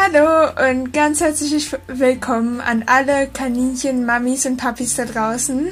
Hallo 0.00 0.70
und 0.70 0.92
ganz 0.92 1.20
herzlich 1.20 1.76
willkommen 1.88 2.60
an 2.60 2.84
alle 2.86 3.26
Kaninchen, 3.26 4.06
Mamis 4.06 4.46
und 4.46 4.56
Papis 4.56 4.94
da 4.94 5.04
draußen. 5.04 5.70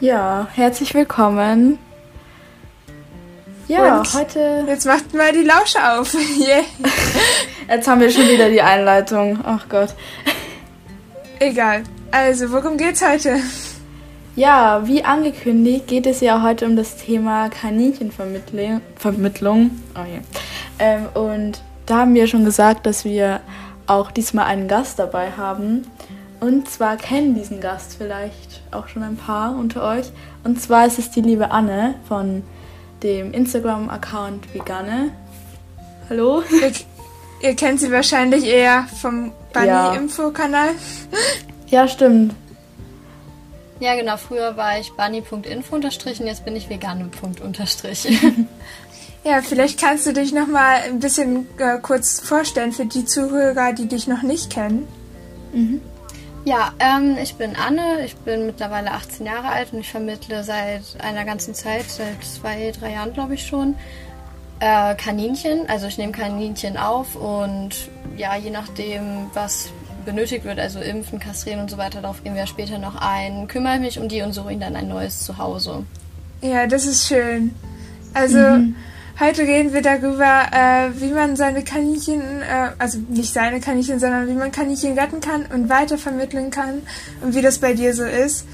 Ja, 0.00 0.48
herzlich 0.54 0.94
willkommen. 0.94 1.78
Ja, 3.68 3.98
und 3.98 4.14
heute. 4.14 4.64
Jetzt 4.66 4.86
macht 4.86 5.12
mal 5.12 5.32
die 5.32 5.42
Lausche 5.42 5.78
auf. 5.92 6.14
yeah. 6.40 6.64
Jetzt 7.68 7.86
haben 7.86 8.00
wir 8.00 8.10
schon 8.10 8.26
wieder 8.26 8.48
die 8.48 8.62
Einleitung. 8.62 9.38
Ach 9.44 9.68
Gott. 9.68 9.90
Egal. 11.40 11.82
Also, 12.10 12.50
worum 12.50 12.78
geht's 12.78 13.06
heute? 13.06 13.36
Ja, 14.34 14.86
wie 14.86 15.04
angekündigt 15.04 15.88
geht 15.88 16.06
es 16.06 16.22
ja 16.22 16.42
heute 16.42 16.64
um 16.64 16.74
das 16.74 16.96
Thema 16.96 17.50
Kaninchenvermittlung. 17.50 18.80
Vermittlung. 18.96 19.78
Oh 19.94 19.98
yeah. 19.98 20.22
ähm, 20.78 21.06
und 21.12 21.60
da 21.86 21.98
haben 21.98 22.14
wir 22.14 22.26
schon 22.26 22.44
gesagt, 22.44 22.86
dass 22.86 23.04
wir 23.04 23.40
auch 23.86 24.10
diesmal 24.10 24.46
einen 24.46 24.68
Gast 24.68 24.98
dabei 24.98 25.32
haben. 25.32 25.86
Und 26.40 26.70
zwar 26.70 26.96
kennen 26.96 27.34
diesen 27.34 27.60
Gast 27.60 27.96
vielleicht 27.98 28.62
auch 28.70 28.88
schon 28.88 29.02
ein 29.02 29.16
paar 29.16 29.54
unter 29.56 29.82
euch. 29.82 30.06
Und 30.42 30.60
zwar 30.60 30.86
ist 30.86 30.98
es 30.98 31.10
die 31.10 31.20
liebe 31.20 31.50
Anne 31.50 31.96
von 32.08 32.42
dem 33.02 33.32
Instagram-Account 33.32 34.54
Veganne. 34.54 35.10
Hallo? 36.08 36.42
Ihr, 36.50 36.72
ihr, 37.42 37.56
kennt 37.56 37.80
sie 37.80 37.92
wahrscheinlich 37.92 38.44
eher 38.44 38.86
vom 39.00 39.32
Bunny-Info-Kanal. 39.52 40.70
Ja. 41.66 41.82
ja, 41.82 41.88
stimmt. 41.88 42.34
Ja, 43.80 43.94
genau. 43.94 44.16
Früher 44.18 44.56
war 44.56 44.78
ich 44.78 44.92
bunny.info 44.92 45.74
und 45.74 45.84
jetzt 45.84 46.44
bin 46.44 46.54
ich 46.54 46.68
vegane. 46.68 47.10
ja, 49.24 49.42
vielleicht 49.42 49.78
kannst 49.78 50.06
du 50.06 50.12
dich 50.12 50.32
noch 50.32 50.46
mal 50.46 50.76
ein 50.86 51.00
bisschen 51.00 51.46
äh, 51.58 51.78
kurz 51.80 52.20
vorstellen 52.20 52.72
für 52.72 52.86
die 52.86 53.04
Zuhörer, 53.04 53.72
die 53.72 53.86
dich 53.86 54.06
noch 54.06 54.22
nicht 54.22 54.50
kennen. 54.50 54.88
Mhm. 55.52 55.80
Ja, 56.44 56.72
ähm, 56.78 57.18
ich 57.22 57.34
bin 57.34 57.54
Anne, 57.54 58.04
ich 58.04 58.16
bin 58.16 58.46
mittlerweile 58.46 58.92
18 58.92 59.26
Jahre 59.26 59.48
alt 59.48 59.72
und 59.72 59.80
ich 59.80 59.90
vermittle 59.90 60.42
seit 60.42 60.82
einer 61.00 61.26
ganzen 61.26 61.54
Zeit, 61.54 61.84
seit 61.90 62.24
zwei, 62.24 62.72
drei 62.78 62.92
Jahren 62.92 63.12
glaube 63.12 63.34
ich 63.34 63.46
schon, 63.46 63.74
äh, 64.60 64.94
Kaninchen. 64.94 65.68
Also 65.68 65.86
ich 65.86 65.98
nehme 65.98 66.12
Kaninchen 66.12 66.78
auf 66.78 67.14
und 67.14 67.90
ja, 68.16 68.36
je 68.36 68.50
nachdem, 68.50 69.26
was 69.34 69.68
benötigt 70.06 70.46
wird, 70.46 70.58
also 70.58 70.80
impfen, 70.80 71.18
kastrieren 71.18 71.60
und 71.60 71.70
so 71.70 71.76
weiter, 71.76 72.00
darauf 72.00 72.24
gehen 72.24 72.34
wir 72.34 72.46
später 72.46 72.78
noch 72.78 72.96
ein, 72.96 73.46
kümmere 73.46 73.78
mich 73.78 73.98
um 73.98 74.08
die 74.08 74.22
und 74.22 74.32
suche 74.32 74.52
ihnen 74.52 74.62
dann 74.62 74.76
ein 74.76 74.88
neues 74.88 75.24
Zuhause. 75.24 75.84
Ja, 76.40 76.66
das 76.66 76.86
ist 76.86 77.06
schön. 77.06 77.54
Also 78.14 78.38
mhm. 78.38 78.76
Heute 79.20 79.42
reden 79.42 79.72
wir 79.72 79.82
darüber, 79.82 80.46
äh, 80.50 81.00
wie 81.00 81.12
man 81.12 81.36
seine 81.36 81.62
Kaninchen, 81.62 82.20
äh, 82.40 82.70
also 82.78 82.98
nicht 83.08 83.32
seine 83.32 83.60
Kaninchen, 83.60 84.00
sondern 84.00 84.26
wie 84.26 84.32
man 84.32 84.50
Kaninchen 84.50 84.98
retten 84.98 85.20
kann 85.20 85.46
und 85.46 85.68
weitervermitteln 85.68 86.50
kann 86.50 86.82
und 87.20 87.34
wie 87.34 87.42
das 87.42 87.58
bei 87.58 87.74
dir 87.74 87.94
so 87.94 88.04
ist. 88.04 88.46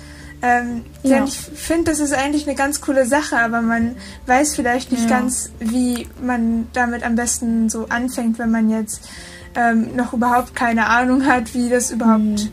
Ähm, 0.42 0.84
ja. 1.03 1.17
Denn 1.17 1.25
ich 1.25 1.39
finde, 1.39 1.91
das 1.91 2.00
ist 2.00 2.12
eigentlich 2.12 2.47
eine 2.47 2.56
ganz 2.56 2.81
coole 2.81 3.06
Sache, 3.06 3.39
aber 3.39 3.62
man 3.62 3.97
weiß 4.27 4.55
vielleicht 4.55 4.92
nicht 4.92 5.09
ja. 5.09 5.20
ganz, 5.20 5.50
wie 5.61 6.09
man 6.20 6.67
damit 6.72 7.05
am 7.05 7.14
besten 7.14 7.70
so 7.70 7.87
anfängt, 7.89 8.39
wenn 8.39 8.50
man 8.50 8.69
jetzt 8.69 9.09
ähm, 9.55 9.97
noch 9.97 10.12
überhaupt 10.12 10.55
keine 10.55 10.89
Ahnung 10.89 11.25
hat, 11.25 11.55
wie 11.55 11.70
das 11.70 11.91
überhaupt 11.91 12.20
mhm. 12.20 12.50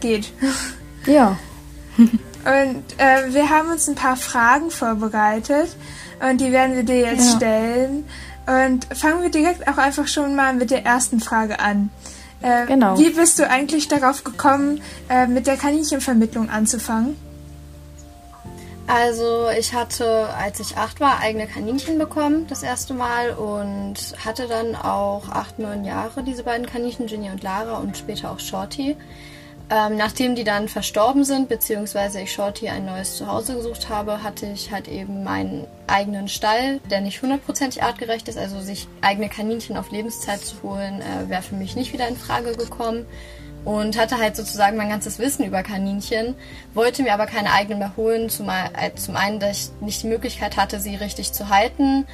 geht. 0.00 0.32
Ja. 1.06 1.36
und 1.96 2.84
äh, 2.98 3.32
wir 3.32 3.50
haben 3.50 3.70
uns 3.70 3.86
ein 3.86 3.94
paar 3.94 4.16
Fragen 4.16 4.70
vorbereitet 4.70 5.76
und 6.28 6.40
die 6.40 6.52
werden 6.52 6.76
wir 6.76 6.84
dir 6.84 7.00
jetzt 7.00 7.30
ja. 7.32 7.36
stellen. 7.36 8.04
Und 8.46 8.86
fangen 8.96 9.22
wir 9.22 9.30
direkt 9.30 9.66
auch 9.68 9.78
einfach 9.78 10.06
schon 10.06 10.34
mal 10.34 10.52
mit 10.54 10.70
der 10.70 10.84
ersten 10.84 11.20
Frage 11.20 11.60
an. 11.60 11.90
Äh, 12.42 12.66
genau. 12.66 12.98
Wie 12.98 13.10
bist 13.10 13.38
du 13.38 13.48
eigentlich 13.48 13.88
darauf 13.88 14.22
gekommen, 14.22 14.82
äh, 15.08 15.26
mit 15.26 15.46
der 15.46 15.56
Kaninchenvermittlung 15.56 16.50
anzufangen? 16.50 17.16
Also 18.86 19.48
ich 19.58 19.72
hatte, 19.72 20.28
als 20.36 20.60
ich 20.60 20.76
acht 20.76 21.00
war, 21.00 21.20
eigene 21.20 21.46
Kaninchen 21.46 21.98
bekommen, 21.98 22.46
das 22.48 22.62
erste 22.62 22.92
Mal 22.92 23.30
und 23.30 23.94
hatte 24.22 24.46
dann 24.46 24.76
auch 24.76 25.30
acht, 25.30 25.58
neun 25.58 25.84
Jahre 25.84 26.22
diese 26.22 26.42
beiden 26.42 26.66
Kaninchen, 26.66 27.06
Ginny 27.06 27.30
und 27.30 27.42
Lara 27.42 27.78
und 27.78 27.96
später 27.96 28.30
auch 28.30 28.40
Shorty. 28.40 28.96
Ähm, 29.70 29.96
nachdem 29.96 30.34
die 30.34 30.44
dann 30.44 30.68
verstorben 30.68 31.24
sind, 31.24 31.48
beziehungsweise 31.48 32.20
ich 32.20 32.32
Shorty 32.32 32.68
ein 32.68 32.84
neues 32.84 33.16
Zuhause 33.16 33.54
gesucht 33.54 33.88
habe, 33.88 34.22
hatte 34.22 34.46
ich 34.46 34.70
halt 34.70 34.88
eben 34.88 35.24
meinen 35.24 35.66
eigenen 35.86 36.28
Stall, 36.28 36.80
der 36.90 37.00
nicht 37.00 37.22
hundertprozentig 37.22 37.82
artgerecht 37.82 38.28
ist, 38.28 38.36
also 38.36 38.60
sich 38.60 38.86
eigene 39.00 39.30
Kaninchen 39.30 39.78
auf 39.78 39.90
Lebenszeit 39.90 40.40
zu 40.40 40.62
holen, 40.62 41.00
äh, 41.00 41.30
wäre 41.30 41.40
für 41.40 41.54
mich 41.54 41.76
nicht 41.76 41.94
wieder 41.94 42.06
in 42.06 42.16
Frage 42.16 42.52
gekommen. 42.52 43.06
Und 43.64 43.96
hatte 43.96 44.18
halt 44.18 44.36
sozusagen 44.36 44.76
mein 44.76 44.90
ganzes 44.90 45.18
Wissen 45.18 45.46
über 45.46 45.62
Kaninchen, 45.62 46.34
wollte 46.74 47.02
mir 47.02 47.14
aber 47.14 47.24
keine 47.24 47.50
eigenen 47.50 47.78
mehr 47.78 47.96
holen, 47.96 48.28
zumal, 48.28 48.68
äh, 48.78 48.94
zum 48.94 49.16
einen, 49.16 49.40
dass 49.40 49.56
ich 49.58 49.70
nicht 49.80 50.02
die 50.02 50.08
Möglichkeit 50.08 50.58
hatte, 50.58 50.80
sie 50.80 50.96
richtig 50.96 51.32
zu 51.32 51.48
halten. 51.48 52.06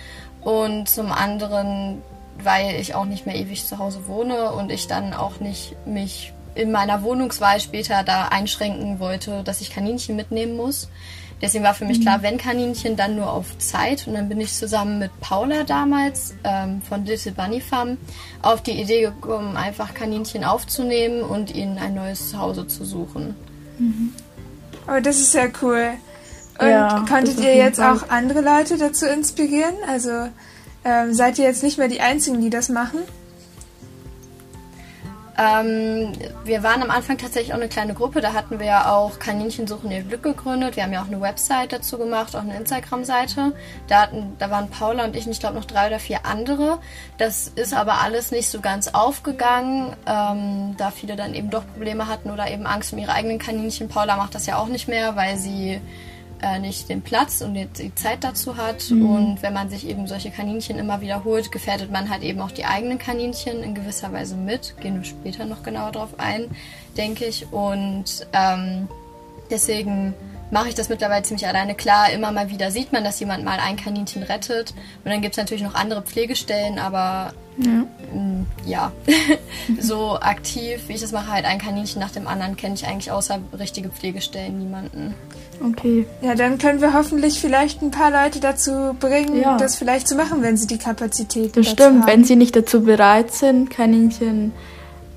Und 0.43 0.89
zum 0.89 1.11
anderen, 1.11 2.03
weil 2.41 2.77
ich 2.77 2.95
auch 2.95 3.05
nicht 3.05 3.27
mehr 3.27 3.35
ewig 3.35 3.67
zu 3.67 3.79
Hause 3.79 4.07
wohne 4.07 4.53
und 4.53 4.71
ich 4.71 4.87
dann 4.87 5.13
auch 5.13 5.41
nicht 5.41 5.75
mich 5.87 6.33
in 6.55 6.73
meiner 6.73 7.03
Wohnungswahl 7.03 7.61
später 7.61 8.03
da 8.03 8.29
einschränken 8.29 8.99
wollte, 8.99 9.43
dass 9.45 9.61
ich 9.61 9.71
Kaninchen 9.71 10.17
mitnehmen 10.17 10.57
muss. 10.57 10.89
Deswegen 11.43 11.65
war 11.65 11.73
für 11.75 11.87
mich 11.87 12.03
klar, 12.03 12.19
mhm. 12.19 12.23
wenn 12.23 12.39
Kaninchen, 12.39 12.97
dann 12.97 13.17
nur 13.17 13.33
auf 13.33 13.57
Zeit. 13.59 14.07
Und 14.07 14.15
dann 14.15 14.29
bin 14.29 14.41
ich 14.41 14.53
zusammen 14.53 14.99
mit 14.99 15.11
Paula 15.21 15.65
damals 15.65 16.35
ähm, 16.45 16.83
von 16.83 17.07
Little 17.07 17.33
Bunny 17.33 17.61
Farm 17.61 17.97
auf 18.43 18.63
die 18.63 18.73
Idee 18.73 19.03
gekommen, 19.03 19.57
einfach 19.57 19.95
Kaninchen 19.95 20.45
aufzunehmen 20.45 21.23
und 21.23 21.55
ihnen 21.55 21.79
ein 21.79 21.95
neues 21.95 22.31
Zuhause 22.31 22.67
zu 22.67 22.85
suchen. 22.85 23.35
Mhm. 23.79 24.13
Oh, 24.87 25.01
das 25.01 25.19
ist 25.19 25.33
sehr 25.33 25.51
cool. 25.63 25.93
Und 26.59 26.69
ja, 26.69 27.05
konntet 27.09 27.41
ihr 27.41 27.57
jetzt 27.57 27.79
Fall. 27.79 27.97
auch 27.97 28.11
andere 28.11 28.43
Leute 28.43 28.77
dazu 28.77 29.07
inspirieren? 29.07 29.75
Also 29.89 30.29
ähm, 30.85 31.15
seid 31.15 31.39
ihr 31.39 31.47
jetzt 31.47 31.63
nicht 31.63 31.79
mehr 31.79 31.89
die 31.89 32.01
Einzigen, 32.01 32.43
die 32.43 32.51
das 32.51 32.69
machen? 32.69 32.99
Ähm, 35.41 36.13
wir 36.45 36.63
waren 36.63 36.83
am 36.83 36.91
Anfang 36.91 37.17
tatsächlich 37.17 37.55
auch 37.55 37.59
eine 37.59 37.69
kleine 37.69 37.95
Gruppe. 37.95 38.21
Da 38.21 38.35
hatten 38.35 38.59
wir 38.59 38.67
ja 38.67 38.93
auch 38.93 39.19
Kaninchen 39.19 39.67
suchen 39.67 39.91
ihr 39.91 40.03
Glück 40.03 40.23
gegründet. 40.23 40.77
Wir 40.77 40.83
haben 40.83 40.93
ja 40.93 41.01
auch 41.01 41.07
eine 41.07 41.21
Website 41.21 41.73
dazu 41.73 41.97
gemacht, 41.97 42.37
auch 42.37 42.41
eine 42.43 42.57
Instagram-Seite. 42.59 43.55
Da, 43.89 44.09
da 44.39 44.51
waren 44.51 44.69
Paula 44.69 45.05
und 45.05 45.17
ich, 45.17 45.25
und 45.25 45.33
ich 45.33 45.41
glaube 45.41 45.55
noch 45.55 45.65
drei 45.65 45.87
oder 45.87 45.99
vier 45.99 46.27
andere. 46.27 46.79
Das 47.17 47.49
ist 47.49 47.73
aber 47.73 48.03
alles 48.03 48.33
nicht 48.33 48.51
so 48.51 48.61
ganz 48.61 48.89
aufgegangen, 48.89 49.97
ähm, 50.07 50.75
da 50.77 50.91
viele 50.91 51.17
dann 51.17 51.35
eben 51.35 51.49
doch 51.49 51.67
Probleme 51.73 52.07
hatten 52.07 52.31
oder 52.31 52.51
eben 52.51 52.67
Angst 52.67 52.93
um 52.93 52.99
ihre 52.99 53.13
eigenen 53.13 53.39
Kaninchen. 53.39 53.89
Paula 53.89 54.17
macht 54.17 54.35
das 54.35 54.45
ja 54.45 54.59
auch 54.59 54.69
nicht 54.69 54.89
mehr, 54.89 55.17
weil 55.17 55.39
sie 55.39 55.81
äh, 56.43 56.59
nicht 56.59 56.89
den 56.89 57.03
Platz 57.03 57.41
und 57.41 57.55
die 57.55 57.95
Zeit 57.95 58.25
dazu 58.25 58.57
hat. 58.57 58.91
Mhm. 58.91 59.11
Und 59.11 59.43
wenn 59.43 59.53
man 59.53 59.69
sich 59.71 59.87
eben 59.87 60.07
solche 60.07 60.31
Kaninchen 60.31 60.79
immer 60.79 61.01
wiederholt, 61.01 61.53
gefährdet 61.53 61.91
man 61.91 62.11
halt 62.11 62.23
eben 62.23 62.41
auch 62.41 62.51
die 62.51 62.65
eigenen 62.65 62.99
Kaninchen 62.99 63.63
in 63.63 63.75
gewisser 63.75 64.13
Weise 64.13 64.37
mit. 64.37 64.75
Gehen 64.81 64.97
wir 64.97 65.05
später 65.05 65.45
noch 65.45 65.63
genauer 65.63 65.93
drauf 65.93 66.11
ein, 66.19 66.51
denke 66.97 67.27
ich. 67.27 67.53
Und 67.53 68.27
ähm, 68.33 68.89
deswegen 69.51 70.15
mache 70.51 70.69
ich 70.69 70.75
das 70.75 70.89
mittlerweile 70.89 71.23
ziemlich 71.23 71.47
alleine. 71.47 71.75
Klar, 71.75 72.11
immer 72.11 72.33
mal 72.33 72.51
wieder 72.51 72.71
sieht 72.71 72.93
man, 72.93 73.05
dass 73.05 73.21
jemand 73.21 73.45
mal 73.45 73.59
ein 73.59 73.77
Kaninchen 73.77 74.23
rettet. 74.23 74.75
Und 75.05 75.11
dann 75.11 75.21
gibt 75.21 75.35
es 75.35 75.39
natürlich 75.39 75.63
noch 75.63 75.75
andere 75.75 76.03
Pflegestellen, 76.03 76.79
aber 76.79 77.33
ja, 77.57 77.87
mm, 78.15 78.47
ja. 78.67 78.93
so 79.81 80.19
aktiv, 80.21 80.81
wie 80.89 80.95
ich 80.95 81.01
das 81.01 81.13
mache, 81.13 81.31
halt 81.31 81.45
ein 81.45 81.59
Kaninchen 81.59 82.01
nach 82.01 82.11
dem 82.11 82.27
anderen, 82.27 82.57
kenne 82.57 82.75
ich 82.75 82.87
eigentlich 82.87 83.11
außer 83.11 83.39
richtige 83.59 83.91
Pflegestellen 83.91 84.59
niemanden. 84.59 85.15
Okay. 85.63 86.07
Ja, 86.23 86.35
dann 86.35 86.59
können 86.59 86.81
wir 86.81 86.95
hoffentlich 86.95 87.39
vielleicht 87.39 87.83
ein 87.83 87.91
paar 87.91 88.11
Leute 88.11 88.41
dazu 88.41 88.97
bringen, 88.99 89.41
ja. 89.41 89.59
das 89.59 89.77
vielleicht 89.77 90.09
zu 90.09 90.15
machen, 90.15 90.43
wenn 90.43 90.57
sie 90.57 90.67
die 90.67 90.79
Kapazität 90.79 91.51
haben. 91.51 91.63
Das 91.63 91.71
stimmt, 91.71 92.03
haben. 92.03 92.07
wenn 92.07 92.25
sie 92.25 92.37
nicht 92.37 92.57
dazu 92.57 92.83
bereit 92.83 93.33
sind, 93.33 93.69
Kaninchen 93.69 94.53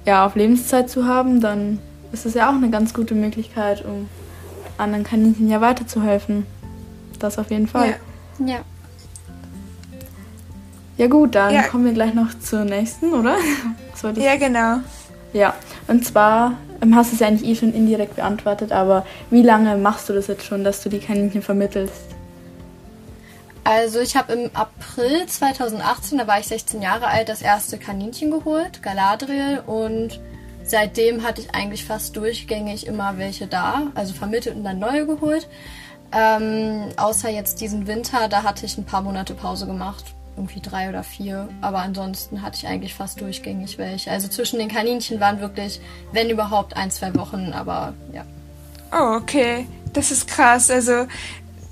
ja, 0.05 0.25
auf 0.25 0.35
Lebenszeit 0.35 0.89
zu 0.89 1.05
haben, 1.05 1.39
dann 1.39 1.79
ist 2.11 2.25
das 2.25 2.33
ja 2.33 2.49
auch 2.49 2.55
eine 2.55 2.69
ganz 2.69 2.93
gute 2.93 3.15
Möglichkeit, 3.15 3.85
um 3.85 4.09
anderen 4.77 5.03
Kaninchen 5.03 5.49
ja 5.49 5.61
weiterzuhelfen. 5.61 6.45
Das 7.19 7.37
auf 7.37 7.51
jeden 7.51 7.67
Fall. 7.67 7.95
Ja. 8.39 8.45
Ja, 8.45 8.59
ja 10.97 11.07
gut, 11.07 11.35
dann 11.35 11.53
ja. 11.53 11.63
kommen 11.63 11.85
wir 11.85 11.93
gleich 11.93 12.13
noch 12.13 12.37
zur 12.39 12.65
nächsten, 12.65 13.13
oder? 13.13 13.37
ja, 14.15 14.35
genau. 14.35 14.77
Ja, 15.33 15.55
und 15.87 16.05
zwar 16.05 16.53
ähm, 16.81 16.95
hast 16.95 17.11
du 17.11 17.15
es 17.15 17.19
ja 17.19 17.27
eigentlich 17.27 17.49
eh 17.49 17.55
schon 17.55 17.73
indirekt 17.73 18.15
beantwortet, 18.15 18.71
aber 18.71 19.05
wie 19.31 19.41
lange 19.41 19.75
machst 19.77 20.09
du 20.09 20.13
das 20.13 20.27
jetzt 20.27 20.45
schon, 20.45 20.63
dass 20.63 20.83
du 20.83 20.89
die 20.89 20.99
Kaninchen 20.99 21.41
vermittelst? 21.41 22.03
Also 23.63 24.01
ich 24.01 24.15
habe 24.15 24.33
im 24.33 24.51
April 24.53 25.25
2018, 25.25 26.17
da 26.17 26.27
war 26.27 26.39
ich 26.39 26.47
16 26.47 26.81
Jahre 26.81 27.07
alt, 27.07 27.29
das 27.29 27.41
erste 27.41 27.77
Kaninchen 27.79 28.29
geholt, 28.29 28.83
Galadriel, 28.83 29.63
und 29.65 30.19
seitdem 30.63 31.23
hatte 31.23 31.41
ich 31.41 31.53
eigentlich 31.53 31.85
fast 31.85 32.15
durchgängig 32.15 32.87
immer 32.87 33.17
welche 33.17 33.47
da, 33.47 33.87
also 33.95 34.13
vermittelt 34.13 34.55
und 34.55 34.63
dann 34.63 34.79
neue 34.79 35.05
geholt. 35.05 35.47
Ähm, 36.11 36.89
außer 36.97 37.29
jetzt 37.29 37.59
diesen 37.61 37.87
Winter, 37.87 38.27
da 38.27 38.43
hatte 38.43 38.65
ich 38.65 38.77
ein 38.77 38.85
paar 38.85 39.01
Monate 39.01 39.33
Pause 39.33 39.65
gemacht. 39.65 40.05
irgendwie 40.35 40.61
drei 40.61 40.89
oder 40.89 41.03
vier. 41.03 41.47
Aber 41.61 41.79
ansonsten 41.79 42.41
hatte 42.41 42.57
ich 42.57 42.67
eigentlich 42.67 42.93
fast 42.93 43.21
durchgängig 43.21 43.77
welche. 43.77 44.11
Also 44.11 44.27
zwischen 44.27 44.59
den 44.59 44.67
Kaninchen 44.67 45.19
waren 45.19 45.39
wirklich, 45.39 45.79
wenn 46.11 46.29
überhaupt, 46.29 46.75
ein, 46.75 46.89
zwei 46.91 47.13
Wochen, 47.15 47.51
aber 47.53 47.93
ja. 48.11 48.25
Oh, 48.91 49.17
okay. 49.17 49.67
Das 49.93 50.11
ist 50.11 50.27
krass. 50.27 50.71
Also, 50.71 51.05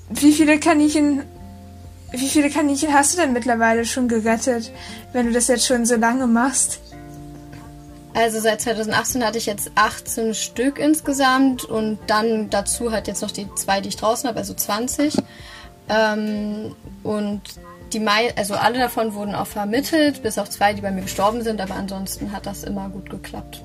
wie 0.10 0.32
viele 0.32 0.60
Kaninchen, 0.60 1.24
wie 2.12 2.30
viele 2.30 2.50
Kaninchen 2.50 2.94
hast 2.94 3.14
du 3.14 3.22
denn 3.22 3.34
mittlerweile 3.34 3.86
schon 3.86 4.08
gerettet, 4.08 4.72
wenn 5.14 5.28
du 5.28 5.32
das 5.32 5.48
jetzt 5.48 5.66
schon 5.66 5.86
so 5.86 5.96
lange 5.96 6.28
machst? 6.28 6.80
Also 8.14 8.40
seit 8.40 8.62
2018 8.62 9.26
hatte 9.26 9.38
ich 9.38 9.46
jetzt 9.46 9.72
18 9.76 10.34
Stück 10.34 10.80
insgesamt 10.80 11.64
und 11.64 11.98
dann 12.08 12.50
dazu 12.50 12.92
halt 12.92 13.08
jetzt 13.08 13.22
noch 13.22 13.32
die 13.32 13.48
zwei, 13.56 13.80
die 13.80 13.90
ich 13.90 13.96
draußen 13.96 14.28
habe, 14.28 14.40
also 14.40 14.54
20. 14.54 15.16
Ähm, 15.88 16.76
und 17.04 17.42
die 17.94 18.00
Mai 18.00 18.34
also 18.36 18.56
alle 18.56 18.80
davon 18.80 19.14
wurden 19.14 19.36
auch 19.36 19.48
vermittelt, 19.48 20.24
bis 20.24 20.38
auf 20.38 20.50
zwei, 20.50 20.74
die 20.74 20.82
bei 20.82 20.92
mir 20.92 21.02
gestorben 21.02 21.42
sind, 21.42 21.62
aber 21.62 21.76
ansonsten 21.76 22.32
hat 22.32 22.46
das 22.46 22.64
immer 22.64 22.90
gut 22.90 23.10
geklappt. 23.10 23.62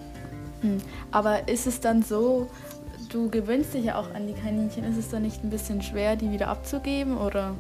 Hm. 0.63 0.79
Aber 1.11 1.49
ist 1.49 1.67
es 1.67 1.81
dann 1.81 2.03
so, 2.03 2.49
du 3.11 3.31
gewöhnst 3.31 3.75
dich 3.75 3.85
ja 3.85 3.99
auch 3.99 4.15
an 4.15 4.27
die 4.27 4.35
Kaninchen, 4.35 4.85
ist 4.85 4.97
es 4.97 5.11
dann 5.11 5.23
nicht 5.23 5.43
ein 5.45 5.51
bisschen 5.51 5.83
schwer, 5.83 6.17
die 6.17 6.31
wieder 6.31 6.49
abzugeben 6.49 7.19
oder 7.19 7.55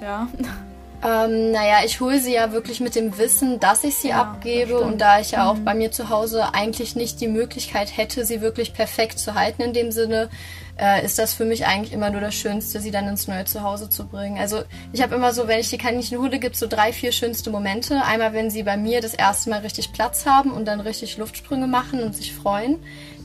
ja? 0.00 0.28
Ähm, 1.04 1.52
naja, 1.52 1.78
ich 1.84 2.00
hole 2.00 2.18
sie 2.18 2.32
ja 2.32 2.52
wirklich 2.52 2.80
mit 2.80 2.94
dem 2.94 3.18
Wissen, 3.18 3.60
dass 3.60 3.84
ich 3.84 3.94
sie 3.96 4.08
ja, 4.08 4.22
abgebe 4.22 4.80
und 4.80 5.02
da 5.02 5.20
ich 5.20 5.32
ja 5.32 5.50
auch 5.50 5.56
mhm. 5.56 5.64
bei 5.64 5.74
mir 5.74 5.92
zu 5.92 6.08
Hause 6.08 6.54
eigentlich 6.54 6.96
nicht 6.96 7.20
die 7.20 7.28
Möglichkeit 7.28 7.94
hätte, 7.94 8.24
sie 8.24 8.40
wirklich 8.40 8.72
perfekt 8.72 9.18
zu 9.18 9.34
halten 9.34 9.60
in 9.60 9.74
dem 9.74 9.92
Sinne, 9.92 10.30
äh, 10.78 11.04
ist 11.04 11.18
das 11.18 11.34
für 11.34 11.44
mich 11.44 11.66
eigentlich 11.66 11.92
immer 11.92 12.08
nur 12.08 12.22
das 12.22 12.34
Schönste, 12.34 12.80
sie 12.80 12.90
dann 12.90 13.06
ins 13.06 13.28
neue 13.28 13.44
Zuhause 13.44 13.90
zu 13.90 14.06
bringen. 14.06 14.38
Also 14.38 14.62
ich 14.94 15.02
habe 15.02 15.14
immer 15.14 15.34
so, 15.34 15.46
wenn 15.46 15.60
ich 15.60 15.68
die 15.68 15.76
Kaninchen 15.76 16.18
hole, 16.18 16.38
gibt 16.38 16.56
so 16.56 16.66
drei, 16.66 16.92
vier 16.94 17.12
schönste 17.12 17.50
Momente. 17.50 18.02
Einmal, 18.02 18.32
wenn 18.32 18.48
sie 18.48 18.62
bei 18.62 18.78
mir 18.78 19.02
das 19.02 19.12
erste 19.12 19.50
Mal 19.50 19.60
richtig 19.60 19.92
Platz 19.92 20.24
haben 20.24 20.52
und 20.52 20.64
dann 20.64 20.80
richtig 20.80 21.18
Luftsprünge 21.18 21.66
machen 21.66 22.02
und 22.02 22.16
sich 22.16 22.34
freuen. 22.34 22.78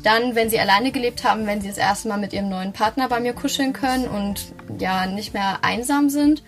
Dann, 0.04 0.36
wenn 0.36 0.50
sie 0.50 0.60
alleine 0.60 0.92
gelebt 0.92 1.24
haben, 1.24 1.48
wenn 1.48 1.62
sie 1.62 1.70
das 1.70 1.78
erste 1.78 2.10
Mal 2.10 2.18
mit 2.18 2.34
ihrem 2.34 2.50
neuen 2.50 2.74
Partner 2.74 3.08
bei 3.08 3.22
mir 3.22 3.34
kuscheln 3.34 3.72
können 3.72 4.08
und 4.08 4.54
ja 4.80 5.06
nicht 5.06 5.34
mehr 5.34 5.60
einsam 5.62 6.10
sind. 6.10 6.44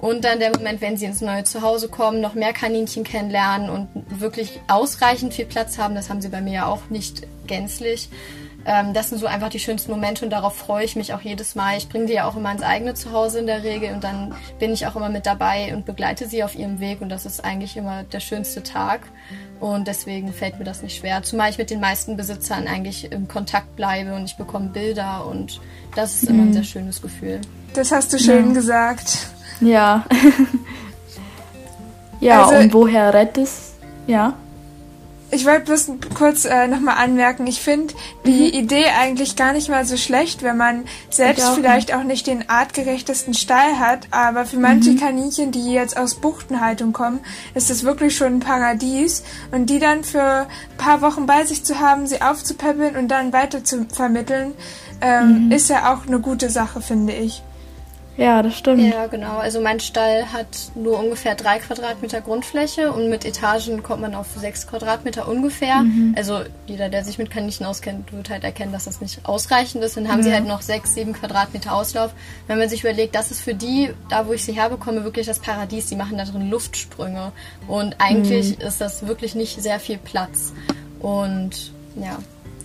Und 0.00 0.24
dann 0.24 0.38
der 0.38 0.50
Moment, 0.56 0.80
wenn 0.80 0.96
sie 0.96 1.06
ins 1.06 1.20
neue 1.20 1.44
Zuhause 1.44 1.88
kommen, 1.88 2.20
noch 2.20 2.34
mehr 2.34 2.52
Kaninchen 2.52 3.04
kennenlernen 3.04 3.68
und 3.68 3.88
wirklich 4.20 4.60
ausreichend 4.68 5.34
viel 5.34 5.46
Platz 5.46 5.78
haben. 5.78 5.94
Das 5.94 6.08
haben 6.08 6.20
sie 6.20 6.28
bei 6.28 6.40
mir 6.40 6.52
ja 6.52 6.66
auch 6.66 6.88
nicht 6.88 7.26
gänzlich. 7.46 8.08
Ähm, 8.64 8.92
das 8.92 9.08
sind 9.08 9.18
so 9.18 9.26
einfach 9.26 9.48
die 9.48 9.58
schönsten 9.58 9.90
Momente 9.90 10.24
und 10.24 10.30
darauf 10.30 10.54
freue 10.54 10.84
ich 10.84 10.94
mich 10.94 11.14
auch 11.14 11.20
jedes 11.20 11.54
Mal. 11.54 11.78
Ich 11.78 11.88
bringe 11.88 12.06
die 12.06 12.12
ja 12.12 12.28
auch 12.28 12.36
immer 12.36 12.52
ins 12.52 12.62
eigene 12.62 12.94
Zuhause 12.94 13.38
in 13.38 13.46
der 13.46 13.62
Regel 13.62 13.94
und 13.94 14.04
dann 14.04 14.34
bin 14.58 14.72
ich 14.72 14.86
auch 14.86 14.94
immer 14.94 15.08
mit 15.08 15.26
dabei 15.26 15.74
und 15.74 15.86
begleite 15.86 16.28
sie 16.28 16.44
auf 16.44 16.54
ihrem 16.54 16.78
Weg 16.78 17.00
und 17.00 17.08
das 17.08 17.24
ist 17.24 17.44
eigentlich 17.44 17.76
immer 17.76 18.02
der 18.04 18.20
schönste 18.20 18.62
Tag. 18.62 19.00
Und 19.58 19.88
deswegen 19.88 20.32
fällt 20.32 20.58
mir 20.58 20.64
das 20.64 20.82
nicht 20.82 20.98
schwer. 20.98 21.22
Zumal 21.22 21.50
ich 21.50 21.58
mit 21.58 21.70
den 21.70 21.80
meisten 21.80 22.16
Besitzern 22.16 22.68
eigentlich 22.68 23.10
im 23.10 23.26
Kontakt 23.26 23.74
bleibe 23.74 24.14
und 24.14 24.24
ich 24.24 24.36
bekomme 24.36 24.68
Bilder 24.68 25.26
und 25.26 25.60
das 25.96 26.14
ist 26.14 26.28
immer 26.28 26.42
ein 26.42 26.48
mhm. 26.48 26.52
sehr 26.52 26.64
schönes 26.64 27.02
Gefühl. 27.02 27.40
Das 27.74 27.90
hast 27.90 28.12
du 28.12 28.18
schön 28.18 28.48
ja. 28.48 28.52
gesagt. 28.52 29.30
Ja. 29.60 30.04
ja, 32.20 32.44
also, 32.44 32.56
und 32.56 32.72
woher 32.72 33.12
rettest? 33.14 33.74
Ja. 34.06 34.34
Ich 35.30 35.44
wollte 35.44 35.66
bloß 35.66 35.90
kurz 36.14 36.46
äh, 36.46 36.68
nochmal 36.68 36.96
anmerken, 36.96 37.46
ich 37.46 37.60
finde 37.60 37.92
die 38.24 38.30
mhm. 38.30 38.60
Idee 38.60 38.86
eigentlich 38.98 39.36
gar 39.36 39.52
nicht 39.52 39.68
mal 39.68 39.84
so 39.84 39.98
schlecht, 39.98 40.42
wenn 40.42 40.56
man 40.56 40.84
selbst 41.10 41.44
auch 41.44 41.54
vielleicht 41.54 41.88
nicht. 41.88 41.98
auch 41.98 42.04
nicht 42.04 42.26
den 42.26 42.48
artgerechtesten 42.48 43.34
Stall 43.34 43.78
hat, 43.78 44.08
aber 44.10 44.46
für 44.46 44.56
manche 44.56 44.92
mhm. 44.92 45.00
Kaninchen, 45.00 45.52
die 45.52 45.70
jetzt 45.70 45.98
aus 45.98 46.14
Buchtenhaltung 46.14 46.94
kommen, 46.94 47.20
ist 47.54 47.68
das 47.68 47.84
wirklich 47.84 48.16
schon 48.16 48.36
ein 48.36 48.40
Paradies 48.40 49.22
und 49.50 49.68
die 49.68 49.78
dann 49.78 50.02
für 50.02 50.22
ein 50.22 50.76
paar 50.78 51.02
Wochen 51.02 51.26
bei 51.26 51.44
sich 51.44 51.62
zu 51.62 51.78
haben, 51.78 52.06
sie 52.06 52.22
aufzupäppeln 52.22 52.96
und 52.96 53.08
dann 53.08 53.34
weiter 53.34 53.62
zu 53.62 53.84
vermitteln, 53.92 54.54
ähm, 55.02 55.46
mhm. 55.46 55.52
ist 55.52 55.68
ja 55.68 55.92
auch 55.92 56.06
eine 56.06 56.20
gute 56.20 56.48
Sache, 56.48 56.80
finde 56.80 57.12
ich. 57.12 57.42
Ja, 58.18 58.42
das 58.42 58.58
stimmt. 58.58 58.82
Ja, 58.82 59.06
genau. 59.06 59.38
Also 59.38 59.60
mein 59.60 59.78
Stall 59.78 60.32
hat 60.32 60.72
nur 60.74 60.98
ungefähr 60.98 61.36
drei 61.36 61.60
Quadratmeter 61.60 62.20
Grundfläche 62.20 62.90
und 62.90 63.08
mit 63.08 63.24
Etagen 63.24 63.84
kommt 63.84 64.02
man 64.02 64.16
auf 64.16 64.26
sechs 64.36 64.66
Quadratmeter 64.66 65.28
ungefähr. 65.28 65.82
Mhm. 65.82 66.14
Also 66.16 66.40
jeder, 66.66 66.88
der 66.88 67.04
sich 67.04 67.18
mit 67.18 67.30
Kaninchen 67.30 67.64
auskennt, 67.64 68.12
wird 68.12 68.28
halt 68.28 68.42
erkennen, 68.42 68.72
dass 68.72 68.86
das 68.86 69.00
nicht 69.00 69.24
ausreichend 69.24 69.84
ist. 69.84 69.96
Dann 69.96 70.08
haben 70.08 70.18
mhm. 70.18 70.24
sie 70.24 70.32
halt 70.32 70.48
noch 70.48 70.62
sechs, 70.62 70.94
sieben 70.94 71.12
Quadratmeter 71.12 71.72
Auslauf. 71.72 72.10
Wenn 72.48 72.58
man 72.58 72.68
sich 72.68 72.80
überlegt, 72.80 73.14
das 73.14 73.30
ist 73.30 73.40
für 73.40 73.54
die, 73.54 73.90
da 74.08 74.26
wo 74.26 74.32
ich 74.32 74.44
sie 74.44 74.52
herbekomme, 74.52 75.04
wirklich 75.04 75.28
das 75.28 75.38
Paradies. 75.38 75.86
Die 75.86 75.96
machen 75.96 76.18
da 76.18 76.24
drin 76.24 76.50
Luftsprünge. 76.50 77.30
Und 77.68 77.94
eigentlich 78.00 78.58
mhm. 78.58 78.66
ist 78.66 78.80
das 78.80 79.06
wirklich 79.06 79.36
nicht 79.36 79.62
sehr 79.62 79.78
viel 79.78 79.96
Platz. 79.96 80.52
Und 80.98 81.72
ja. 81.94 82.18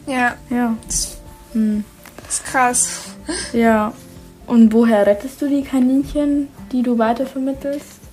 Ja. 0.08 0.34
Ja. 0.50 0.76
Das, 0.88 1.18
das 1.54 2.40
ist 2.40 2.44
krass. 2.44 3.00
Ja. 3.54 3.94
Und 4.48 4.74
woher 4.74 5.06
rettest 5.06 5.42
du 5.42 5.48
die 5.48 5.64
Kaninchen, 5.64 6.50
die 6.72 6.84
du 6.84 6.98
weitervermittelst? 6.98 8.04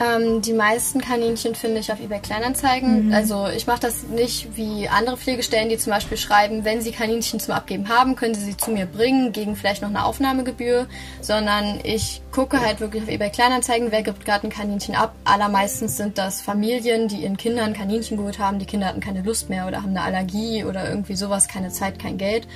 Ähm, 0.00 0.42
die 0.42 0.52
meisten 0.52 1.00
Kaninchen 1.00 1.54
finde 1.54 1.78
ich 1.78 1.92
auf 1.92 2.00
eBay 2.00 2.18
Kleinanzeigen. 2.18 3.06
Mhm. 3.06 3.14
Also 3.14 3.46
ich 3.46 3.68
mache 3.68 3.80
das 3.80 4.02
nicht 4.02 4.56
wie 4.56 4.88
andere 4.88 5.16
Pflegestellen, 5.16 5.68
die 5.68 5.78
zum 5.78 5.92
Beispiel 5.92 6.18
schreiben, 6.18 6.64
wenn 6.64 6.80
sie 6.80 6.90
Kaninchen 6.90 7.38
zum 7.38 7.54
Abgeben 7.54 7.88
haben, 7.88 8.16
können 8.16 8.34
sie 8.34 8.44
sie 8.44 8.56
zu 8.56 8.72
mir 8.72 8.86
bringen, 8.86 9.32
gegen 9.32 9.54
vielleicht 9.54 9.82
noch 9.82 9.88
eine 9.88 10.04
Aufnahmegebühr, 10.04 10.88
sondern 11.20 11.78
ich 11.84 12.22
gucke 12.32 12.60
halt 12.60 12.80
wirklich 12.80 13.04
auf 13.04 13.08
eBay 13.08 13.30
Kleinanzeigen, 13.30 13.92
wer 13.92 14.02
gibt 14.02 14.24
gerade 14.24 14.48
ein 14.48 14.50
Kaninchen 14.50 14.96
ab. 14.96 15.14
Allermeistens 15.22 15.96
sind 15.96 16.18
das 16.18 16.42
Familien, 16.42 17.06
die 17.06 17.18
ihren 17.18 17.36
Kindern 17.36 17.72
Kaninchen 17.72 18.16
geholt 18.16 18.40
haben, 18.40 18.58
die 18.58 18.66
Kinder 18.66 18.86
hatten 18.88 19.00
keine 19.00 19.22
Lust 19.22 19.48
mehr 19.48 19.68
oder 19.68 19.78
haben 19.78 19.90
eine 19.90 20.02
Allergie 20.02 20.64
oder 20.64 20.88
irgendwie 20.88 21.14
sowas, 21.14 21.46
keine 21.46 21.70
Zeit, 21.70 22.00
kein 22.00 22.18
Geld 22.18 22.48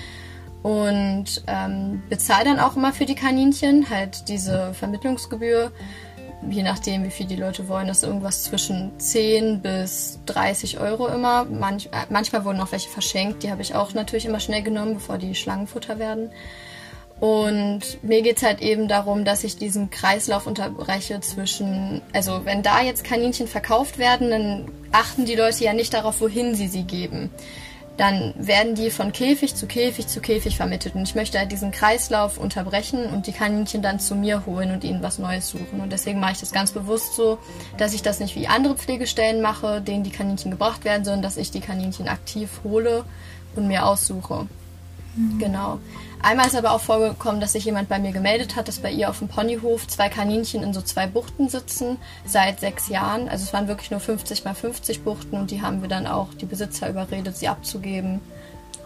und 0.63 1.43
ähm, 1.47 2.03
bezahle 2.09 2.45
dann 2.45 2.61
auch 2.61 2.77
immer 2.77 2.93
für 2.93 3.07
die 3.07 3.15
Kaninchen 3.15 3.91
halt 3.91 4.29
diese 4.29 4.75
Vermittlungsgebühr. 4.75 5.71
Je 6.51 6.63
nachdem, 6.63 7.05
wie 7.05 7.11
viel 7.11 7.27
die 7.27 7.37
Leute 7.37 7.69
wollen, 7.69 7.89
das 7.89 7.99
ist 7.99 8.05
irgendwas 8.05 8.45
zwischen 8.45 8.99
10 8.99 9.61
bis 9.61 10.21
30 10.27 10.79
Euro 10.79 11.09
immer. 11.09 11.45
Manch, 11.45 11.87
äh, 11.87 12.07
manchmal 12.11 12.45
wurden 12.45 12.61
auch 12.61 12.71
welche 12.71 12.89
verschenkt, 12.89 13.43
die 13.43 13.51
habe 13.51 13.63
ich 13.63 13.75
auch 13.75 13.93
natürlich 13.95 14.27
immer 14.27 14.41
schnell 14.41 14.63
genommen, 14.63 14.95
bevor 14.95 15.19
die 15.19 15.35
Schlangenfutter 15.35 15.99
werden. 15.99 16.31
Und 17.19 18.03
mir 18.05 18.23
geht's 18.23 18.45
halt 18.45 18.61
eben 18.61 18.87
darum, 18.87 19.25
dass 19.25 19.43
ich 19.43 19.57
diesen 19.57 19.91
Kreislauf 19.91 20.47
unterbreche 20.47 21.21
zwischen, 21.21 22.01
also 22.13 22.45
wenn 22.45 22.63
da 22.63 22.81
jetzt 22.81 23.03
Kaninchen 23.03 23.49
verkauft 23.49 23.99
werden, 23.99 24.31
dann 24.31 24.71
achten 24.93 25.25
die 25.25 25.35
Leute 25.35 25.65
ja 25.65 25.73
nicht 25.73 25.93
darauf, 25.93 26.21
wohin 26.21 26.55
sie 26.55 26.69
sie 26.69 26.85
geben 26.85 27.31
dann 27.99 28.33
werden 28.37 28.77
die 28.77 28.91
von 28.91 29.13
Käfig 29.13 29.57
zu 29.57 29.67
Käfig 29.67 30.07
zu 30.07 30.21
Käfig 30.21 30.57
vermittelt. 30.57 30.95
Und 30.95 31.03
ich 31.03 31.17
möchte 31.17 31.39
halt 31.39 31.51
diesen 31.51 31.73
Kreislauf 31.73 32.39
unterbrechen 32.39 33.07
und 33.07 33.27
die 33.27 33.33
Kaninchen 33.33 33.83
dann 33.83 33.99
zu 33.99 34.15
mir 34.15 34.47
holen 34.47 34.71
und 34.71 34.85
ihnen 34.85 35.03
was 35.03 35.19
Neues 35.19 35.49
suchen. 35.49 35.81
Und 35.81 35.93
deswegen 35.93 36.21
mache 36.21 36.33
ich 36.33 36.41
das 36.41 36.53
ganz 36.53 36.71
bewusst 36.71 37.15
so, 37.15 37.39
dass 37.77 37.95
ich 37.95 38.03
das 38.03 38.21
nicht 38.21 38.37
wie 38.37 38.47
andere 38.47 38.77
Pflegestellen 38.77 39.43
mache, 39.43 39.81
denen 39.83 40.05
die 40.05 40.11
Kaninchen 40.11 40.53
gebracht 40.53 40.85
werden, 40.85 41.05
sondern 41.05 41.23
dass 41.23 41.37
ich 41.37 41.51
die 41.51 41.61
Kaninchen 41.61 42.07
aktiv 42.07 42.61
hole 42.63 43.05
und 43.57 43.67
mir 43.67 43.85
aussuche. 43.85 44.47
Mhm. 45.19 45.39
Genau. 45.39 45.81
Einmal 46.21 46.47
ist 46.47 46.57
aber 46.57 46.73
auch 46.73 46.81
vorgekommen, 46.81 47.41
dass 47.41 47.53
sich 47.53 47.65
jemand 47.65 47.89
bei 47.89 47.99
mir 47.99 48.13
gemeldet 48.13 48.57
hat, 48.57 48.69
dass 48.69 48.81
bei 48.81 48.91
ihr 48.91 49.09
auf 49.09 49.19
dem 49.19 49.29
Ponyhof 49.29 49.87
zwei 49.87 50.09
Kaninchen 50.09 50.63
in 50.63 50.73
so 50.73 50.81
zwei 50.81 51.07
Buchten 51.07 51.49
sitzen 51.49 51.99
seit 52.25 52.61
sechs 52.61 52.89
Jahren. 52.89 53.29
Also 53.29 53.45
es 53.45 53.53
waren 53.53 53.69
wirklich 53.69 53.91
nur 53.91 54.01
50 54.01 54.45
mal 54.45 54.55
50 54.55 55.03
Buchten 55.03 55.37
und 55.37 55.51
die 55.51 55.63
haben 55.63 55.81
wir 55.83 55.89
dann 55.89 56.07
auch 56.07 56.35
die 56.35 56.47
Besitzer 56.47 56.89
überredet, 56.89 57.37
sie 57.37 57.49
abzugeben. 57.49 58.21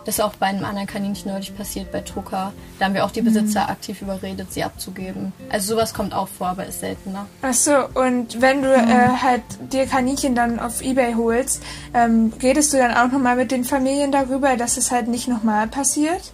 Das 0.05 0.19
ist 0.19 0.21
auch 0.25 0.35
bei 0.35 0.47
einem 0.47 0.65
anderen 0.65 0.87
Kaninchen 0.87 1.31
neulich 1.31 1.57
passiert, 1.57 1.93
bei 1.93 2.01
Tuka. 2.01 2.53
Da 2.79 2.87
haben 2.87 2.95
wir 2.95 3.05
auch 3.05 3.11
die 3.11 3.23
Besitzer 3.23 3.65
mhm. 3.65 3.71
aktiv 3.71 4.03
überredet, 4.03 4.53
sie 4.53 4.65
abzugeben. 4.65 5.33
Also 5.51 5.75
sowas 5.75 5.95
kommt 5.95 6.13
auch 6.15 6.29
vor, 6.29 6.49
aber 6.49 6.67
ist 6.67 6.81
seltener. 6.81 7.27
Achso, 7.43 7.73
und 7.95 8.41
wenn 8.41 8.63
du 8.63 8.69
mhm. 8.69 8.89
äh, 8.89 9.09
halt 9.23 9.43
dir 9.73 9.87
Kaninchen 9.87 10.35
dann 10.35 10.59
auf 10.59 10.83
Ebay 10.83 11.15
holst, 11.15 11.63
ähm, 11.95 12.33
redest 12.43 12.73
du 12.73 12.79
dann 12.79 12.93
auch 12.93 13.13
nochmal 13.13 13.37
mit 13.37 13.51
den 13.51 13.65
Familien 13.65 14.13
darüber, 14.13 14.57
dass 14.57 14.77
es 14.77 14.91
halt 14.91 15.09
nicht 15.09 15.29
nochmal 15.29 15.69
passiert? 15.69 16.33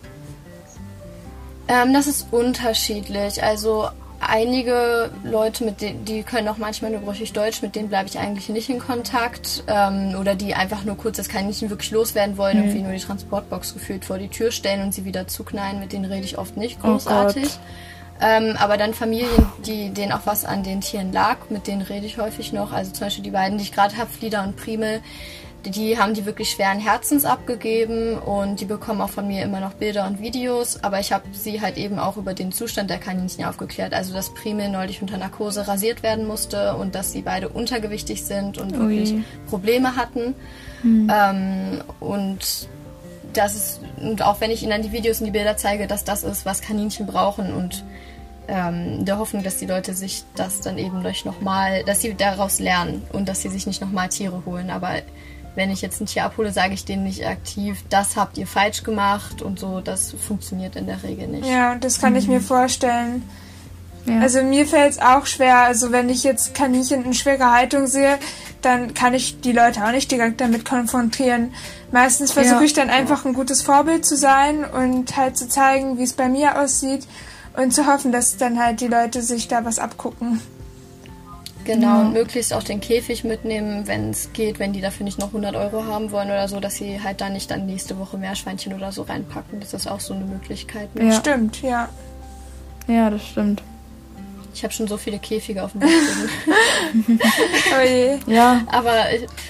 Ähm, 1.68 1.92
das 1.92 2.06
ist 2.06 2.28
unterschiedlich. 2.32 3.42
Also 3.42 3.88
einige 4.20 5.10
Leute, 5.24 5.64
mit 5.64 5.80
denen, 5.80 6.04
die 6.04 6.22
können 6.22 6.48
auch 6.48 6.58
manchmal 6.58 6.90
nur 6.90 7.00
brüchig 7.00 7.32
Deutsch, 7.32 7.62
mit 7.62 7.76
denen 7.76 7.88
bleibe 7.88 8.08
ich 8.08 8.18
eigentlich 8.18 8.48
nicht 8.48 8.68
in 8.68 8.78
Kontakt. 8.78 9.64
Ähm, 9.66 10.16
oder 10.18 10.34
die 10.34 10.54
einfach 10.54 10.84
nur 10.84 10.96
kurz 10.96 11.16
das 11.16 11.28
Kaninchen 11.28 11.70
wirklich 11.70 11.90
loswerden 11.90 12.36
wollen, 12.36 12.58
mhm. 12.58 12.64
irgendwie 12.64 12.82
nur 12.82 12.92
die 12.92 13.00
Transportbox 13.00 13.74
gefühlt 13.74 14.04
vor 14.04 14.18
die 14.18 14.28
Tür 14.28 14.50
stellen 14.50 14.82
und 14.82 14.92
sie 14.92 15.04
wieder 15.04 15.26
zuknallen. 15.26 15.80
Mit 15.80 15.92
denen 15.92 16.04
rede 16.04 16.24
ich 16.24 16.38
oft 16.38 16.56
nicht 16.56 16.80
großartig. 16.80 17.44
Oh 17.46 18.24
ähm, 18.24 18.56
aber 18.58 18.76
dann 18.76 18.94
Familien, 18.94 19.46
die 19.64 19.90
denen 19.90 20.12
auch 20.12 20.22
was 20.24 20.44
an 20.44 20.62
den 20.62 20.80
Tieren 20.80 21.12
lag, 21.12 21.36
mit 21.50 21.66
denen 21.66 21.82
rede 21.82 22.06
ich 22.06 22.18
häufig 22.18 22.52
noch. 22.52 22.72
Also 22.72 22.90
zum 22.92 23.06
Beispiel 23.06 23.24
die 23.24 23.30
beiden, 23.30 23.58
die 23.58 23.64
ich 23.64 23.72
gerade 23.72 23.96
habe, 23.96 24.10
Flieder 24.10 24.42
und 24.42 24.56
Primel, 24.56 25.00
die 25.64 25.98
haben 25.98 26.14
die 26.14 26.24
wirklich 26.24 26.50
schweren 26.50 26.78
Herzens 26.78 27.24
abgegeben 27.24 28.16
und 28.18 28.60
die 28.60 28.64
bekommen 28.64 29.00
auch 29.00 29.10
von 29.10 29.26
mir 29.26 29.42
immer 29.42 29.60
noch 29.60 29.74
Bilder 29.74 30.06
und 30.06 30.20
Videos. 30.20 30.82
Aber 30.82 31.00
ich 31.00 31.12
habe 31.12 31.24
sie 31.32 31.60
halt 31.60 31.76
eben 31.76 31.98
auch 31.98 32.16
über 32.16 32.34
den 32.34 32.52
Zustand 32.52 32.90
der 32.90 32.98
Kaninchen 32.98 33.44
aufgeklärt. 33.44 33.92
Also, 33.92 34.12
dass 34.12 34.32
Primel 34.34 34.68
neulich 34.68 35.02
unter 35.02 35.16
Narkose 35.16 35.66
rasiert 35.66 36.02
werden 36.02 36.26
musste 36.26 36.74
und 36.76 36.94
dass 36.94 37.12
sie 37.12 37.22
beide 37.22 37.48
untergewichtig 37.48 38.24
sind 38.24 38.58
und 38.58 38.72
wirklich 38.72 39.12
Ui. 39.12 39.24
Probleme 39.48 39.96
hatten. 39.96 40.34
Hm. 40.82 41.10
Ähm, 41.12 41.80
und 42.00 42.68
das 43.32 43.54
ist, 43.54 43.80
und 44.00 44.22
auch 44.22 44.40
wenn 44.40 44.50
ich 44.50 44.62
ihnen 44.62 44.70
dann 44.70 44.82
die 44.82 44.92
Videos 44.92 45.20
und 45.20 45.26
die 45.26 45.32
Bilder 45.32 45.56
zeige, 45.56 45.86
dass 45.86 46.04
das 46.04 46.22
ist, 46.22 46.46
was 46.46 46.62
Kaninchen 46.62 47.06
brauchen 47.06 47.52
und 47.52 47.84
ähm, 48.48 49.04
der 49.04 49.18
Hoffnung, 49.18 49.42
dass 49.42 49.58
die 49.58 49.66
Leute 49.66 49.92
sich 49.92 50.24
das 50.34 50.60
dann 50.60 50.78
eben 50.78 51.02
durch 51.02 51.24
nochmal, 51.24 51.84
dass 51.84 52.00
sie 52.00 52.14
daraus 52.14 52.60
lernen 52.60 53.02
und 53.12 53.28
dass 53.28 53.42
sie 53.42 53.50
sich 53.50 53.66
nicht 53.66 53.82
nochmal 53.82 54.08
Tiere 54.08 54.42
holen. 54.46 54.70
Aber 54.70 54.90
wenn 55.58 55.72
ich 55.72 55.82
jetzt 55.82 56.00
ein 56.00 56.06
Tier 56.06 56.24
abhole, 56.24 56.52
sage 56.52 56.72
ich 56.72 56.84
denen 56.84 57.02
nicht 57.02 57.26
aktiv, 57.26 57.82
das 57.90 58.16
habt 58.16 58.38
ihr 58.38 58.46
falsch 58.46 58.84
gemacht 58.84 59.42
und 59.42 59.58
so. 59.58 59.80
Das 59.80 60.12
funktioniert 60.12 60.76
in 60.76 60.86
der 60.86 61.02
Regel 61.02 61.26
nicht. 61.26 61.46
Ja, 61.46 61.74
das 61.74 62.00
kann 62.00 62.12
mhm. 62.12 62.18
ich 62.20 62.28
mir 62.28 62.40
vorstellen. 62.40 63.28
Ja. 64.06 64.20
Also 64.20 64.40
mir 64.44 64.66
fällt 64.66 64.92
es 64.92 64.98
auch 65.00 65.26
schwer. 65.26 65.58
Also 65.58 65.90
wenn 65.90 66.08
ich 66.08 66.22
jetzt 66.22 66.54
Kaninchen 66.54 67.04
in 67.04 67.12
schwerer 67.12 67.52
Haltung 67.52 67.88
sehe, 67.88 68.18
dann 68.62 68.94
kann 68.94 69.14
ich 69.14 69.40
die 69.40 69.50
Leute 69.50 69.84
auch 69.84 69.90
nicht 69.90 70.10
direkt 70.12 70.40
damit 70.40 70.64
konfrontieren. 70.64 71.52
Meistens 71.90 72.30
versuche 72.30 72.60
ja. 72.60 72.62
ich 72.62 72.72
dann 72.72 72.88
einfach 72.88 73.24
ein 73.24 73.34
gutes 73.34 73.62
Vorbild 73.62 74.06
zu 74.06 74.16
sein 74.16 74.64
und 74.64 75.16
halt 75.16 75.36
zu 75.36 75.48
zeigen, 75.48 75.98
wie 75.98 76.04
es 76.04 76.12
bei 76.12 76.28
mir 76.28 76.60
aussieht 76.60 77.08
und 77.56 77.74
zu 77.74 77.86
hoffen, 77.86 78.12
dass 78.12 78.36
dann 78.36 78.62
halt 78.62 78.80
die 78.80 78.86
Leute 78.86 79.22
sich 79.22 79.48
da 79.48 79.64
was 79.64 79.80
abgucken. 79.80 80.40
Genau, 81.68 81.86
ja. 81.86 82.00
und 82.00 82.14
möglichst 82.14 82.54
auch 82.54 82.62
den 82.62 82.80
Käfig 82.80 83.24
mitnehmen, 83.24 83.86
wenn 83.86 84.08
es 84.08 84.32
geht, 84.32 84.58
wenn 84.58 84.72
die 84.72 84.80
dafür 84.80 85.04
nicht 85.04 85.18
noch 85.18 85.26
100 85.26 85.54
Euro 85.54 85.84
haben 85.84 86.10
wollen 86.12 86.28
oder 86.28 86.48
so, 86.48 86.60
dass 86.60 86.76
sie 86.76 87.02
halt 87.02 87.20
da 87.20 87.28
nicht 87.28 87.50
dann 87.50 87.66
nächste 87.66 87.98
Woche 87.98 88.16
Meerschweinchen 88.16 88.72
oder 88.72 88.90
so 88.90 89.02
reinpacken. 89.02 89.60
Das 89.60 89.74
ist 89.74 89.86
auch 89.86 90.00
so 90.00 90.14
eine 90.14 90.24
Möglichkeit. 90.24 90.88
Ja. 90.94 91.12
Stimmt, 91.12 91.60
ja. 91.60 91.90
Ja, 92.86 93.10
das 93.10 93.22
stimmt. 93.22 93.62
Ich 94.54 94.64
habe 94.64 94.72
schon 94.72 94.88
so 94.88 94.96
viele 94.96 95.18
Käfige 95.18 95.62
auf 95.62 95.72
dem 95.72 95.82
Boden. 95.82 95.92
oh 97.20 97.86
je. 97.86 98.16
Ja. 98.26 98.62
Aber 98.68 98.94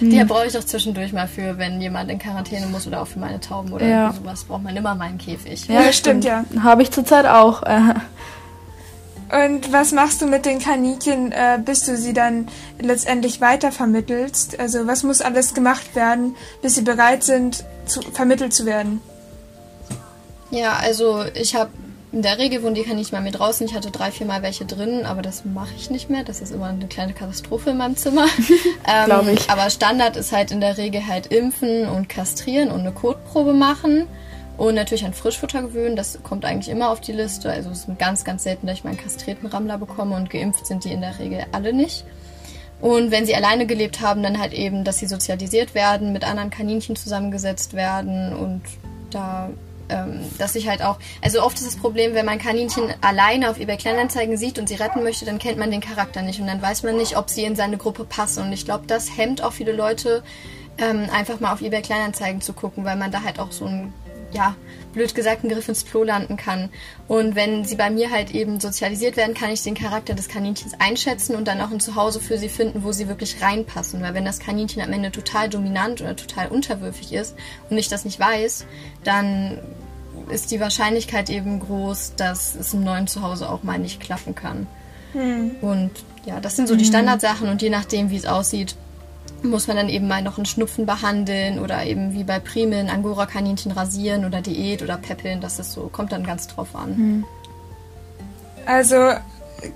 die 0.00 0.20
hm. 0.20 0.26
brauche 0.26 0.48
ich 0.48 0.58
auch 0.58 0.64
zwischendurch 0.64 1.12
mal 1.12 1.28
für, 1.28 1.56
wenn 1.56 1.80
jemand 1.80 2.10
in 2.10 2.18
Quarantäne 2.18 2.66
muss 2.66 2.88
oder 2.88 3.00
auch 3.00 3.06
für 3.06 3.20
meine 3.20 3.38
Tauben 3.38 3.72
oder 3.72 3.86
ja. 3.86 4.12
sowas, 4.12 4.42
braucht 4.42 4.64
man 4.64 4.76
immer 4.76 4.96
meinen 4.96 5.18
Käfig. 5.18 5.68
Ja, 5.68 5.84
das 5.84 5.96
stimmt, 5.98 6.24
ja. 6.24 6.44
Habe 6.64 6.82
ich 6.82 6.90
zurzeit 6.90 7.26
auch. 7.26 7.62
Und 9.30 9.72
was 9.72 9.92
machst 9.92 10.22
du 10.22 10.26
mit 10.26 10.46
den 10.46 10.58
Kaninchen, 10.58 11.32
äh, 11.32 11.58
bis 11.62 11.84
du 11.84 11.96
sie 11.96 12.14
dann 12.14 12.48
letztendlich 12.80 13.40
weitervermittelst? 13.40 14.58
Also 14.58 14.86
was 14.86 15.02
muss 15.02 15.20
alles 15.20 15.52
gemacht 15.52 15.94
werden, 15.94 16.34
bis 16.62 16.76
sie 16.76 16.82
bereit 16.82 17.24
sind, 17.24 17.64
zu, 17.86 18.00
vermittelt 18.00 18.54
zu 18.54 18.64
werden? 18.64 19.00
Ja, 20.50 20.76
also 20.76 21.24
ich 21.34 21.54
habe 21.54 21.70
in 22.10 22.22
der 22.22 22.38
Regel 22.38 22.62
wohnen 22.62 22.74
die 22.74 22.84
Kaninchen 22.84 23.18
mal 23.18 23.22
mit 23.22 23.38
draußen. 23.38 23.66
Ich 23.66 23.74
hatte 23.74 23.90
drei, 23.90 24.10
vier 24.10 24.26
Mal 24.26 24.42
welche 24.42 24.64
drin, 24.64 25.04
aber 25.04 25.20
das 25.20 25.44
mache 25.44 25.74
ich 25.76 25.90
nicht 25.90 26.08
mehr. 26.08 26.24
Das 26.24 26.40
ist 26.40 26.52
immer 26.52 26.66
eine 26.66 26.86
kleine 26.86 27.12
Katastrophe 27.12 27.70
in 27.70 27.76
meinem 27.76 27.96
Zimmer. 27.96 28.24
ähm, 28.86 29.04
Glaube 29.04 29.32
ich. 29.32 29.50
Aber 29.50 29.68
Standard 29.68 30.16
ist 30.16 30.32
halt 30.32 30.50
in 30.50 30.60
der 30.60 30.78
Regel 30.78 31.06
halt 31.06 31.26
impfen 31.26 31.86
und 31.86 32.08
kastrieren 32.08 32.70
und 32.70 32.80
eine 32.80 32.92
Kotprobe 32.92 33.52
machen. 33.52 34.06
Und 34.58 34.74
natürlich 34.74 35.04
an 35.04 35.14
Frischfutter 35.14 35.62
gewöhnen. 35.62 35.96
Das 35.96 36.18
kommt 36.22 36.44
eigentlich 36.44 36.68
immer 36.68 36.90
auf 36.90 37.00
die 37.00 37.12
Liste. 37.12 37.50
Also 37.50 37.70
es 37.70 37.84
ist 37.84 37.98
ganz, 37.98 38.24
ganz 38.24 38.42
selten, 38.42 38.66
dass 38.66 38.78
ich 38.78 38.84
meinen 38.84 38.98
kastrierten 38.98 39.46
Rammler 39.48 39.78
bekomme 39.78 40.16
und 40.16 40.28
geimpft 40.28 40.66
sind 40.66 40.84
die 40.84 40.92
in 40.92 41.00
der 41.00 41.18
Regel 41.18 41.46
alle 41.52 41.72
nicht. 41.72 42.04
Und 42.80 43.10
wenn 43.10 43.24
sie 43.24 43.34
alleine 43.34 43.66
gelebt 43.66 44.00
haben, 44.00 44.22
dann 44.22 44.38
halt 44.38 44.52
eben, 44.52 44.84
dass 44.84 44.98
sie 44.98 45.06
sozialisiert 45.06 45.74
werden, 45.74 46.12
mit 46.12 46.24
anderen 46.24 46.50
Kaninchen 46.50 46.96
zusammengesetzt 46.96 47.74
werden 47.74 48.34
und 48.34 48.62
da 49.10 49.48
ähm, 49.90 50.20
dass 50.36 50.54
ich 50.54 50.68
halt 50.68 50.82
auch, 50.82 50.98
also 51.22 51.42
oft 51.42 51.56
ist 51.56 51.66
das 51.66 51.76
Problem, 51.76 52.12
wenn 52.12 52.26
man 52.26 52.38
Kaninchen 52.38 52.92
alleine 53.00 53.48
auf 53.48 53.58
eBay 53.58 53.78
Kleinanzeigen 53.78 54.36
sieht 54.36 54.58
und 54.58 54.68
sie 54.68 54.74
retten 54.74 55.02
möchte, 55.02 55.24
dann 55.24 55.38
kennt 55.38 55.58
man 55.58 55.70
den 55.70 55.80
Charakter 55.80 56.20
nicht 56.20 56.40
und 56.40 56.46
dann 56.46 56.60
weiß 56.60 56.82
man 56.82 56.96
nicht, 56.96 57.16
ob 57.16 57.30
sie 57.30 57.44
in 57.44 57.56
seine 57.56 57.78
Gruppe 57.78 58.04
passen. 58.04 58.42
Und 58.44 58.52
ich 58.52 58.66
glaube, 58.66 58.86
das 58.86 59.16
hemmt 59.16 59.42
auch 59.42 59.52
viele 59.52 59.72
Leute, 59.72 60.22
ähm, 60.76 61.08
einfach 61.10 61.40
mal 61.40 61.52
auf 61.52 61.62
eBay 61.62 61.80
Kleinanzeigen 61.80 62.40
zu 62.40 62.52
gucken, 62.52 62.84
weil 62.84 62.96
man 62.96 63.10
da 63.10 63.22
halt 63.22 63.40
auch 63.40 63.50
so 63.50 63.64
ein 63.64 63.92
ja, 64.32 64.54
blöd 64.92 65.14
gesagt, 65.14 65.42
einen 65.42 65.52
Griff 65.52 65.68
ins 65.68 65.86
Klo 65.86 66.02
landen 66.02 66.36
kann. 66.36 66.70
Und 67.06 67.34
wenn 67.34 67.64
sie 67.64 67.76
bei 67.76 67.90
mir 67.90 68.10
halt 68.10 68.30
eben 68.32 68.60
sozialisiert 68.60 69.16
werden, 69.16 69.34
kann 69.34 69.50
ich 69.50 69.62
den 69.62 69.74
Charakter 69.74 70.14
des 70.14 70.28
Kaninchens 70.28 70.74
einschätzen 70.78 71.36
und 71.36 71.46
dann 71.48 71.60
auch 71.60 71.70
ein 71.70 71.80
Zuhause 71.80 72.20
für 72.20 72.38
sie 72.38 72.48
finden, 72.48 72.84
wo 72.84 72.92
sie 72.92 73.08
wirklich 73.08 73.40
reinpassen. 73.42 74.02
Weil 74.02 74.14
wenn 74.14 74.24
das 74.24 74.40
Kaninchen 74.40 74.82
am 74.82 74.92
Ende 74.92 75.10
total 75.10 75.48
dominant 75.48 76.00
oder 76.00 76.16
total 76.16 76.48
unterwürfig 76.48 77.12
ist 77.12 77.34
und 77.70 77.78
ich 77.78 77.88
das 77.88 78.04
nicht 78.04 78.20
weiß, 78.20 78.66
dann 79.04 79.58
ist 80.30 80.50
die 80.50 80.60
Wahrscheinlichkeit 80.60 81.30
eben 81.30 81.60
groß, 81.60 82.14
dass 82.16 82.54
es 82.54 82.74
im 82.74 82.84
neuen 82.84 83.06
Zuhause 83.06 83.48
auch 83.48 83.62
mal 83.62 83.78
nicht 83.78 84.00
klappen 84.00 84.34
kann. 84.34 84.66
Hm. 85.12 85.52
Und 85.62 85.90
ja, 86.26 86.40
das 86.40 86.56
sind 86.56 86.68
so 86.68 86.76
die 86.76 86.84
hm. 86.84 86.90
Standardsachen 86.90 87.48
und 87.48 87.62
je 87.62 87.70
nachdem, 87.70 88.10
wie 88.10 88.16
es 88.16 88.26
aussieht, 88.26 88.76
muss 89.42 89.66
man 89.66 89.76
dann 89.76 89.88
eben 89.88 90.08
mal 90.08 90.22
noch 90.22 90.36
einen 90.36 90.46
Schnupfen 90.46 90.86
behandeln 90.86 91.58
oder 91.58 91.84
eben 91.84 92.12
wie 92.12 92.24
bei 92.24 92.38
Primeln 92.38 92.88
Angora-Kaninchen 92.88 93.72
rasieren 93.72 94.24
oder 94.24 94.40
Diät 94.40 94.82
oder 94.82 94.96
peppeln. 94.96 95.40
Das 95.40 95.58
ist 95.58 95.72
so, 95.72 95.88
kommt 95.88 96.12
dann 96.12 96.24
ganz 96.24 96.48
drauf 96.48 96.74
an. 96.74 96.96
Hm. 96.96 97.24
Also 98.66 98.96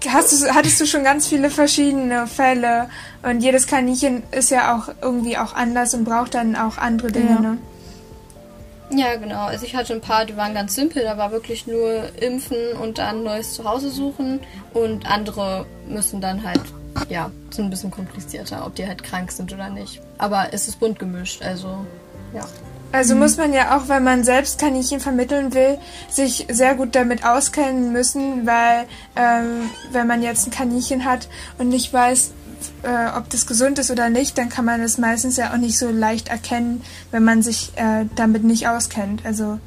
hast 0.09 0.33
du, 0.33 0.55
hattest 0.55 0.81
du 0.81 0.87
schon 0.87 1.05
ganz 1.05 1.29
viele 1.29 1.51
verschiedene 1.51 2.27
Fälle 2.27 2.89
und 3.23 3.41
jedes 3.41 3.67
Kaninchen 3.67 4.23
ist 4.31 4.51
ja 4.51 4.77
auch 4.77 4.95
irgendwie 5.01 5.39
auch 5.39 5.55
anders 5.55 5.95
und 5.95 6.05
braucht 6.05 6.35
dann 6.35 6.57
auch 6.57 6.79
andere 6.79 7.11
Dinge, 7.11 7.31
ja. 7.31 7.41
ne? 7.41 7.59
Ja, 8.95 9.17
genau. 9.17 9.47
Also 9.47 9.65
ich 9.65 9.75
hatte 9.75 9.95
ein 9.95 10.01
paar, 10.01 10.27
die 10.27 10.37
waren 10.37 10.53
ganz 10.53 10.75
simpel. 10.75 11.03
Da 11.03 11.17
war 11.17 11.33
wirklich 11.33 11.67
nur 11.67 12.11
impfen 12.21 12.77
und 12.81 12.99
dann 12.99 13.23
neues 13.23 13.55
Zuhause 13.55 13.91
suchen. 13.91 14.41
Und 14.75 15.11
andere 15.11 15.65
müssen 15.89 16.21
dann 16.21 16.45
halt 16.45 16.61
ja, 17.09 17.31
so 17.51 17.63
ein 17.63 17.71
bisschen 17.71 17.91
komplizierter, 17.91 18.67
ob 18.67 18.75
die 18.75 18.87
halt 18.87 19.03
krank 19.03 19.33
sind 19.33 19.53
oder 19.53 19.71
nicht. 19.71 20.01
Aber 20.19 20.49
es 20.53 20.69
ist 20.69 20.81
bunt 20.81 20.99
gemischt, 20.99 21.43
also 21.43 21.85
ja. 22.35 22.47
Also 22.93 23.15
mhm. 23.15 23.21
muss 23.21 23.37
man 23.39 23.53
ja 23.53 23.77
auch, 23.77 23.89
wenn 23.89 24.05
man 24.05 24.23
selbst 24.23 24.59
Kaninchen 24.59 25.01
vermitteln 25.01 25.55
will, 25.55 25.79
sich 26.11 26.47
sehr 26.51 26.75
gut 26.75 26.95
damit 26.95 27.25
auskennen 27.25 27.93
müssen, 27.93 28.47
weil 28.47 28.87
ähm, 29.17 29.71
wenn 29.93 30.07
man 30.07 30.23
jetzt 30.23 30.47
ein 30.47 30.51
Kaninchen 30.51 31.05
hat 31.05 31.29
und 31.59 31.69
nicht 31.69 31.93
weiß, 31.93 32.33
äh, 32.83 33.17
ob 33.17 33.31
das 33.31 33.47
gesund 33.47 33.79
ist 33.79 33.91
oder 33.91 34.11
nicht, 34.11 34.37
dann 34.39 34.51
kann 34.51 34.65
man 34.65 34.81
es 34.83 34.99
meistens 34.99 35.37
ja 35.37 35.53
auch 35.53 35.57
nicht 35.57 35.79
so 35.79 35.91
leicht 35.91 36.29
erkennen, 36.29 36.83
wenn 37.11 37.25
man 37.25 37.43
sich 37.43 37.73
äh, 37.77 38.05
damit 38.15 38.45
nicht 38.45 38.69
auskennt. 38.69 39.25
Also 39.25 39.59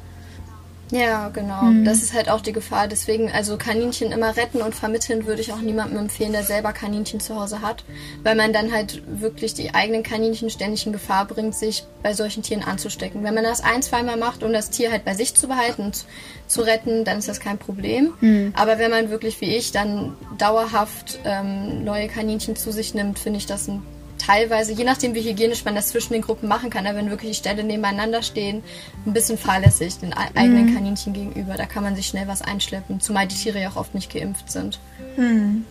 ja, 0.90 1.30
genau. 1.30 1.62
Mhm. 1.62 1.84
Das 1.84 2.02
ist 2.02 2.14
halt 2.14 2.28
auch 2.28 2.40
die 2.40 2.52
Gefahr. 2.52 2.86
Deswegen, 2.86 3.30
also 3.30 3.56
Kaninchen 3.56 4.12
immer 4.12 4.36
retten 4.36 4.62
und 4.62 4.74
vermitteln 4.74 5.26
würde 5.26 5.40
ich 5.40 5.52
auch 5.52 5.60
niemandem 5.60 5.98
empfehlen, 5.98 6.32
der 6.32 6.44
selber 6.44 6.72
Kaninchen 6.72 7.18
zu 7.18 7.34
Hause 7.34 7.60
hat, 7.60 7.84
weil 8.22 8.36
man 8.36 8.52
dann 8.52 8.72
halt 8.72 9.02
wirklich 9.06 9.54
die 9.54 9.74
eigenen 9.74 10.02
Kaninchen 10.02 10.48
ständig 10.48 10.86
in 10.86 10.92
Gefahr 10.92 11.24
bringt, 11.24 11.54
sich 11.54 11.84
bei 12.02 12.14
solchen 12.14 12.42
Tieren 12.42 12.62
anzustecken. 12.62 13.24
Wenn 13.24 13.34
man 13.34 13.44
das 13.44 13.64
ein, 13.64 13.82
zweimal 13.82 14.16
macht, 14.16 14.44
um 14.44 14.52
das 14.52 14.70
Tier 14.70 14.92
halt 14.92 15.04
bei 15.04 15.14
sich 15.14 15.34
zu 15.34 15.48
behalten 15.48 15.82
und 15.82 16.04
zu 16.46 16.62
retten, 16.62 17.04
dann 17.04 17.18
ist 17.18 17.28
das 17.28 17.40
kein 17.40 17.58
Problem. 17.58 18.12
Mhm. 18.20 18.52
Aber 18.56 18.78
wenn 18.78 18.90
man 18.90 19.10
wirklich 19.10 19.40
wie 19.40 19.56
ich 19.56 19.72
dann 19.72 20.14
dauerhaft 20.38 21.18
ähm, 21.24 21.84
neue 21.84 22.06
Kaninchen 22.06 22.54
zu 22.54 22.70
sich 22.70 22.94
nimmt, 22.94 23.18
finde 23.18 23.38
ich 23.38 23.46
das 23.46 23.66
ein 23.66 23.82
teilweise, 24.18 24.72
je 24.72 24.84
nachdem 24.84 25.14
wie 25.14 25.22
hygienisch 25.22 25.64
man 25.64 25.74
das 25.74 25.88
zwischen 25.88 26.12
den 26.12 26.22
Gruppen 26.22 26.48
machen 26.48 26.70
kann, 26.70 26.86
aber 26.86 26.98
wenn 26.98 27.10
wirklich 27.10 27.32
die 27.32 27.38
Ställe 27.38 27.64
nebeneinander 27.64 28.22
stehen, 28.22 28.62
ein 29.04 29.12
bisschen 29.12 29.38
fahrlässig 29.38 29.98
den 29.98 30.12
eigenen 30.12 30.70
mhm. 30.70 30.74
Kaninchen 30.74 31.12
gegenüber. 31.12 31.54
Da 31.54 31.66
kann 31.66 31.82
man 31.82 31.96
sich 31.96 32.06
schnell 32.06 32.28
was 32.28 32.42
einschleppen, 32.42 33.00
zumal 33.00 33.26
die 33.26 33.36
Tiere 33.36 33.60
ja 33.60 33.70
auch 33.70 33.76
oft 33.76 33.94
nicht 33.94 34.12
geimpft 34.12 34.50
sind. 34.50 34.80
Mhm. 35.16 35.64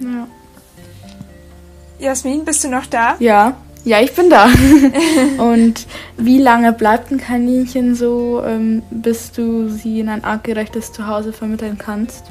Ja. 0.00 0.26
Jasmin, 1.98 2.44
bist 2.44 2.64
du 2.64 2.68
noch 2.68 2.86
da? 2.86 3.16
Ja. 3.18 3.56
Ja, 3.84 4.00
ich 4.00 4.14
bin 4.14 4.30
da. 4.30 4.48
Und 5.38 5.86
wie 6.16 6.38
lange 6.38 6.72
bleibt 6.72 7.10
ein 7.10 7.18
Kaninchen 7.18 7.94
so, 7.94 8.42
ähm, 8.44 8.82
bis 8.90 9.32
du 9.32 9.68
sie 9.68 10.00
in 10.00 10.08
ein 10.08 10.24
artgerechtes 10.24 10.92
Zuhause 10.92 11.32
vermitteln 11.32 11.78
kannst? 11.78 12.24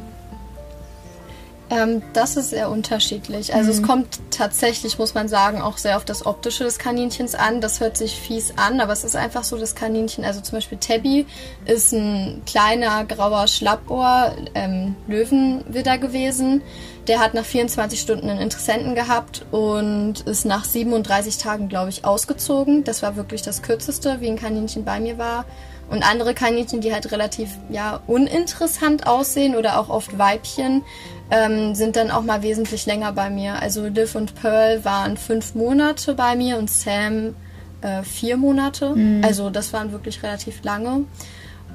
Ähm, 1.72 2.02
das 2.12 2.36
ist 2.36 2.50
sehr 2.50 2.70
unterschiedlich. 2.70 3.54
Also 3.56 3.72
mhm. 3.72 3.78
es 3.78 3.82
kommt 3.82 4.20
tatsächlich, 4.30 5.00
muss 5.00 5.14
man 5.14 5.30
sagen, 5.30 5.62
auch 5.62 5.78
sehr 5.78 5.96
auf 5.96 6.04
das 6.04 6.26
Optische 6.26 6.66
des 6.66 6.78
Kaninchens 6.78 7.34
an. 7.34 7.62
Das 7.62 7.80
hört 7.80 7.96
sich 7.96 8.20
fies 8.20 8.54
an, 8.58 8.82
aber 8.82 8.92
es 8.92 9.06
ist 9.06 9.16
einfach 9.16 9.46
so, 9.46 9.58
das 9.58 9.74
Kaninchen, 9.74 10.26
also 10.26 10.42
zum 10.42 10.58
Beispiel 10.58 10.78
Tabby 10.78 11.26
ist 11.66 11.94
ein 11.94 12.42
kleiner 12.46 13.06
grauer 13.06 13.48
Schlappohr, 13.48 14.36
ähm, 14.54 14.96
Löwenwidder 15.08 15.98
gewesen. 15.98 16.62
Der 17.08 17.20
hat 17.20 17.34
nach 17.34 17.46
24 17.46 18.00
Stunden 18.00 18.30
einen 18.30 18.42
Interessenten 18.42 18.94
gehabt 18.94 19.46
und 19.52 20.20
ist 20.26 20.44
nach 20.44 20.66
37 20.66 21.38
Tagen, 21.38 21.70
glaube 21.70 21.90
ich, 21.90 22.04
ausgezogen. 22.04 22.84
Das 22.84 23.02
war 23.02 23.16
wirklich 23.16 23.44
das 23.44 23.62
kürzeste, 23.62 24.20
wie 24.20 24.28
ein 24.28 24.38
Kaninchen 24.38 24.84
bei 24.84 25.00
mir 25.00 25.18
war. 25.18 25.46
Und 25.92 26.10
andere 26.10 26.34
Kaninchen, 26.34 26.80
die 26.80 26.94
halt 26.94 27.12
relativ 27.12 27.50
ja 27.70 28.00
uninteressant 28.08 29.06
aussehen 29.06 29.56
oder 29.56 29.78
auch 29.78 29.90
oft 29.90 30.18
Weibchen, 30.18 30.84
ähm, 31.30 31.76
sind 31.76 31.98
dann 31.98 32.12
auch 32.12 32.24
mal 32.24 32.42
wesentlich 32.44 32.86
länger 32.86 33.12
bei 33.12 33.30
mir. 33.30 33.62
Also 33.62 33.86
Liv 33.88 34.16
und 34.16 34.36
Pearl 34.36 34.84
waren 34.86 35.18
fünf 35.18 35.54
Monate 35.54 36.14
bei 36.14 36.36
mir 36.36 36.58
und 36.58 36.70
Sam 36.70 37.36
äh, 37.82 38.04
vier 38.04 38.38
Monate. 38.38 38.96
Mhm. 38.96 39.22
Also 39.24 39.50
das 39.50 39.74
waren 39.74 39.92
wirklich 39.92 40.24
relativ 40.24 40.64
lange. 40.64 41.04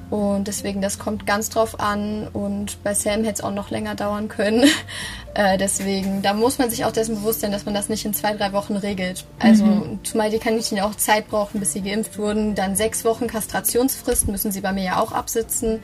Und 0.08 0.46
deswegen, 0.46 0.80
das 0.80 0.98
kommt 0.98 1.26
ganz 1.26 1.50
drauf 1.50 1.80
an. 1.80 2.28
Und 2.32 2.82
bei 2.84 2.94
Sam 2.94 3.24
hätte 3.24 3.34
es 3.34 3.40
auch 3.40 3.52
noch 3.52 3.70
länger 3.70 3.94
dauern 3.94 4.28
können. 4.28 4.64
äh, 5.34 5.58
deswegen, 5.58 6.22
da 6.22 6.32
muss 6.32 6.58
man 6.58 6.70
sich 6.70 6.84
auch 6.84 6.92
dessen 6.92 7.16
bewusst 7.16 7.40
sein, 7.40 7.50
dass 7.50 7.64
man 7.64 7.74
das 7.74 7.88
nicht 7.88 8.04
in 8.04 8.14
zwei, 8.14 8.34
drei 8.34 8.52
Wochen 8.52 8.76
regelt. 8.76 9.24
Also, 9.40 9.64
mhm. 9.64 10.00
zumal 10.04 10.30
die 10.30 10.38
Kaninchen 10.38 10.78
ja 10.78 10.86
auch 10.86 10.94
Zeit 10.94 11.28
brauchen, 11.28 11.58
bis 11.58 11.72
sie 11.72 11.82
geimpft 11.82 12.18
wurden. 12.18 12.54
Dann 12.54 12.76
sechs 12.76 13.04
Wochen 13.04 13.26
Kastrationsfrist 13.26 14.28
müssen 14.28 14.52
sie 14.52 14.60
bei 14.60 14.72
mir 14.72 14.84
ja 14.84 15.00
auch 15.00 15.12
absitzen. 15.12 15.80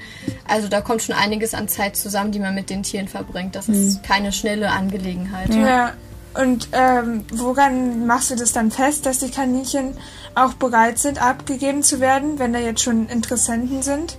Also, 0.46 0.68
da 0.68 0.80
kommt 0.80 1.02
schon 1.02 1.16
einiges 1.16 1.54
an 1.54 1.68
Zeit 1.68 1.96
zusammen, 1.96 2.30
die 2.30 2.38
man 2.38 2.54
mit 2.54 2.70
den 2.70 2.82
Tieren 2.84 3.08
verbringt. 3.08 3.56
Das 3.56 3.68
mhm. 3.68 3.74
ist 3.74 4.02
keine 4.04 4.32
schnelle 4.32 4.70
Angelegenheit. 4.70 5.54
Ja. 5.54 5.94
Und 6.34 6.68
ähm, 6.72 7.24
woran 7.32 8.06
machst 8.06 8.30
du 8.30 8.36
das 8.36 8.52
dann 8.52 8.70
fest, 8.70 9.04
dass 9.04 9.18
die 9.18 9.30
Kaninchen 9.30 9.96
auch 10.34 10.54
bereit 10.54 10.98
sind, 10.98 11.20
abgegeben 11.20 11.82
zu 11.82 12.00
werden, 12.00 12.38
wenn 12.38 12.52
da 12.52 12.58
jetzt 12.58 12.82
schon 12.82 13.08
Interessenten 13.08 13.82
sind? 13.82 14.16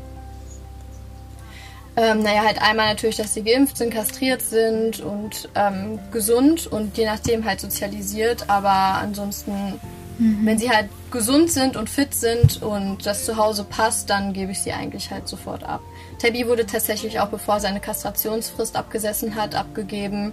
Ähm, 1.95 2.23
naja, 2.23 2.43
halt 2.43 2.61
einmal 2.61 2.87
natürlich, 2.87 3.17
dass 3.17 3.33
sie 3.33 3.43
geimpft 3.43 3.77
sind, 3.77 3.93
kastriert 3.93 4.41
sind 4.41 4.99
und 4.99 5.49
ähm, 5.53 5.99
gesund 6.11 6.65
und 6.65 6.97
je 6.97 7.05
nachdem 7.05 7.45
halt 7.45 7.59
sozialisiert. 7.59 8.49
Aber 8.49 8.69
ansonsten, 8.69 9.79
mhm. 10.17 10.39
wenn 10.43 10.57
sie 10.57 10.71
halt 10.71 10.89
gesund 11.11 11.51
sind 11.51 11.75
und 11.75 11.89
fit 11.89 12.15
sind 12.15 12.63
und 12.63 13.05
das 13.05 13.25
zu 13.25 13.37
Hause 13.37 13.63
passt, 13.63 14.09
dann 14.09 14.33
gebe 14.33 14.51
ich 14.51 14.59
sie 14.59 14.71
eigentlich 14.71 15.11
halt 15.11 15.27
sofort 15.27 15.63
ab. 15.63 15.81
Tabby 16.19 16.47
wurde 16.47 16.65
tatsächlich 16.65 17.19
auch, 17.19 17.27
bevor 17.27 17.59
seine 17.59 17.79
Kastrationsfrist 17.79 18.75
abgesessen 18.75 19.35
hat, 19.35 19.53
abgegeben 19.53 20.31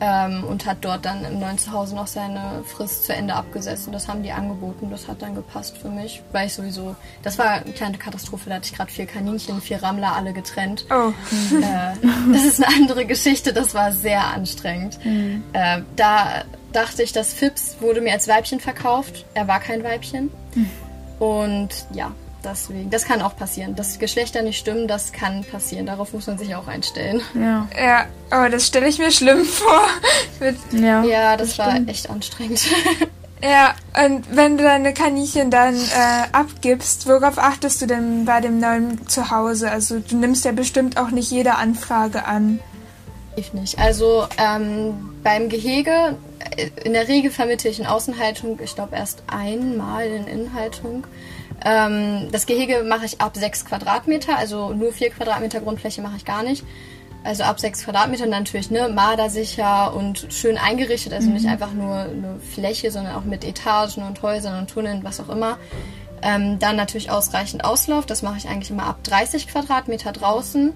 ähm, 0.00 0.44
und 0.44 0.66
hat 0.66 0.78
dort 0.82 1.04
dann 1.04 1.24
im 1.24 1.40
neuen 1.40 1.58
Zuhause 1.58 1.94
noch 1.94 2.06
seine 2.06 2.62
Frist 2.64 3.04
zu 3.04 3.14
Ende 3.14 3.34
abgesessen. 3.34 3.92
Das 3.92 4.08
haben 4.08 4.22
die 4.22 4.32
angeboten, 4.32 4.90
das 4.90 5.08
hat 5.08 5.22
dann 5.22 5.34
gepasst 5.34 5.76
für 5.78 5.88
mich, 5.88 6.22
weil 6.32 6.46
ich 6.46 6.54
sowieso, 6.54 6.96
das 7.22 7.38
war 7.38 7.50
eine 7.50 7.72
kleine 7.72 7.98
Katastrophe, 7.98 8.48
da 8.48 8.56
hatte 8.56 8.66
ich 8.66 8.74
gerade 8.74 8.90
vier 8.90 9.06
Kaninchen, 9.06 9.60
vier 9.60 9.82
Rammler, 9.82 10.14
alle 10.14 10.32
getrennt. 10.32 10.86
Oh. 10.90 11.12
Äh, 11.58 12.32
das 12.32 12.44
ist 12.44 12.62
eine 12.62 12.74
andere 12.74 13.04
Geschichte, 13.06 13.52
das 13.52 13.74
war 13.74 13.92
sehr 13.92 14.24
anstrengend. 14.26 15.04
Mhm. 15.04 15.42
Äh, 15.52 15.82
da 15.96 16.44
dachte 16.72 17.02
ich, 17.02 17.12
das 17.12 17.32
Fips 17.32 17.76
wurde 17.80 18.00
mir 18.00 18.12
als 18.12 18.28
Weibchen 18.28 18.60
verkauft, 18.60 19.24
er 19.34 19.48
war 19.48 19.60
kein 19.60 19.82
Weibchen. 19.82 20.30
Mhm. 20.54 20.70
Und 21.18 21.68
ja, 21.92 22.12
Deswegen, 22.44 22.90
das 22.90 23.04
kann 23.04 23.20
auch 23.20 23.36
passieren. 23.36 23.74
Dass 23.74 23.98
Geschlechter 23.98 24.42
nicht 24.42 24.58
stimmen, 24.58 24.86
das 24.86 25.12
kann 25.12 25.44
passieren. 25.44 25.86
Darauf 25.86 26.12
muss 26.12 26.26
man 26.26 26.38
sich 26.38 26.54
auch 26.54 26.68
einstellen. 26.68 27.20
Ja, 27.34 27.68
ja 27.76 28.06
aber 28.30 28.48
das 28.48 28.66
stelle 28.66 28.88
ich 28.88 28.98
mir 28.98 29.10
schlimm 29.10 29.44
vor. 29.44 29.82
ja, 30.72 31.02
ja, 31.02 31.36
das, 31.36 31.48
das 31.48 31.58
war 31.58 31.70
stimmt. 31.72 31.90
echt 31.90 32.10
anstrengend. 32.10 32.62
Ja, 33.42 33.74
und 34.04 34.34
wenn 34.34 34.56
du 34.56 34.64
deine 34.64 34.92
Kaninchen 34.92 35.50
dann 35.50 35.76
äh, 35.76 36.26
abgibst, 36.32 37.06
worauf 37.06 37.38
achtest 37.38 37.80
du 37.80 37.86
denn 37.86 38.24
bei 38.24 38.40
dem 38.40 38.58
neuen 38.58 39.06
Zuhause? 39.06 39.70
Also 39.70 40.00
du 40.00 40.16
nimmst 40.16 40.44
ja 40.44 40.52
bestimmt 40.52 40.98
auch 40.98 41.10
nicht 41.10 41.30
jede 41.30 41.54
Anfrage 41.54 42.24
an. 42.24 42.58
Ich 43.36 43.52
nicht. 43.54 43.78
Also 43.78 44.26
ähm, 44.38 45.14
beim 45.22 45.48
Gehege, 45.48 46.16
äh, 46.56 46.70
in 46.84 46.94
der 46.94 47.06
Regel 47.06 47.30
vermittle 47.30 47.70
ich 47.70 47.78
in 47.78 47.86
Außenhaltung, 47.86 48.58
ich 48.60 48.74
glaube 48.74 48.96
erst 48.96 49.22
einmal 49.28 50.06
in 50.06 50.26
Innenhaltung. 50.26 51.06
Ähm, 51.64 52.28
das 52.30 52.46
Gehege 52.46 52.84
mache 52.84 53.06
ich 53.06 53.20
ab 53.20 53.36
6 53.36 53.64
Quadratmeter, 53.64 54.36
also 54.36 54.72
nur 54.72 54.92
4 54.92 55.10
Quadratmeter 55.10 55.60
Grundfläche 55.60 56.02
mache 56.02 56.16
ich 56.16 56.24
gar 56.24 56.42
nicht. 56.42 56.64
Also 57.24 57.42
ab 57.42 57.58
6 57.58 57.84
Quadratmeter 57.84 58.26
natürlich 58.26 58.70
ne, 58.70 58.88
mardersicher 58.88 59.94
und 59.94 60.26
schön 60.30 60.56
eingerichtet, 60.56 61.12
also 61.12 61.28
mhm. 61.28 61.34
nicht 61.34 61.46
einfach 61.46 61.72
nur 61.72 61.96
eine 61.96 62.40
Fläche, 62.54 62.90
sondern 62.90 63.16
auch 63.16 63.24
mit 63.24 63.44
Etagen 63.44 64.02
und 64.02 64.22
Häusern 64.22 64.58
und 64.58 64.70
Tunneln, 64.70 65.02
was 65.02 65.20
auch 65.20 65.28
immer. 65.28 65.58
Ähm, 66.22 66.58
dann 66.58 66.76
natürlich 66.76 67.10
ausreichend 67.10 67.64
Auslauf, 67.64 68.06
das 68.06 68.22
mache 68.22 68.38
ich 68.38 68.48
eigentlich 68.48 68.70
immer 68.70 68.86
ab 68.86 69.02
30 69.04 69.48
Quadratmeter 69.48 70.12
draußen. 70.12 70.72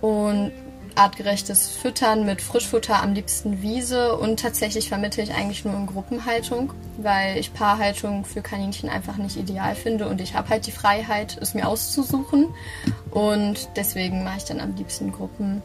Und 0.00 0.52
artgerechtes 0.96 1.68
Füttern 1.68 2.24
mit 2.24 2.40
Frischfutter, 2.40 3.02
am 3.02 3.14
liebsten 3.14 3.62
Wiese 3.62 4.16
und 4.16 4.40
tatsächlich 4.40 4.88
vermittle 4.88 5.22
ich 5.22 5.34
eigentlich 5.34 5.64
nur 5.64 5.74
in 5.74 5.86
Gruppenhaltung, 5.86 6.72
weil 6.98 7.38
ich 7.38 7.52
Paarhaltung 7.52 8.24
für 8.24 8.42
Kaninchen 8.42 8.88
einfach 8.88 9.16
nicht 9.16 9.36
ideal 9.36 9.74
finde 9.74 10.08
und 10.08 10.20
ich 10.20 10.34
habe 10.34 10.50
halt 10.50 10.66
die 10.66 10.72
Freiheit, 10.72 11.36
es 11.40 11.54
mir 11.54 11.66
auszusuchen 11.66 12.48
und 13.10 13.68
deswegen 13.76 14.24
mache 14.24 14.38
ich 14.38 14.44
dann 14.44 14.60
am 14.60 14.76
liebsten 14.76 15.12
Gruppen 15.12 15.62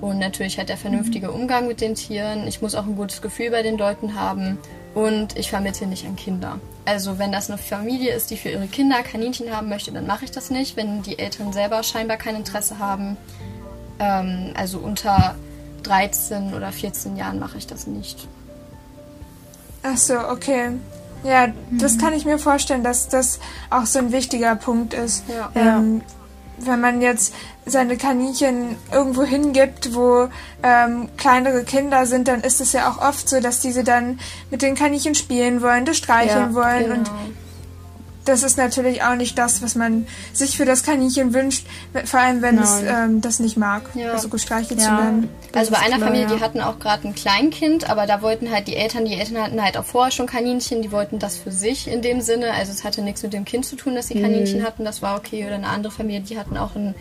und 0.00 0.18
natürlich 0.18 0.58
halt 0.58 0.68
der 0.68 0.76
vernünftige 0.76 1.30
Umgang 1.30 1.66
mit 1.66 1.80
den 1.80 1.94
Tieren. 1.94 2.46
Ich 2.46 2.60
muss 2.60 2.74
auch 2.74 2.84
ein 2.84 2.96
gutes 2.96 3.22
Gefühl 3.22 3.50
bei 3.50 3.62
den 3.62 3.78
Leuten 3.78 4.14
haben 4.14 4.58
und 4.94 5.38
ich 5.38 5.50
vermittle 5.50 5.86
nicht 5.86 6.06
an 6.06 6.16
Kinder. 6.16 6.58
Also 6.84 7.18
wenn 7.18 7.32
das 7.32 7.48
eine 7.48 7.58
Familie 7.58 8.14
ist, 8.14 8.30
die 8.30 8.36
für 8.36 8.50
ihre 8.50 8.66
Kinder 8.66 9.02
Kaninchen 9.02 9.50
haben 9.50 9.68
möchte, 9.68 9.92
dann 9.92 10.06
mache 10.06 10.26
ich 10.26 10.30
das 10.30 10.50
nicht. 10.50 10.76
Wenn 10.76 11.02
die 11.02 11.18
Eltern 11.18 11.52
selber 11.52 11.82
scheinbar 11.82 12.18
kein 12.18 12.36
Interesse 12.36 12.78
haben, 12.78 13.16
ähm, 13.98 14.52
also 14.54 14.78
unter 14.78 15.34
13 15.82 16.54
oder 16.54 16.72
14 16.72 17.16
Jahren 17.16 17.38
mache 17.38 17.58
ich 17.58 17.66
das 17.66 17.86
nicht. 17.86 18.26
Ach 19.82 19.96
so, 19.96 20.18
okay. 20.18 20.70
Ja, 21.22 21.48
mhm. 21.48 21.78
das 21.78 21.98
kann 21.98 22.12
ich 22.12 22.24
mir 22.24 22.38
vorstellen, 22.38 22.84
dass 22.84 23.08
das 23.08 23.38
auch 23.70 23.86
so 23.86 23.98
ein 23.98 24.12
wichtiger 24.12 24.56
Punkt 24.56 24.94
ist. 24.94 25.24
Ja. 25.28 25.50
Ähm, 25.54 26.02
wenn 26.58 26.80
man 26.80 27.02
jetzt 27.02 27.34
seine 27.66 27.96
Kaninchen 27.96 28.76
irgendwo 28.92 29.24
hingibt, 29.24 29.94
wo 29.94 30.28
ähm, 30.62 31.08
kleinere 31.16 31.64
Kinder 31.64 32.06
sind, 32.06 32.28
dann 32.28 32.42
ist 32.42 32.60
es 32.60 32.72
ja 32.72 32.90
auch 32.90 32.98
oft 32.98 33.28
so, 33.28 33.40
dass 33.40 33.60
diese 33.60 33.84
dann 33.84 34.20
mit 34.50 34.62
den 34.62 34.74
Kaninchen 34.74 35.14
spielen 35.14 35.62
wollen, 35.62 35.84
das 35.84 35.96
streicheln 35.96 36.50
ja, 36.50 36.54
wollen 36.54 36.84
genau. 36.84 36.96
und 36.96 37.10
das 38.24 38.42
ist 38.42 38.56
natürlich 38.56 39.02
auch 39.02 39.14
nicht 39.14 39.36
das, 39.38 39.62
was 39.62 39.74
man 39.74 40.06
sich 40.32 40.56
für 40.56 40.64
das 40.64 40.82
Kaninchen 40.82 41.34
wünscht, 41.34 41.66
vor 42.04 42.20
allem 42.20 42.42
wenn 42.42 42.56
Nein. 42.56 42.64
es 42.64 42.82
ähm, 42.86 43.20
das 43.20 43.38
nicht 43.38 43.56
mag, 43.56 43.90
ja. 43.94 44.12
also 44.12 44.28
gestreichelt 44.28 44.80
ja. 44.80 44.86
zu 44.86 44.92
werden. 44.92 45.28
also 45.54 45.72
bei 45.72 45.78
einer 45.78 45.96
klar, 45.96 46.08
Familie, 46.08 46.28
ja. 46.28 46.34
die 46.36 46.40
hatten 46.42 46.60
auch 46.60 46.78
gerade 46.78 47.08
ein 47.08 47.14
Kleinkind, 47.14 47.88
aber 47.88 48.06
da 48.06 48.22
wollten 48.22 48.50
halt 48.50 48.66
die 48.66 48.76
Eltern, 48.76 49.04
die 49.04 49.14
Eltern 49.14 49.42
hatten 49.42 49.62
halt 49.62 49.76
auch 49.76 49.84
vorher 49.84 50.10
schon 50.10 50.26
Kaninchen, 50.26 50.82
die 50.82 50.92
wollten 50.92 51.18
das 51.18 51.36
für 51.36 51.52
sich 51.52 51.86
in 51.86 52.02
dem 52.02 52.20
Sinne, 52.20 52.52
also 52.52 52.72
es 52.72 52.84
hatte 52.84 53.02
nichts 53.02 53.22
mit 53.22 53.32
dem 53.32 53.44
Kind 53.44 53.66
zu 53.66 53.76
tun, 53.76 53.94
dass 53.94 54.08
sie 54.08 54.20
Kaninchen 54.20 54.60
mhm. 54.60 54.64
hatten, 54.64 54.84
das 54.84 55.02
war 55.02 55.16
okay. 55.16 55.44
Oder 55.44 55.56
eine 55.56 55.68
andere 55.68 55.92
Familie, 55.92 56.22
die 56.22 56.38
hatten 56.38 56.56
auch 56.56 56.74
ein 56.74 56.94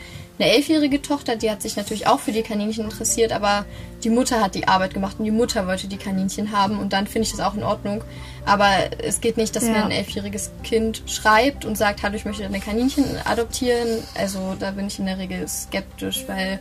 eine 0.43 0.53
elfjährige 0.53 1.01
Tochter, 1.01 1.36
die 1.36 1.49
hat 1.49 1.62
sich 1.62 1.75
natürlich 1.75 2.08
auch 2.08 2.19
für 2.19 2.32
die 2.32 2.43
Kaninchen 2.43 2.86
interessiert, 2.86 3.32
aber 3.32 3.65
die 4.03 4.10
Mutter 4.10 4.41
hat 4.41 4.56
die 4.56 4.67
Arbeit 4.67 4.93
gemacht 4.93 5.15
und 5.19 5.25
die 5.25 5.32
Mutter 5.32 5.67
wollte 5.67 5.88
die 5.88 5.97
Kaninchen 5.97 6.51
haben 6.51 6.79
und 6.79 6.93
dann 6.93 7.08
finde 7.08 7.27
ich 7.27 7.32
das 7.32 7.39
auch 7.39 7.56
in 7.56 7.63
Ordnung. 7.63 8.03
Aber 8.45 8.67
es 9.01 9.21
geht 9.21 9.38
nicht, 9.38 9.56
dass 9.56 9.65
ja. 9.65 9.71
mir 9.71 9.86
ein 9.86 9.91
elfjähriges 9.91 10.51
Kind 10.63 11.03
schreibt 11.06 11.63
und 11.63 11.77
sagt, 11.77 12.03
hallo, 12.03 12.15
ich 12.15 12.25
möchte 12.25 12.43
deine 12.43 12.60
Kaninchen 12.60 13.06
adoptieren. 13.23 14.03
Also 14.15 14.56
da 14.60 14.71
bin 14.71 14.88
ich 14.88 14.99
in 14.99 15.06
der 15.06 15.17
Regel 15.17 15.47
skeptisch, 15.47 16.25
weil 16.27 16.60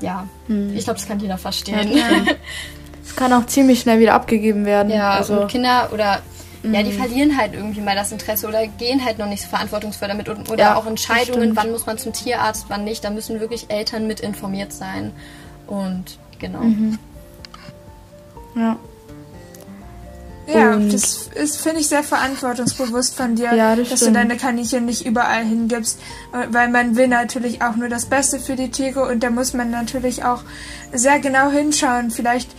ja, 0.00 0.26
hm. 0.46 0.74
ich 0.74 0.84
glaube, 0.84 0.98
das 0.98 1.06
kann 1.06 1.20
jeder 1.20 1.38
verstehen. 1.38 1.92
Ja, 1.96 2.08
es 3.04 3.14
kann 3.14 3.32
auch 3.32 3.46
ziemlich 3.46 3.80
schnell 3.80 4.00
wieder 4.00 4.14
abgegeben 4.14 4.64
werden. 4.64 4.90
Ja, 4.90 5.10
also 5.10 5.46
Kinder 5.46 5.90
oder 5.92 6.22
ja, 6.72 6.82
die 6.82 6.92
mhm. 6.92 6.98
verlieren 6.98 7.36
halt 7.36 7.52
irgendwie 7.52 7.80
mal 7.80 7.94
das 7.94 8.10
Interesse 8.10 8.48
oder 8.48 8.66
gehen 8.66 9.04
halt 9.04 9.18
noch 9.18 9.28
nicht 9.28 9.42
so 9.42 9.48
verantwortungsvoll 9.48 10.08
damit 10.08 10.28
oder 10.28 10.56
ja, 10.56 10.76
auch 10.76 10.86
Entscheidungen, 10.86 11.54
wann 11.56 11.70
muss 11.70 11.84
man 11.84 11.98
zum 11.98 12.12
Tierarzt, 12.12 12.66
wann 12.68 12.84
nicht. 12.84 13.04
Da 13.04 13.10
müssen 13.10 13.38
wirklich 13.40 13.66
Eltern 13.68 14.06
mit 14.06 14.20
informiert 14.20 14.72
sein. 14.72 15.12
Und 15.66 16.18
genau. 16.38 16.60
Mhm. 16.60 16.98
Ja. 18.56 18.78
Ja, 20.46 20.74
und 20.74 20.92
das 20.92 21.30
ist, 21.34 21.56
finde 21.58 21.80
ich, 21.80 21.88
sehr 21.88 22.02
verantwortungsbewusst 22.02 23.16
von 23.16 23.34
dir, 23.34 23.54
ja, 23.54 23.74
das 23.76 23.88
dass 23.88 24.00
stimmt. 24.00 24.16
du 24.16 24.20
deine 24.20 24.36
Kaninchen 24.36 24.84
nicht 24.84 25.06
überall 25.06 25.42
hingibst, 25.42 25.98
weil 26.50 26.68
man 26.68 26.96
will 26.96 27.08
natürlich 27.08 27.62
auch 27.62 27.76
nur 27.76 27.88
das 27.88 28.06
Beste 28.06 28.38
für 28.38 28.54
die 28.54 28.70
Tiere 28.70 29.06
und 29.06 29.22
da 29.22 29.30
muss 29.30 29.54
man 29.54 29.70
natürlich 29.70 30.22
auch 30.24 30.42
sehr 30.92 31.18
genau 31.18 31.50
hinschauen. 31.50 32.10
Vielleicht 32.10 32.50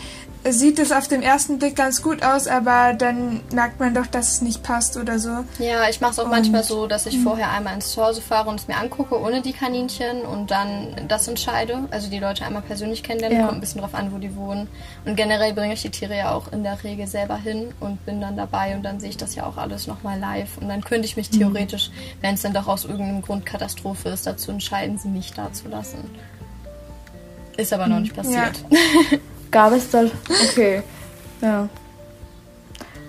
sieht 0.49 0.79
es 0.79 0.91
auf 0.91 1.07
den 1.07 1.23
ersten 1.23 1.57
Blick 1.57 1.75
ganz 1.75 2.01
gut 2.01 2.23
aus, 2.23 2.47
aber 2.47 2.93
dann 2.93 3.41
merkt 3.51 3.79
man 3.79 3.93
doch, 3.93 4.05
dass 4.05 4.33
es 4.33 4.41
nicht 4.41 4.61
passt 4.61 4.95
oder 4.97 5.17
so. 5.17 5.43
Ja, 5.59 5.89
ich 5.89 6.01
mache 6.01 6.11
es 6.11 6.19
auch 6.19 6.25
und 6.25 6.31
manchmal 6.31 6.63
so, 6.63 6.87
dass 6.87 7.05
ich 7.05 7.19
vorher 7.19 7.51
einmal 7.51 7.73
ins 7.73 7.91
Zuhause 7.91 8.21
fahre 8.21 8.49
und 8.49 8.59
es 8.59 8.67
mir 8.67 8.77
angucke 8.77 9.19
ohne 9.19 9.41
die 9.41 9.53
Kaninchen 9.53 10.21
und 10.21 10.51
dann 10.51 11.07
das 11.07 11.27
entscheide. 11.27 11.87
Also 11.89 12.09
die 12.09 12.19
Leute 12.19 12.45
einmal 12.45 12.61
persönlich 12.61 13.01
kennenlernen, 13.01 13.39
ja. 13.39 13.45
kommt 13.45 13.57
ein 13.57 13.61
bisschen 13.61 13.81
drauf 13.81 13.95
an, 13.95 14.11
wo 14.11 14.17
die 14.17 14.35
wohnen. 14.35 14.67
Und 15.05 15.15
generell 15.15 15.53
bringe 15.53 15.73
ich 15.73 15.81
die 15.81 15.89
Tiere 15.89 16.15
ja 16.15 16.31
auch 16.31 16.51
in 16.51 16.63
der 16.63 16.83
Regel 16.83 17.07
selber 17.07 17.37
hin 17.37 17.73
und 17.79 18.05
bin 18.05 18.21
dann 18.21 18.37
dabei 18.37 18.75
und 18.75 18.83
dann 18.83 18.99
sehe 18.99 19.09
ich 19.09 19.17
das 19.17 19.35
ja 19.35 19.45
auch 19.45 19.57
alles 19.57 19.87
nochmal 19.87 20.19
live. 20.19 20.57
Und 20.59 20.69
dann 20.69 20.83
könnte 20.83 21.05
ich 21.05 21.17
mich 21.17 21.31
mhm. 21.31 21.39
theoretisch, 21.39 21.89
wenn 22.21 22.35
es 22.35 22.43
dann 22.43 22.53
doch 22.53 22.67
aus 22.67 22.85
irgendeinem 22.85 23.21
Grund 23.21 23.45
Katastrophe 23.45 24.09
ist, 24.09 24.27
dazu 24.27 24.51
entscheiden, 24.51 24.97
sie 24.97 25.09
nicht 25.09 25.37
da 25.37 25.51
zu 25.51 25.67
lassen. 25.69 26.09
Ist 27.57 27.73
aber 27.73 27.87
noch 27.87 27.95
mhm. 27.95 28.03
nicht 28.03 28.15
passiert. 28.15 28.63
Ja. 28.69 29.17
Gab 29.55 29.71
es 29.71 29.89
das? 29.89 30.11
Okay. 30.49 30.83
Ja. 31.41 31.69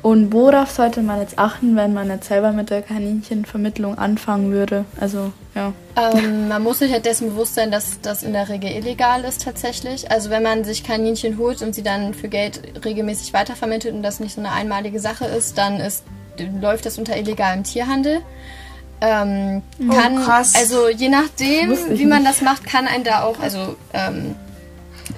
Und 0.00 0.32
worauf 0.32 0.70
sollte 0.70 1.02
man 1.02 1.18
jetzt 1.20 1.40
achten, 1.40 1.74
wenn 1.74 1.92
man 1.92 2.09
jetzt 2.09 2.28
selber 2.28 2.52
mit 2.52 2.70
der 2.70 2.82
Kaninchenvermittlung 2.82 3.98
anfangen 3.98 4.52
würde? 4.52 4.85
Also, 5.00 5.32
ja. 5.56 5.72
Ähm, 5.96 6.46
man 6.46 6.62
muss 6.62 6.78
sich 6.78 6.92
halt 6.92 7.04
dessen 7.04 7.30
bewusst 7.30 7.56
sein, 7.56 7.72
dass 7.72 8.00
das 8.00 8.22
in 8.22 8.32
der 8.32 8.48
Regel 8.48 8.70
illegal 8.70 9.24
ist 9.24 9.42
tatsächlich. 9.42 10.09
Also 10.12 10.30
wenn 10.30 10.44
man 10.44 10.62
sich 10.62 10.85
Kaninchen 10.85 11.37
holt 11.37 11.62
und 11.62 11.74
sie 11.74 11.82
dann 11.82 12.14
für 12.14 12.28
Geld 12.28 12.61
regelmäßig 12.85 13.32
weitervermittelt 13.32 13.92
und 13.92 14.04
das 14.04 14.20
nicht 14.20 14.37
so 14.37 14.40
eine 14.40 14.52
einmalige 14.52 15.00
Sache 15.00 15.24
ist, 15.24 15.59
dann 15.59 15.80
ist 15.80 16.04
läuft 16.61 16.87
das 16.87 16.96
unter 16.96 17.16
illegalem 17.16 17.64
Tierhandel. 17.64 18.20
Ähm, 19.00 19.62
oh, 19.80 19.92
kann, 19.92 20.22
krass. 20.22 20.54
also 20.56 20.88
je 20.88 21.09
nachdem, 21.09 21.76
wie 21.98 22.06
man 22.06 22.24
das 22.24 22.40
macht, 22.40 22.66
kann 22.66 22.87
ein 22.87 23.02
da 23.02 23.24
auch, 23.24 23.40
also 23.40 23.74
ähm, 23.92 24.37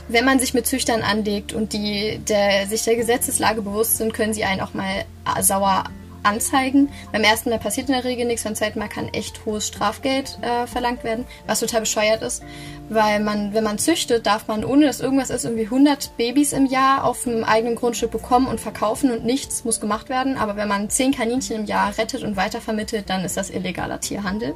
wenn 0.08 0.24
man 0.24 0.38
sich 0.38 0.54
mit 0.54 0.66
Züchtern 0.66 1.02
anlegt 1.02 1.52
und 1.52 1.72
die 1.72 2.18
der, 2.28 2.66
sich 2.66 2.84
der 2.84 2.96
Gesetzeslage 2.96 3.62
bewusst 3.62 3.98
sind, 3.98 4.14
können 4.14 4.32
sie 4.32 4.44
einen 4.44 4.60
auch 4.60 4.74
mal 4.74 5.04
sauer 5.40 5.84
anzeigen. 6.22 6.90
Beim 7.12 7.22
ersten 7.22 7.50
Mal 7.50 7.58
passiert 7.58 7.88
in 7.88 7.94
der 7.94 8.04
Regel 8.04 8.26
nichts, 8.26 8.44
beim 8.44 8.54
zweiten 8.54 8.78
Mal 8.78 8.88
kann 8.88 9.08
echt 9.08 9.44
hohes 9.46 9.66
Strafgeld 9.66 10.38
äh, 10.42 10.66
verlangt 10.66 11.04
werden, 11.04 11.24
was 11.46 11.60
total 11.60 11.80
bescheuert 11.80 12.22
ist, 12.22 12.42
weil 12.88 13.20
man, 13.20 13.54
wenn 13.54 13.64
man 13.64 13.78
züchtet, 13.78 14.26
darf 14.26 14.48
man, 14.48 14.64
ohne 14.64 14.86
dass 14.86 15.00
irgendwas 15.00 15.30
ist, 15.30 15.44
irgendwie 15.44 15.64
100 15.64 16.16
Babys 16.16 16.52
im 16.52 16.66
Jahr 16.66 17.04
auf 17.04 17.24
dem 17.24 17.44
eigenen 17.44 17.76
Grundstück 17.76 18.10
bekommen 18.10 18.46
und 18.46 18.60
verkaufen 18.60 19.10
und 19.10 19.24
nichts 19.24 19.64
muss 19.64 19.80
gemacht 19.80 20.08
werden. 20.08 20.36
Aber 20.36 20.56
wenn 20.56 20.68
man 20.68 20.90
10 20.90 21.12
Kaninchen 21.12 21.56
im 21.56 21.64
Jahr 21.66 21.96
rettet 21.96 22.22
und 22.22 22.36
weitervermittelt, 22.36 23.08
dann 23.08 23.24
ist 23.24 23.36
das 23.36 23.50
illegaler 23.50 24.00
Tierhandel. 24.00 24.54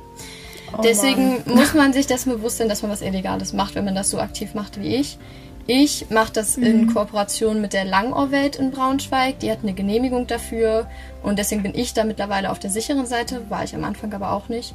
Oh 0.77 0.81
Deswegen 0.83 1.43
muss 1.45 1.75
man 1.75 1.93
sich 1.93 2.07
dessen 2.07 2.33
bewusst 2.33 2.59
sein, 2.59 2.69
dass 2.69 2.83
man 2.83 2.91
was 2.91 3.03
Illegales 3.03 3.53
macht, 3.53 3.75
wenn 3.75 3.85
man 3.85 3.95
das 3.95 4.11
so 4.11 4.19
aktiv 4.19 4.55
macht 4.55 4.81
wie 4.81 4.97
ich. 4.97 5.19
Ich 5.67 6.11
mache 6.11 6.33
das 6.33 6.57
mhm. 6.57 6.65
in 6.65 6.95
Kooperation 6.95 7.61
mit 7.61 7.73
der 7.73 7.85
Langohrwelt 7.85 8.57
in 8.57 8.71
Braunschweig. 8.71 9.39
Die 9.41 9.51
hat 9.51 9.61
eine 9.63 9.75
Genehmigung 9.75 10.27
dafür 10.27 10.89
und 11.23 11.39
deswegen 11.39 11.63
bin 11.63 11.75
ich 11.75 11.95
da 11.95 12.05
mittlerweile 12.05 12.51
auf 12.51 12.59
der 12.59 12.71
sicheren 12.71 13.07
Seite, 13.07 13.49
war 13.49 13.65
ich 13.65 13.75
am 13.75 13.85
Anfang 13.85 14.13
aber 14.13 14.33
auch 14.33 14.49
nicht. 14.49 14.75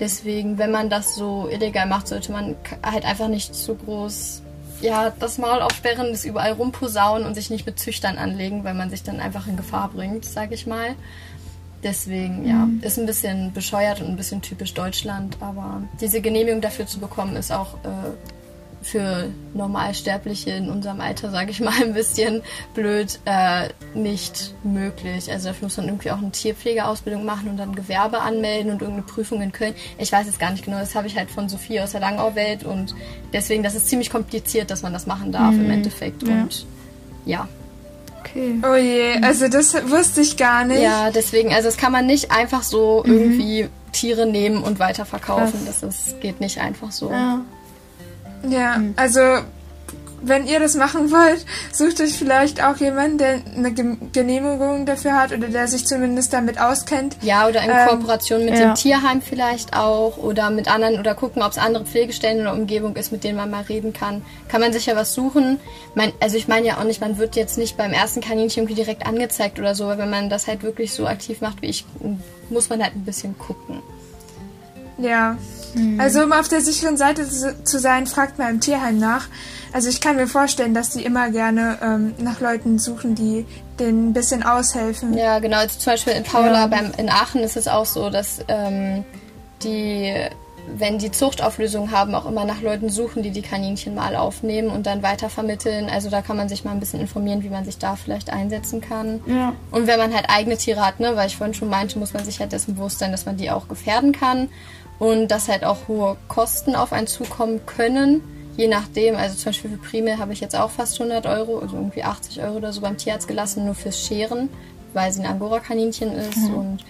Deswegen, 0.00 0.58
wenn 0.58 0.70
man 0.70 0.90
das 0.90 1.16
so 1.16 1.48
illegal 1.50 1.86
macht, 1.86 2.08
sollte 2.08 2.30
man 2.30 2.56
halt 2.84 3.04
einfach 3.04 3.28
nicht 3.28 3.54
zu 3.54 3.74
groß 3.74 4.42
ja, 4.80 5.10
das 5.18 5.38
Maul 5.38 5.60
aufsperren, 5.60 6.12
das 6.12 6.24
überall 6.24 6.52
rumposaunen 6.52 7.26
und 7.26 7.34
sich 7.34 7.50
nicht 7.50 7.66
mit 7.66 7.80
Züchtern 7.80 8.16
anlegen, 8.16 8.62
weil 8.64 8.74
man 8.74 8.90
sich 8.90 9.02
dann 9.02 9.18
einfach 9.18 9.46
in 9.46 9.56
Gefahr 9.56 9.90
bringt, 9.92 10.24
sag 10.24 10.52
ich 10.52 10.66
mal. 10.66 10.94
Deswegen, 11.82 12.46
ja, 12.46 12.66
mhm. 12.66 12.80
ist 12.82 12.98
ein 12.98 13.06
bisschen 13.06 13.52
bescheuert 13.52 14.00
und 14.00 14.08
ein 14.08 14.16
bisschen 14.16 14.42
typisch 14.42 14.74
Deutschland, 14.74 15.36
aber 15.40 15.82
diese 16.00 16.20
Genehmigung 16.20 16.60
dafür 16.60 16.86
zu 16.86 16.98
bekommen, 16.98 17.36
ist 17.36 17.52
auch 17.52 17.74
äh, 17.84 18.10
für 18.82 19.28
Normalsterbliche 19.54 20.50
in 20.50 20.70
unserem 20.70 21.00
Alter, 21.00 21.30
sage 21.30 21.50
ich 21.50 21.60
mal, 21.60 21.74
ein 21.82 21.94
bisschen 21.94 22.42
blöd, 22.74 23.18
äh, 23.24 23.68
nicht 23.94 24.54
möglich. 24.62 25.30
Also 25.30 25.48
dafür 25.48 25.66
muss 25.66 25.76
man 25.76 25.86
irgendwie 25.86 26.10
auch 26.10 26.18
eine 26.18 26.30
Tierpflegeausbildung 26.30 27.24
machen 27.24 27.48
und 27.48 27.56
dann 27.56 27.74
Gewerbe 27.74 28.20
anmelden 28.20 28.72
und 28.72 28.80
irgendeine 28.80 29.06
Prüfung 29.06 29.42
in 29.42 29.52
Köln. 29.52 29.74
Ich 29.98 30.12
weiß 30.12 30.26
es 30.28 30.38
gar 30.38 30.52
nicht 30.52 30.64
genau, 30.64 30.78
das 30.78 30.94
habe 30.94 31.06
ich 31.06 31.16
halt 31.16 31.30
von 31.30 31.48
Sophie 31.48 31.80
aus 31.80 31.92
der 31.92 32.00
Langauwelt 32.00 32.64
und 32.64 32.94
deswegen, 33.32 33.62
das 33.62 33.74
ist 33.74 33.88
ziemlich 33.88 34.10
kompliziert, 34.10 34.70
dass 34.70 34.82
man 34.82 34.92
das 34.92 35.06
machen 35.06 35.32
darf 35.32 35.52
mhm. 35.52 35.64
im 35.64 35.70
Endeffekt. 35.70 36.26
Ja. 36.26 36.34
Und 36.34 36.66
ja. 37.24 37.48
Okay. 38.20 38.60
Oh 38.62 38.74
je, 38.74 39.22
also 39.22 39.48
das 39.48 39.74
wusste 39.88 40.20
ich 40.20 40.36
gar 40.36 40.64
nicht. 40.64 40.82
Ja, 40.82 41.10
deswegen, 41.10 41.52
also 41.52 41.68
das 41.68 41.76
kann 41.76 41.92
man 41.92 42.06
nicht 42.06 42.30
einfach 42.30 42.62
so 42.62 43.02
mhm. 43.06 43.12
irgendwie 43.12 43.68
Tiere 43.92 44.26
nehmen 44.26 44.62
und 44.62 44.78
weiterverkaufen. 44.78 45.64
Krass. 45.64 45.80
Das 45.80 46.06
ist, 46.06 46.20
geht 46.20 46.40
nicht 46.40 46.60
einfach 46.60 46.92
so. 46.92 47.10
Ja. 47.10 47.40
Ja, 48.48 48.78
mhm. 48.78 48.94
also 48.96 49.20
wenn 50.20 50.46
ihr 50.46 50.60
das 50.60 50.74
machen 50.74 51.10
wollt, 51.10 51.44
sucht 51.72 52.00
euch 52.00 52.12
vielleicht 52.12 52.62
auch 52.62 52.76
jemanden, 52.76 53.18
der 53.18 53.40
eine 53.56 53.72
Genehmigung 53.72 54.86
dafür 54.86 55.20
hat 55.20 55.32
oder 55.32 55.48
der 55.48 55.68
sich 55.68 55.86
zumindest 55.86 56.32
damit 56.32 56.60
auskennt. 56.60 57.16
Ja, 57.22 57.46
oder 57.46 57.62
in 57.62 57.70
ähm, 57.70 57.88
Kooperation 57.88 58.44
mit 58.44 58.54
ja. 58.54 58.60
dem 58.60 58.74
Tierheim 58.74 59.22
vielleicht 59.22 59.76
auch 59.76 60.16
oder 60.18 60.50
mit 60.50 60.68
anderen 60.68 60.98
oder 60.98 61.14
gucken, 61.14 61.42
ob 61.42 61.52
es 61.52 61.58
andere 61.58 61.84
Pflegestellen 61.84 62.40
oder 62.40 62.52
Umgebung 62.52 62.96
ist, 62.96 63.12
mit 63.12 63.24
denen 63.24 63.36
man 63.36 63.50
mal 63.50 63.62
reden 63.62 63.92
kann. 63.92 64.22
Kann 64.48 64.60
man 64.60 64.72
sich 64.72 64.86
ja 64.86 64.96
was 64.96 65.14
suchen. 65.14 65.60
Mein, 65.94 66.12
also 66.20 66.36
ich 66.36 66.48
meine 66.48 66.66
ja 66.66 66.78
auch 66.78 66.84
nicht, 66.84 67.00
man 67.00 67.18
wird 67.18 67.36
jetzt 67.36 67.58
nicht 67.58 67.76
beim 67.76 67.92
ersten 67.92 68.20
Kaninchen 68.20 68.62
irgendwie 68.62 68.82
direkt 68.82 69.06
angezeigt 69.06 69.58
oder 69.58 69.74
so, 69.74 69.84
aber 69.84 69.98
wenn 69.98 70.10
man 70.10 70.30
das 70.30 70.46
halt 70.46 70.62
wirklich 70.62 70.92
so 70.92 71.06
aktiv 71.06 71.40
macht 71.40 71.62
wie 71.62 71.66
ich, 71.66 71.84
muss 72.50 72.68
man 72.68 72.82
halt 72.82 72.94
ein 72.94 73.04
bisschen 73.04 73.38
gucken. 73.38 73.80
Ja, 74.98 75.36
Mhm. 75.74 76.00
Also 76.00 76.22
um 76.22 76.32
auf 76.32 76.48
der 76.48 76.60
sicheren 76.60 76.96
Seite 76.96 77.26
zu 77.26 77.78
sein, 77.78 78.06
fragt 78.06 78.38
man 78.38 78.50
im 78.50 78.60
Tierheim 78.60 78.98
nach. 78.98 79.28
Also 79.72 79.88
ich 79.88 80.00
kann 80.00 80.16
mir 80.16 80.26
vorstellen, 80.26 80.74
dass 80.74 80.90
die 80.90 81.04
immer 81.04 81.30
gerne 81.30 81.78
ähm, 81.82 82.14
nach 82.18 82.40
Leuten 82.40 82.78
suchen, 82.78 83.14
die 83.14 83.44
denen 83.78 84.10
ein 84.10 84.12
bisschen 84.12 84.42
aushelfen. 84.42 85.16
Ja, 85.16 85.38
genau. 85.38 85.58
Also 85.58 85.78
zum 85.78 85.92
Beispiel 85.92 86.14
in 86.14 86.24
Paula 86.24 86.60
ja. 86.60 86.66
beim, 86.66 86.92
in 86.96 87.10
Aachen 87.10 87.42
ist 87.42 87.56
es 87.56 87.68
auch 87.68 87.84
so, 87.84 88.10
dass 88.10 88.40
ähm, 88.48 89.04
die, 89.62 90.12
wenn 90.74 90.98
die 90.98 91.10
Zuchtauflösung 91.10 91.90
haben, 91.90 92.14
auch 92.14 92.26
immer 92.26 92.44
nach 92.44 92.62
Leuten 92.62 92.88
suchen, 92.88 93.22
die 93.22 93.30
die 93.30 93.42
Kaninchen 93.42 93.94
mal 93.94 94.16
aufnehmen 94.16 94.70
und 94.70 94.86
dann 94.86 95.02
weitervermitteln. 95.02 95.90
Also 95.90 96.08
da 96.08 96.22
kann 96.22 96.36
man 96.36 96.48
sich 96.48 96.64
mal 96.64 96.72
ein 96.72 96.80
bisschen 96.80 97.00
informieren, 97.00 97.42
wie 97.42 97.50
man 97.50 97.64
sich 97.64 97.78
da 97.78 97.94
vielleicht 97.96 98.32
einsetzen 98.32 98.80
kann. 98.80 99.20
Ja. 99.26 99.52
Und 99.70 99.86
wenn 99.86 99.98
man 99.98 100.14
halt 100.14 100.26
eigene 100.28 100.56
Tiere 100.56 100.84
hat, 100.84 100.98
ne, 100.98 101.14
weil 101.14 101.26
ich 101.26 101.36
vorhin 101.36 101.54
schon 101.54 101.68
meinte, 101.68 101.98
muss 101.98 102.14
man 102.14 102.24
sich 102.24 102.40
halt 102.40 102.52
dessen 102.52 102.74
bewusst 102.74 102.98
sein, 102.98 103.12
dass 103.12 103.26
man 103.26 103.36
die 103.36 103.50
auch 103.50 103.68
gefährden 103.68 104.12
kann 104.12 104.48
und 104.98 105.28
dass 105.28 105.48
halt 105.48 105.64
auch 105.64 105.88
hohe 105.88 106.16
Kosten 106.28 106.74
auf 106.74 106.92
einen 106.92 107.06
zukommen 107.06 107.64
können, 107.66 108.22
je 108.56 108.68
nachdem. 108.68 109.16
Also 109.16 109.36
zum 109.36 109.46
Beispiel 109.46 109.70
für 109.70 109.78
Primel 109.78 110.18
habe 110.18 110.32
ich 110.32 110.40
jetzt 110.40 110.56
auch 110.56 110.70
fast 110.70 111.00
100 111.00 111.26
Euro, 111.26 111.58
also 111.58 111.76
irgendwie 111.76 112.02
80 112.02 112.42
Euro 112.42 112.56
oder 112.56 112.72
so 112.72 112.80
beim 112.80 112.96
Tierarzt 112.96 113.28
gelassen, 113.28 113.64
nur 113.64 113.74
fürs 113.74 114.00
Scheren, 114.00 114.48
weil 114.94 115.12
sie 115.12 115.20
ein 115.20 115.26
Angora-Kaninchen 115.26 116.12
ist 116.12 116.36
mhm. 116.36 116.54
und 116.54 116.84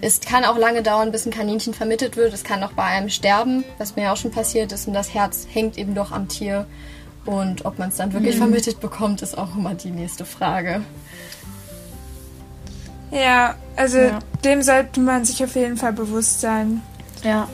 es 0.00 0.20
kann 0.20 0.44
auch 0.44 0.58
lange 0.58 0.82
dauern, 0.82 1.10
bis 1.10 1.26
ein 1.26 1.32
Kaninchen 1.32 1.72
vermittelt 1.72 2.16
wird. 2.16 2.34
Es 2.34 2.44
kann 2.44 2.62
auch 2.62 2.72
bei 2.72 2.84
einem 2.84 3.08
sterben, 3.08 3.64
was 3.78 3.96
mir 3.96 4.12
auch 4.12 4.16
schon 4.16 4.30
passiert 4.30 4.72
ist. 4.72 4.86
Und 4.86 4.94
das 4.94 5.14
Herz 5.14 5.46
hängt 5.50 5.78
eben 5.78 5.94
doch 5.94 6.12
am 6.12 6.28
Tier. 6.28 6.66
Und 7.24 7.64
ob 7.64 7.78
man 7.78 7.88
es 7.88 7.96
dann 7.96 8.12
wirklich 8.12 8.34
mhm. 8.36 8.40
vermittelt 8.40 8.80
bekommt, 8.80 9.22
ist 9.22 9.36
auch 9.36 9.56
immer 9.56 9.74
die 9.74 9.90
nächste 9.90 10.24
Frage. 10.24 10.82
Ja, 13.10 13.54
also 13.76 13.98
ja. 13.98 14.18
dem 14.44 14.62
sollte 14.62 15.00
man 15.00 15.24
sich 15.24 15.42
auf 15.42 15.54
jeden 15.54 15.76
Fall 15.76 15.92
bewusst 15.92 16.40
sein. 16.40 16.82
Ja. 17.22 17.48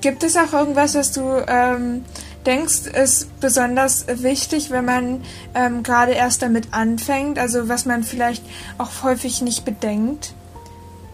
Gibt 0.00 0.22
es 0.22 0.36
auch 0.36 0.52
irgendwas, 0.52 0.94
was 0.94 1.12
du 1.12 1.44
ähm, 1.48 2.04
denkst, 2.46 2.86
ist 2.86 3.40
besonders 3.40 4.06
wichtig, 4.08 4.70
wenn 4.70 4.84
man 4.84 5.24
ähm, 5.54 5.82
gerade 5.82 6.12
erst 6.12 6.42
damit 6.42 6.72
anfängt? 6.72 7.38
Also 7.38 7.68
was 7.68 7.84
man 7.84 8.04
vielleicht 8.04 8.44
auch 8.78 9.02
häufig 9.02 9.42
nicht 9.42 9.64
bedenkt? 9.64 10.34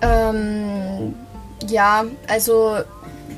Ähm, 0.02 1.14
ja, 1.66 2.04
also 2.28 2.78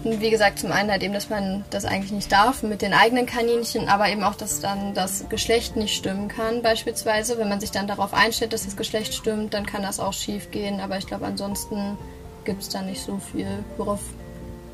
wie 0.04 0.30
gesagt, 0.30 0.60
zum 0.60 0.72
einen 0.72 0.90
halt 0.90 1.02
eben, 1.02 1.14
dass 1.14 1.30
man 1.30 1.64
das 1.70 1.84
eigentlich 1.84 2.12
nicht 2.12 2.30
darf 2.30 2.62
mit 2.62 2.82
den 2.82 2.92
eigenen 2.92 3.26
Kaninchen, 3.26 3.88
aber 3.88 4.08
eben 4.08 4.22
auch, 4.22 4.34
dass 4.34 4.60
dann 4.60 4.94
das 4.94 5.28
Geschlecht 5.28 5.76
nicht 5.76 5.96
stimmen 5.96 6.28
kann, 6.28 6.62
beispielsweise. 6.62 7.38
Wenn 7.38 7.48
man 7.48 7.60
sich 7.60 7.70
dann 7.70 7.86
darauf 7.86 8.14
einstellt, 8.14 8.52
dass 8.52 8.64
das 8.64 8.76
Geschlecht 8.76 9.14
stimmt, 9.14 9.54
dann 9.54 9.66
kann 9.66 9.82
das 9.82 9.98
auch 9.98 10.12
schief 10.12 10.50
gehen. 10.50 10.80
Aber 10.80 10.98
ich 10.98 11.06
glaube, 11.06 11.26
ansonsten 11.26 11.98
gibt 12.46 12.62
es 12.62 12.70
da 12.70 12.80
nicht 12.80 13.02
so 13.02 13.18
viel, 13.18 13.46
worauf 13.76 14.00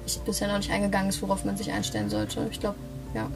ich 0.06 0.20
bisher 0.20 0.46
noch 0.48 0.58
nicht 0.58 0.70
eingegangen 0.70 1.08
ist, 1.08 1.20
worauf 1.22 1.44
man 1.44 1.56
sich 1.56 1.72
einstellen 1.72 2.08
sollte. 2.08 2.46
Ich 2.50 2.60
glaube, 2.60 2.76
ja. 3.14 3.28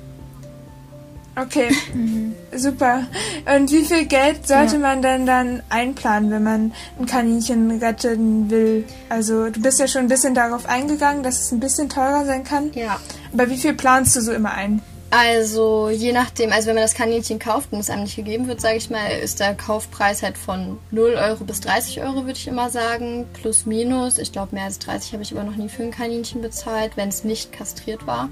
Okay, 1.39 1.69
mhm. 1.95 2.35
super. 2.55 3.07
Und 3.55 3.71
wie 3.71 3.85
viel 3.85 4.07
Geld 4.07 4.47
sollte 4.47 4.75
ja. 4.75 4.79
man 4.79 5.03
denn 5.03 5.27
dann 5.27 5.63
einplanen, 5.69 6.31
wenn 6.31 6.43
man 6.43 6.73
ein 6.99 7.07
Kaninchen 7.07 7.71
retten 7.79 8.51
will? 8.51 8.85
Also 9.09 9.51
du 9.51 9.61
bist 9.61 9.81
ja 9.81 9.89
schon 9.89 10.03
ein 10.03 10.09
bisschen 10.09 10.35
darauf 10.35 10.67
eingegangen, 10.67 11.23
dass 11.23 11.41
es 11.41 11.53
ein 11.53 11.61
bisschen 11.61 11.89
teurer 11.89 12.25
sein 12.25 12.45
kann. 12.45 12.73
Ja. 12.73 13.01
Aber 13.33 13.51
wie 13.51 13.59
viel 13.59 13.75
planst 13.75 14.17
du 14.17 14.21
so 14.21 14.33
immer 14.33 14.53
ein? 14.53 14.81
Also 15.19 15.89
je 15.89 16.13
nachdem, 16.13 16.53
also 16.53 16.67
wenn 16.67 16.75
man 16.75 16.85
das 16.85 16.93
Kaninchen 16.93 17.39
kauft 17.39 17.73
und 17.73 17.81
es 17.81 17.89
einem 17.89 18.03
nicht 18.03 18.17
gegeben 18.17 18.49
wird, 18.49 18.61
sage 18.61 18.77
ich 18.77 18.91
mal, 18.91 19.07
ist 19.07 19.41
der 19.41 19.55
Kaufpreis 19.55 20.23
halt 20.23 20.37
von 20.37 20.79
0 20.91 21.15
Euro 21.15 21.45
bis 21.45 21.63
30 21.63 22.03
Euro, 22.03 22.27
würde 22.27 22.39
ich 22.39 22.47
immer 22.47 22.69
sagen. 22.69 23.25
Plus, 23.33 23.65
minus. 23.65 24.19
Ich 24.19 24.31
glaube, 24.31 24.55
mehr 24.55 24.65
als 24.65 24.79
30 24.79 25.15
habe 25.15 25.23
ich 25.23 25.33
aber 25.33 25.45
noch 25.45 25.57
nie 25.57 25.71
für 25.71 25.85
ein 25.85 25.91
Kaninchen 25.91 26.43
bezahlt, 26.43 26.99
wenn 26.99 27.09
es 27.09 27.25
nicht 27.25 27.51
kastriert 27.51 28.07
war. 28.07 28.29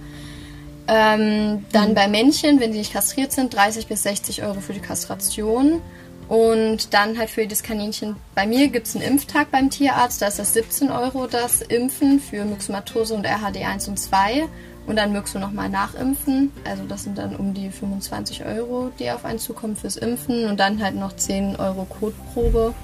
Ähm, 0.87 1.65
dann 1.73 1.91
mhm. 1.91 1.95
bei 1.95 2.07
Männchen, 2.07 2.61
wenn 2.61 2.73
die 2.73 2.79
nicht 2.79 2.93
kastriert 2.93 3.33
sind, 3.33 3.55
30 3.55 3.87
bis 3.87 4.03
60 4.03 4.43
Euro 4.43 4.61
für 4.61 4.75
die 4.75 4.81
Kastration. 4.81 5.81
Und 6.29 6.93
dann 6.93 7.17
halt 7.19 7.31
für 7.31 7.47
das 7.47 7.63
Kaninchen. 7.63 8.17
Bei 8.35 8.47
mir 8.47 8.69
gibt 8.69 8.89
es 8.89 8.95
einen 8.95 9.05
Impftag 9.05 9.51
beim 9.51 9.71
Tierarzt, 9.71 10.21
da 10.21 10.27
ist 10.27 10.39
das 10.39 10.53
17 10.53 10.91
Euro 10.91 11.27
das 11.29 11.63
Impfen 11.63 12.21
für 12.21 12.45
Myxomatose 12.45 13.15
und 13.15 13.25
RHD 13.25 13.65
1 13.65 13.89
und 13.89 13.99
2. 13.99 14.49
Und 14.87 14.97
dann 14.97 15.13
möchtest 15.13 15.37
du 15.37 15.39
nochmal 15.39 15.69
nachimpfen. 15.69 16.53
Also 16.65 16.85
das 16.85 17.05
sind 17.05 17.17
dann 17.17 17.37
um 17.37 17.55
die 17.55 17.71
25 17.71 18.45
Euro, 18.45 18.91
die 18.99 19.11
auf 19.11 19.25
einen 19.25 19.39
zukommen 19.39 19.77
fürs 19.77 19.97
Impfen. 19.97 20.47
Und 20.47 20.61
dann 20.61 20.83
halt 20.83 20.95
noch 20.95 21.15
10 21.17 21.57
Euro 21.57 21.85
Kotprobe. 21.85 22.75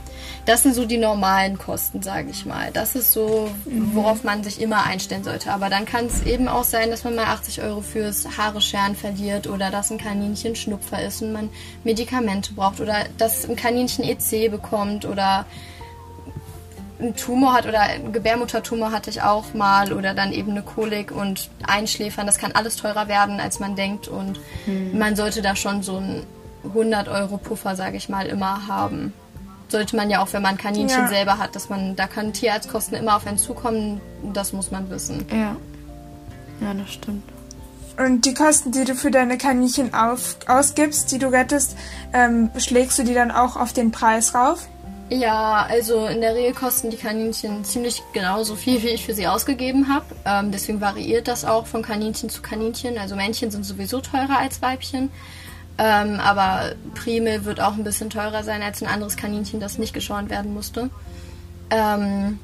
Das 0.46 0.62
sind 0.62 0.74
so 0.74 0.86
die 0.86 0.96
normalen 0.96 1.58
Kosten, 1.58 2.02
sage 2.02 2.30
ich 2.30 2.46
mal. 2.46 2.70
Das 2.72 2.94
ist 2.94 3.12
so, 3.12 3.50
worauf 3.64 4.24
man 4.24 4.42
sich 4.42 4.60
immer 4.60 4.84
einstellen 4.84 5.24
sollte. 5.24 5.52
Aber 5.52 5.68
dann 5.68 5.84
kann 5.84 6.06
es 6.06 6.22
eben 6.22 6.48
auch 6.48 6.64
sein, 6.64 6.90
dass 6.90 7.04
man 7.04 7.14
mal 7.14 7.26
80 7.26 7.62
Euro 7.62 7.80
fürs 7.82 8.38
Haare 8.38 8.60
scheren 8.60 8.96
verliert 8.96 9.46
oder 9.46 9.70
dass 9.70 9.90
ein 9.90 9.98
Kaninchen 9.98 10.56
Schnupfer 10.56 11.02
ist 11.02 11.22
und 11.22 11.32
man 11.32 11.50
Medikamente 11.84 12.52
braucht 12.54 12.80
oder 12.80 13.04
dass 13.18 13.48
ein 13.48 13.56
Kaninchen 13.56 14.04
EC 14.04 14.50
bekommt 14.50 15.04
oder 15.04 15.46
einen 17.00 17.16
Tumor 17.16 17.54
hat 17.54 17.66
oder 17.66 17.80
einen 17.80 18.12
Gebärmuttertumor 18.12 18.92
hatte 18.92 19.10
ich 19.10 19.22
auch 19.22 19.54
mal 19.54 19.92
oder 19.92 20.14
dann 20.14 20.32
eben 20.32 20.52
eine 20.52 20.62
Kolik 20.62 21.10
und 21.12 21.50
Einschläfern. 21.66 22.26
Das 22.26 22.38
kann 22.38 22.52
alles 22.52 22.76
teurer 22.76 23.08
werden, 23.08 23.40
als 23.40 23.58
man 23.58 23.76
denkt 23.76 24.08
und 24.08 24.38
hm. 24.66 24.98
man 24.98 25.16
sollte 25.16 25.42
da 25.42 25.56
schon 25.56 25.82
so 25.82 25.96
einen 25.96 26.26
100 26.64 27.08
Euro 27.08 27.38
Puffer, 27.38 27.76
sage 27.76 27.96
ich 27.96 28.08
mal, 28.08 28.26
immer 28.26 28.66
haben. 28.68 29.12
sollte 29.68 29.96
man 29.96 30.10
ja 30.10 30.22
auch, 30.22 30.32
wenn 30.32 30.42
man 30.42 30.56
Kaninchen 30.56 31.04
ja. 31.04 31.08
selber 31.08 31.38
hat, 31.38 31.54
dass 31.54 31.68
man, 31.68 31.96
da 31.96 32.06
kann 32.06 32.32
Tierarztkosten 32.32 32.96
immer 32.96 33.16
auf 33.16 33.26
einen 33.26 33.38
zukommen, 33.38 34.00
das 34.32 34.52
muss 34.52 34.70
man 34.70 34.90
wissen. 34.90 35.24
Ja. 35.30 35.56
Ja, 36.60 36.74
das 36.74 36.92
stimmt. 36.92 37.24
Und 37.96 38.24
die 38.24 38.34
Kosten, 38.34 38.72
die 38.72 38.84
du 38.84 38.94
für 38.94 39.10
deine 39.10 39.36
Kaninchen 39.36 39.92
auf, 39.94 40.36
ausgibst, 40.46 41.12
die 41.12 41.18
du 41.18 41.28
rettest, 41.28 41.76
ähm, 42.12 42.50
schlägst 42.56 42.98
du 42.98 43.04
die 43.04 43.14
dann 43.14 43.30
auch 43.30 43.56
auf 43.56 43.72
den 43.72 43.90
Preis 43.90 44.34
rauf? 44.34 44.68
Ja, 45.10 45.66
also 45.68 46.06
in 46.06 46.20
der 46.20 46.36
Regel 46.36 46.54
kosten 46.54 46.88
die 46.88 46.96
Kaninchen 46.96 47.64
ziemlich 47.64 48.00
genauso 48.12 48.54
viel, 48.54 48.80
wie 48.84 48.90
ich 48.90 49.04
für 49.04 49.12
sie 49.12 49.26
ausgegeben 49.26 49.88
habe. 49.88 50.06
Ähm, 50.24 50.52
deswegen 50.52 50.80
variiert 50.80 51.26
das 51.26 51.44
auch 51.44 51.66
von 51.66 51.82
Kaninchen 51.82 52.30
zu 52.30 52.42
Kaninchen. 52.42 52.96
Also 52.96 53.16
Männchen 53.16 53.50
sind 53.50 53.64
sowieso 53.64 54.00
teurer 54.00 54.38
als 54.38 54.62
Weibchen. 54.62 55.10
Ähm, 55.78 56.20
aber 56.20 56.74
Primel 56.94 57.44
wird 57.44 57.60
auch 57.60 57.72
ein 57.72 57.82
bisschen 57.82 58.08
teurer 58.08 58.44
sein 58.44 58.62
als 58.62 58.82
ein 58.82 58.88
anderes 58.88 59.16
Kaninchen, 59.16 59.58
das 59.58 59.78
nicht 59.78 59.94
geschornt 59.94 60.30
werden 60.30 60.54
musste. 60.54 60.90
Ähm, 61.70 62.38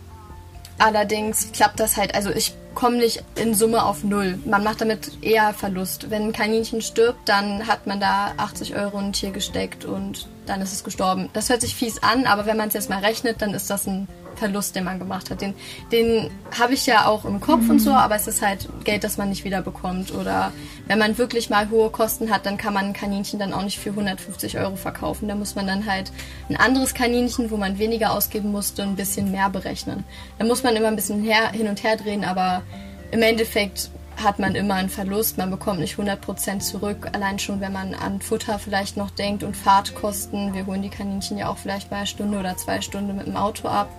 allerdings 0.78 1.52
klappt 1.52 1.78
das 1.78 1.96
halt, 1.96 2.16
also 2.16 2.30
ich 2.30 2.54
komme 2.76 2.98
nicht 2.98 3.24
in 3.34 3.54
Summe 3.54 3.84
auf 3.84 4.04
Null. 4.04 4.38
Man 4.44 4.62
macht 4.62 4.80
damit 4.80 5.24
eher 5.24 5.52
Verlust. 5.52 6.10
Wenn 6.10 6.24
ein 6.24 6.32
Kaninchen 6.32 6.82
stirbt, 6.82 7.28
dann 7.28 7.66
hat 7.66 7.88
man 7.88 7.98
da 7.98 8.34
80 8.36 8.76
Euro 8.76 9.00
in 9.00 9.06
ein 9.06 9.12
Tier 9.12 9.32
gesteckt 9.32 9.84
und 9.84 10.28
dann 10.44 10.60
ist 10.60 10.72
es 10.72 10.84
gestorben. 10.84 11.28
Das 11.32 11.48
hört 11.48 11.62
sich 11.62 11.74
fies 11.74 12.02
an, 12.02 12.26
aber 12.26 12.46
wenn 12.46 12.56
man 12.56 12.68
es 12.68 12.74
jetzt 12.74 12.90
mal 12.90 13.00
rechnet, 13.00 13.42
dann 13.42 13.54
ist 13.54 13.70
das 13.70 13.88
ein 13.88 14.06
Verlust, 14.36 14.76
den 14.76 14.84
man 14.84 14.98
gemacht 14.98 15.30
hat. 15.30 15.40
Den, 15.40 15.54
den 15.92 16.30
habe 16.58 16.74
ich 16.74 16.86
ja 16.86 17.06
auch 17.06 17.24
im 17.24 17.40
Kopf 17.40 17.62
mhm. 17.62 17.70
und 17.70 17.78
so, 17.80 17.90
mhm. 17.90 17.96
aber 17.96 18.16
es 18.16 18.26
ist 18.26 18.42
halt 18.42 18.68
Geld, 18.84 19.04
das 19.04 19.16
man 19.16 19.28
nicht 19.28 19.44
wieder 19.44 19.62
bekommt. 19.62 20.14
Oder 20.14 20.52
wenn 20.86 20.98
man 20.98 21.18
wirklich 21.18 21.50
mal 21.50 21.70
hohe 21.70 21.90
Kosten 21.90 22.30
hat, 22.30 22.46
dann 22.46 22.56
kann 22.56 22.74
man 22.74 22.86
ein 22.86 22.92
Kaninchen 22.92 23.38
dann 23.38 23.52
auch 23.52 23.62
nicht 23.62 23.78
für 23.78 23.90
150 23.90 24.58
Euro 24.58 24.76
verkaufen. 24.76 25.28
Da 25.28 25.34
muss 25.34 25.54
man 25.54 25.66
dann 25.66 25.86
halt 25.86 26.12
ein 26.48 26.56
anderes 26.56 26.94
Kaninchen, 26.94 27.50
wo 27.50 27.56
man 27.56 27.78
weniger 27.78 28.12
ausgeben 28.12 28.52
musste, 28.52 28.82
ein 28.82 28.96
bisschen 28.96 29.32
mehr 29.32 29.50
berechnen. 29.50 30.04
Da 30.38 30.44
muss 30.44 30.62
man 30.62 30.76
immer 30.76 30.88
ein 30.88 30.96
bisschen 30.96 31.22
her, 31.22 31.50
hin 31.52 31.68
und 31.68 31.82
her 31.82 31.96
drehen, 31.96 32.24
aber 32.24 32.62
im 33.10 33.22
Endeffekt 33.22 33.90
hat 34.22 34.38
man 34.38 34.54
immer 34.54 34.74
einen 34.74 34.88
Verlust, 34.88 35.36
man 35.36 35.50
bekommt 35.50 35.80
nicht 35.80 35.98
100% 35.98 36.60
zurück, 36.60 37.08
allein 37.12 37.38
schon 37.38 37.60
wenn 37.60 37.72
man 37.72 37.94
an 37.94 38.20
Futter 38.20 38.58
vielleicht 38.58 38.96
noch 38.96 39.10
denkt 39.10 39.42
und 39.42 39.56
Fahrtkosten. 39.56 40.54
Wir 40.54 40.66
holen 40.66 40.82
die 40.82 40.88
Kaninchen 40.88 41.38
ja 41.38 41.48
auch 41.48 41.58
vielleicht 41.58 41.90
bei 41.90 41.96
einer 41.96 42.06
Stunde 42.06 42.38
oder 42.38 42.56
zwei 42.56 42.80
Stunden 42.80 43.16
mit 43.16 43.26
dem 43.26 43.36
Auto 43.36 43.68
ab. 43.68 43.90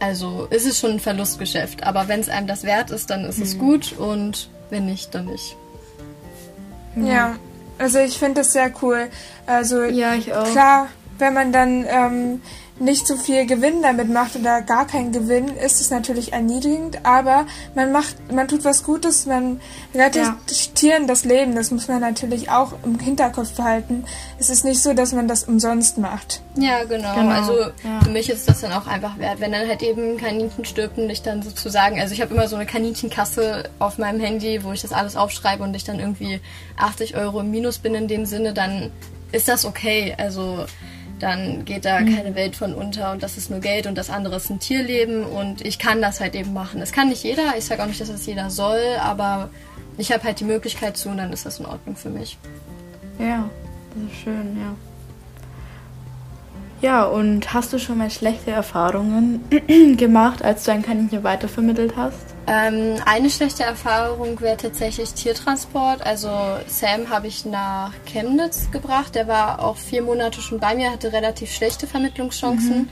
Also 0.00 0.46
ist 0.50 0.66
es 0.66 0.78
schon 0.78 0.92
ein 0.92 1.00
Verlustgeschäft, 1.00 1.82
aber 1.82 2.08
wenn 2.08 2.20
es 2.20 2.28
einem 2.28 2.46
das 2.46 2.62
wert 2.62 2.90
ist, 2.90 3.10
dann 3.10 3.24
ist 3.24 3.38
mhm. 3.38 3.44
es 3.44 3.58
gut 3.58 3.92
und 3.98 4.48
wenn 4.70 4.86
nicht, 4.86 5.14
dann 5.14 5.26
nicht. 5.26 5.56
Ja, 6.96 7.36
also 7.78 7.98
ich 7.98 8.18
finde 8.18 8.40
das 8.40 8.52
sehr 8.52 8.72
cool. 8.82 9.08
Also 9.46 9.84
ja, 9.84 10.14
ich 10.14 10.32
auch. 10.32 10.50
klar, 10.50 10.88
wenn 11.18 11.34
man 11.34 11.52
dann 11.52 11.84
ähm, 11.88 12.42
nicht 12.80 13.06
so 13.06 13.16
viel 13.16 13.46
Gewinn 13.46 13.82
damit 13.82 14.08
macht 14.08 14.36
oder 14.36 14.62
gar 14.62 14.86
keinen 14.86 15.12
Gewinn, 15.12 15.48
ist 15.48 15.80
es 15.80 15.90
natürlich 15.90 16.32
erniedrigend, 16.32 17.04
aber 17.04 17.46
man 17.74 17.92
macht, 17.92 18.32
man 18.32 18.46
tut 18.48 18.64
was 18.64 18.84
Gutes, 18.84 19.26
man 19.26 19.60
rettet 19.94 20.24
ja. 20.24 20.36
Tieren 20.74 21.06
das 21.06 21.24
Leben, 21.24 21.54
das 21.54 21.70
muss 21.70 21.88
man 21.88 22.00
natürlich 22.00 22.50
auch 22.50 22.72
im 22.84 22.98
Hinterkopf 22.98 23.52
behalten. 23.52 24.04
Es 24.38 24.48
ist 24.48 24.64
nicht 24.64 24.82
so, 24.82 24.94
dass 24.94 25.12
man 25.12 25.26
das 25.26 25.44
umsonst 25.44 25.98
macht. 25.98 26.40
Ja, 26.56 26.84
genau. 26.84 27.14
genau. 27.14 27.30
Also 27.30 27.52
ja. 27.60 28.00
für 28.02 28.10
mich 28.10 28.30
ist 28.30 28.48
das 28.48 28.60
dann 28.60 28.72
auch 28.72 28.86
einfach 28.86 29.18
wert, 29.18 29.40
wenn 29.40 29.52
dann 29.52 29.66
halt 29.66 29.82
eben 29.82 30.16
Kaninchen 30.16 30.64
stirbt 30.64 30.98
und 30.98 31.10
ich 31.10 31.22
dann 31.22 31.42
sozusagen, 31.42 32.00
also 32.00 32.14
ich 32.14 32.20
habe 32.20 32.34
immer 32.34 32.48
so 32.48 32.56
eine 32.56 32.66
Kaninchenkasse 32.66 33.70
auf 33.78 33.98
meinem 33.98 34.20
Handy, 34.20 34.62
wo 34.62 34.72
ich 34.72 34.82
das 34.82 34.92
alles 34.92 35.16
aufschreibe 35.16 35.62
und 35.62 35.74
ich 35.74 35.84
dann 35.84 35.98
irgendwie 35.98 36.40
80 36.76 37.16
Euro 37.16 37.40
im 37.40 37.50
Minus 37.50 37.78
bin 37.78 37.94
in 37.94 38.08
dem 38.08 38.24
Sinne, 38.24 38.52
dann 38.52 38.90
ist 39.32 39.48
das 39.48 39.64
okay. 39.64 40.14
Also 40.16 40.64
dann 41.18 41.64
geht 41.64 41.84
da 41.84 42.00
mhm. 42.00 42.14
keine 42.14 42.34
Welt 42.34 42.56
von 42.56 42.74
unter 42.74 43.12
und 43.12 43.22
das 43.22 43.36
ist 43.36 43.50
nur 43.50 43.60
Geld 43.60 43.86
und 43.86 43.96
das 43.96 44.10
andere 44.10 44.36
ist 44.36 44.50
ein 44.50 44.60
Tierleben 44.60 45.24
und 45.24 45.64
ich 45.64 45.78
kann 45.78 46.00
das 46.00 46.20
halt 46.20 46.34
eben 46.34 46.52
machen. 46.52 46.80
Das 46.80 46.92
kann 46.92 47.08
nicht 47.08 47.24
jeder, 47.24 47.56
ich 47.56 47.64
sage 47.64 47.82
auch 47.82 47.86
nicht, 47.86 48.00
dass 48.00 48.10
das 48.10 48.26
jeder 48.26 48.50
soll, 48.50 48.80
aber 49.02 49.50
ich 49.96 50.12
habe 50.12 50.24
halt 50.24 50.40
die 50.40 50.44
Möglichkeit 50.44 50.96
zu 50.96 51.08
und 51.08 51.18
dann 51.18 51.32
ist 51.32 51.46
das 51.46 51.58
in 51.58 51.66
Ordnung 51.66 51.96
für 51.96 52.10
mich. 52.10 52.38
Ja, 53.18 53.48
das 53.94 54.12
ist 54.12 54.20
schön, 54.22 54.56
ja. 54.58 54.74
Ja, 56.80 57.04
und 57.04 57.52
hast 57.52 57.72
du 57.72 57.78
schon 57.78 57.98
mal 57.98 58.10
schlechte 58.10 58.52
Erfahrungen 58.52 59.44
gemacht, 59.96 60.44
als 60.44 60.62
du 60.64 60.70
ein 60.70 60.82
Kaninchen 60.82 61.24
weitervermittelt 61.24 61.96
hast? 61.96 62.37
Ähm, 62.50 62.96
eine 63.04 63.28
schlechte 63.28 63.62
Erfahrung 63.62 64.40
wäre 64.40 64.56
tatsächlich 64.56 65.12
Tiertransport. 65.12 66.00
Also 66.00 66.30
Sam 66.66 67.10
habe 67.10 67.26
ich 67.26 67.44
nach 67.44 67.92
Chemnitz 68.06 68.70
gebracht. 68.70 69.14
Der 69.14 69.28
war 69.28 69.62
auch 69.62 69.76
vier 69.76 70.02
Monate 70.02 70.40
schon 70.40 70.58
bei 70.58 70.74
mir, 70.74 70.90
hatte 70.90 71.12
relativ 71.12 71.52
schlechte 71.52 71.86
Vermittlungschancen. 71.86 72.78
Mhm. 72.78 72.88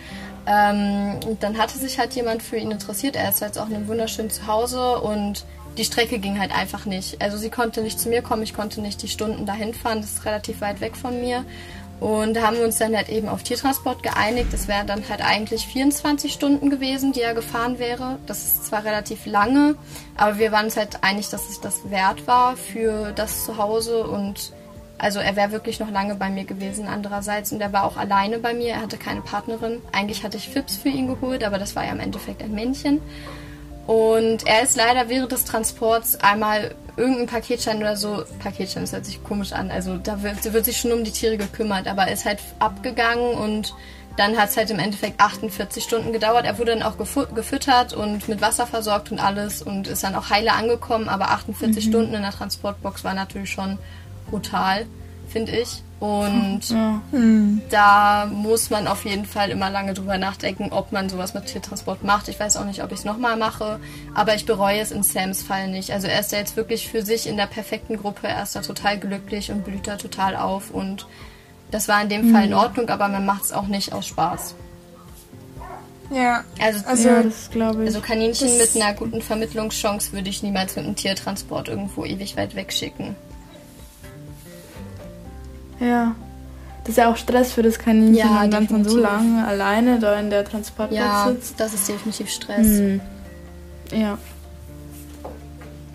Ähm, 0.46 1.20
und 1.26 1.42
dann 1.42 1.56
hatte 1.56 1.78
sich 1.78 1.98
halt 1.98 2.14
jemand 2.14 2.42
für 2.42 2.56
ihn 2.58 2.70
interessiert. 2.70 3.16
Er 3.16 3.30
ist 3.30 3.40
jetzt 3.40 3.58
auch 3.58 3.68
in 3.68 3.76
einem 3.76 3.88
wunderschönen 3.88 4.30
Zuhause 4.30 5.00
und 5.00 5.46
die 5.78 5.84
Strecke 5.84 6.18
ging 6.18 6.38
halt 6.38 6.52
einfach 6.52 6.84
nicht. 6.84 7.20
Also 7.22 7.38
sie 7.38 7.50
konnte 7.50 7.80
nicht 7.80 7.98
zu 7.98 8.08
mir 8.10 8.22
kommen, 8.22 8.42
ich 8.42 8.54
konnte 8.54 8.80
nicht 8.82 9.02
die 9.02 9.08
Stunden 9.08 9.46
dahin 9.46 9.72
fahren. 9.72 10.02
Das 10.02 10.12
ist 10.12 10.24
relativ 10.26 10.60
weit 10.60 10.80
weg 10.82 10.96
von 10.96 11.20
mir. 11.20 11.44
Und 12.00 12.34
da 12.34 12.42
haben 12.42 12.56
wir 12.58 12.64
uns 12.64 12.76
dann 12.76 12.94
halt 12.94 13.08
eben 13.08 13.28
auf 13.28 13.42
Tiertransport 13.42 14.02
geeinigt. 14.02 14.52
Das 14.52 14.68
wären 14.68 14.86
dann 14.86 15.08
halt 15.08 15.22
eigentlich 15.22 15.66
24 15.66 16.32
Stunden 16.32 16.68
gewesen, 16.68 17.12
die 17.12 17.22
er 17.22 17.34
gefahren 17.34 17.78
wäre. 17.78 18.18
Das 18.26 18.42
ist 18.42 18.66
zwar 18.66 18.84
relativ 18.84 19.24
lange, 19.24 19.76
aber 20.16 20.38
wir 20.38 20.52
waren 20.52 20.66
uns 20.66 20.76
halt 20.76 21.02
einig, 21.02 21.30
dass 21.30 21.48
es 21.48 21.60
das 21.60 21.90
wert 21.90 22.26
war 22.26 22.56
für 22.56 23.12
das 23.12 23.46
Zuhause 23.46 24.06
und 24.06 24.52
also 24.98 25.20
er 25.20 25.36
wäre 25.36 25.52
wirklich 25.52 25.78
noch 25.78 25.90
lange 25.90 26.14
bei 26.14 26.30
mir 26.30 26.44
gewesen 26.44 26.88
andererseits 26.88 27.52
und 27.52 27.60
er 27.60 27.72
war 27.72 27.84
auch 27.84 27.96
alleine 27.96 28.38
bei 28.38 28.54
mir, 28.54 28.74
er 28.74 28.82
hatte 28.82 28.96
keine 28.96 29.20
Partnerin. 29.20 29.82
Eigentlich 29.92 30.24
hatte 30.24 30.38
ich 30.38 30.48
Fips 30.48 30.76
für 30.76 30.88
ihn 30.88 31.06
geholt, 31.06 31.44
aber 31.44 31.58
das 31.58 31.76
war 31.76 31.84
ja 31.84 31.92
im 31.92 32.00
Endeffekt 32.00 32.42
ein 32.42 32.52
Männchen. 32.54 33.00
Und 33.86 34.46
er 34.46 34.62
ist 34.62 34.76
leider 34.76 35.08
während 35.08 35.32
des 35.32 35.44
Transports 35.44 36.16
einmal 36.16 36.74
irgendein 36.96 37.26
Paketschein 37.26 37.78
oder 37.78 37.96
so, 37.96 38.24
Paketschein, 38.38 38.82
das 38.82 38.92
hört 38.92 39.04
sich 39.04 39.22
komisch 39.22 39.52
an, 39.52 39.70
also 39.70 39.96
da 39.96 40.22
wird, 40.22 40.52
wird 40.52 40.64
sich 40.64 40.78
schon 40.78 40.92
um 40.92 41.04
die 41.04 41.10
Tiere 41.10 41.36
gekümmert, 41.36 41.86
aber 41.86 42.06
er 42.06 42.14
ist 42.14 42.24
halt 42.24 42.40
abgegangen 42.58 43.34
und 43.34 43.74
dann 44.16 44.36
hat 44.36 44.48
es 44.48 44.56
halt 44.56 44.70
im 44.70 44.78
Endeffekt 44.78 45.20
48 45.20 45.84
Stunden 45.84 46.12
gedauert. 46.12 46.46
Er 46.46 46.58
wurde 46.58 46.74
dann 46.74 46.82
auch 46.82 46.96
gefüttert 46.96 47.92
und 47.92 48.28
mit 48.28 48.40
Wasser 48.40 48.66
versorgt 48.66 49.12
und 49.12 49.18
alles 49.18 49.60
und 49.60 49.88
ist 49.88 50.04
dann 50.04 50.14
auch 50.14 50.30
heile 50.30 50.54
angekommen, 50.54 51.08
aber 51.08 51.30
48 51.30 51.84
mhm. 51.84 51.90
Stunden 51.90 52.14
in 52.14 52.22
der 52.22 52.30
Transportbox 52.30 53.04
war 53.04 53.12
natürlich 53.12 53.50
schon 53.50 53.78
brutal, 54.30 54.86
finde 55.28 55.52
ich. 55.52 55.82
Und 56.00 56.60
ja. 56.70 57.02
Da 57.70 58.26
muss 58.26 58.70
man 58.70 58.86
auf 58.86 59.04
jeden 59.04 59.24
Fall 59.24 59.50
immer 59.50 59.70
lange 59.70 59.92
drüber 59.92 60.18
nachdenken, 60.18 60.68
ob 60.70 60.92
man 60.92 61.08
sowas 61.08 61.34
mit 61.34 61.46
Tiertransport 61.46 62.04
macht. 62.04 62.28
Ich 62.28 62.38
weiß 62.38 62.56
auch 62.58 62.64
nicht, 62.64 62.82
ob 62.82 62.92
ich 62.92 63.00
es 63.00 63.04
nochmal 63.04 63.36
mache, 63.36 63.80
aber 64.14 64.34
ich 64.36 64.46
bereue 64.46 64.78
es 64.78 64.92
in 64.92 65.02
Sams 65.02 65.42
Fall 65.42 65.68
nicht. 65.68 65.90
Also 65.90 66.06
er 66.06 66.20
ist 66.20 66.32
da 66.32 66.36
jetzt 66.36 66.56
wirklich 66.56 66.88
für 66.88 67.02
sich 67.02 67.26
in 67.26 67.36
der 67.36 67.46
perfekten 67.46 67.96
Gruppe, 67.96 68.28
er 68.28 68.44
ist 68.44 68.54
da 68.54 68.60
total 68.60 68.98
glücklich 68.98 69.50
und 69.50 69.64
blüht 69.64 69.88
da 69.88 69.96
total 69.96 70.36
auf 70.36 70.70
und 70.70 71.06
das 71.72 71.88
war 71.88 72.00
in 72.00 72.08
dem 72.08 72.32
Fall 72.32 72.44
in 72.44 72.52
hm. 72.52 72.58
Ordnung, 72.58 72.88
aber 72.88 73.08
man 73.08 73.26
macht 73.26 73.44
es 73.44 73.52
auch 73.52 73.66
nicht 73.66 73.92
aus 73.92 74.06
Spaß. 74.06 74.54
Ja, 76.10 76.44
also, 76.60 76.86
also, 76.86 77.08
ja, 77.08 77.22
das 77.22 77.50
glaube 77.50 77.82
ich. 77.82 77.88
Also 77.88 78.00
Kaninchen 78.00 78.56
mit 78.58 78.76
einer 78.76 78.94
guten 78.94 79.20
Vermittlungschance 79.20 80.12
würde 80.12 80.30
ich 80.30 80.42
niemals 80.42 80.76
mit 80.76 80.84
einem 80.84 80.94
Tiertransport 80.94 81.68
irgendwo 81.68 82.04
ewig 82.04 82.36
weit 82.36 82.54
wegschicken. 82.54 83.16
Ja. 85.80 86.14
Das 86.86 86.90
ist 86.90 86.98
ja 86.98 87.10
auch 87.10 87.16
Stress 87.16 87.52
für 87.52 87.64
das 87.64 87.80
Kaninchen, 87.80 88.14
ja, 88.14 88.42
wenn 88.42 88.50
man 88.50 88.68
dann 88.68 88.84
so 88.84 88.96
lange 88.96 89.44
alleine 89.44 89.98
da 89.98 90.20
in 90.20 90.30
der 90.30 90.44
Transportbox 90.44 90.96
ja, 90.96 91.26
sitzt. 91.26 91.58
das 91.58 91.74
ist 91.74 91.88
definitiv 91.88 92.30
Stress. 92.30 92.64
Hm. 92.64 93.00
Ja. 93.90 94.18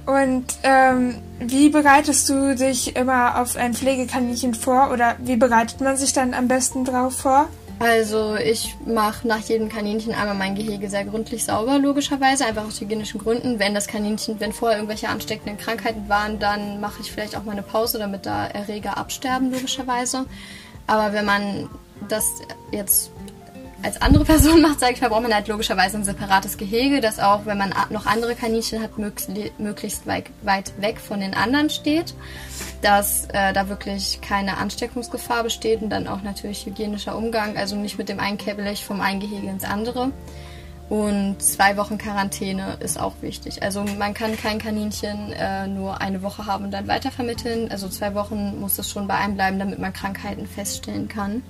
Und 0.06 0.44
ähm, 0.64 1.16
wie 1.40 1.70
bereitest 1.70 2.28
du 2.28 2.58
dich 2.58 2.98
immer 2.98 3.40
auf 3.40 3.56
ein 3.56 3.74
Pflegekaninchen 3.74 4.54
vor 4.54 4.92
oder 4.92 5.16
wie 5.20 5.38
bereitet 5.38 5.80
man 5.80 5.96
sich 5.96 6.12
dann 6.12 6.34
am 6.34 6.50
besten 6.50 6.84
drauf 6.84 7.14
vor? 7.20 7.48
Also 7.80 8.36
ich 8.36 8.76
mache 8.86 9.26
nach 9.26 9.40
jedem 9.40 9.70
Kaninchen 9.70 10.14
einmal 10.14 10.36
mein 10.36 10.56
Gehege 10.56 10.90
sehr 10.90 11.06
gründlich 11.06 11.46
sauber, 11.46 11.80
logischerweise, 11.80 12.46
einfach 12.46 12.66
aus 12.66 12.82
hygienischen 12.82 13.22
Gründen. 13.22 13.60
Wenn 13.60 13.74
das 13.74 13.88
Kaninchen, 13.88 14.42
wenn 14.42 14.52
vorher 14.52 14.78
irgendwelche 14.78 15.08
ansteckenden 15.08 15.58
Krankheiten 15.58 16.10
waren, 16.10 16.38
dann 16.38 16.82
mache 16.82 17.02
ich 17.02 17.10
vielleicht 17.10 17.38
auch 17.38 17.46
mal 17.46 17.54
eine 17.54 17.64
Pause, 17.64 17.98
damit 17.98 18.26
da 18.26 18.46
Erreger 18.46 18.98
absterben, 18.98 19.54
logischerweise. 19.54 20.26
Aber 20.88 21.14
wenn 21.14 21.26
man 21.26 21.70
das 22.08 22.26
jetzt 22.72 23.12
als 23.84 24.02
andere 24.02 24.26
Person 24.32 24.62
macht, 24.62 24.80
sage 24.80 24.94
ich 24.94 25.02
mal, 25.02 25.10
braucht 25.10 25.24
man 25.24 25.34
halt 25.34 25.48
logischerweise 25.48 25.98
ein 25.98 26.04
separates 26.04 26.58
Gehege, 26.58 27.02
das 27.02 27.20
auch, 27.20 27.46
wenn 27.46 27.58
man 27.58 27.74
noch 27.90 28.06
andere 28.06 28.36
Kaninchen 28.36 28.82
hat, 28.82 28.92
möglichst 28.98 30.08
weit, 30.08 30.32
weg 30.80 31.00
von 31.00 31.20
den 31.20 31.34
anderen 31.34 31.70
steht, 31.70 32.14
dass 32.82 33.26
äh, 33.26 33.54
da 33.54 33.70
wirklich 33.70 34.20
keine 34.22 34.58
Ansteckungsgefahr 34.58 35.44
besteht 35.44 35.82
und 35.82 35.90
dann 35.90 36.08
auch 36.08 36.22
natürlich 36.22 36.66
hygienischer 36.66 37.16
Umgang, 37.16 37.58
also 37.58 37.76
nicht 37.76 37.98
mit 37.98 38.10
dem 38.10 38.20
einen 38.20 38.38
Käbelech 38.38 38.86
vom 38.86 39.02
einen 39.02 39.20
Gehege 39.20 39.48
ins 39.48 39.64
andere. 39.64 40.12
Und 40.92 41.42
zwei 41.42 41.78
Wochen 41.78 41.98
Quarantäne 41.98 42.76
ist 42.82 43.00
auch 43.00 43.14
wichtig. 43.22 43.64
Also 43.64 43.86
man 43.98 44.14
kann 44.14 44.36
kein 44.36 44.60
Kaninchen 44.60 45.32
äh, 45.32 45.66
nur 45.66 46.02
eine 46.02 46.22
Woche 46.22 46.46
haben 46.48 46.66
und 46.66 46.72
dann 46.72 46.86
weitervermitteln. 46.86 47.72
Also 47.72 47.88
zwei 47.88 48.14
Wochen 48.14 48.60
muss 48.60 48.78
es 48.78 48.90
schon 48.90 49.08
bei 49.08 49.14
einem 49.14 49.36
bleiben, 49.36 49.58
damit 49.58 49.80
man 49.80 49.94
Krankheiten 49.94 50.46
feststellen 50.48 51.08
kann. 51.08 51.44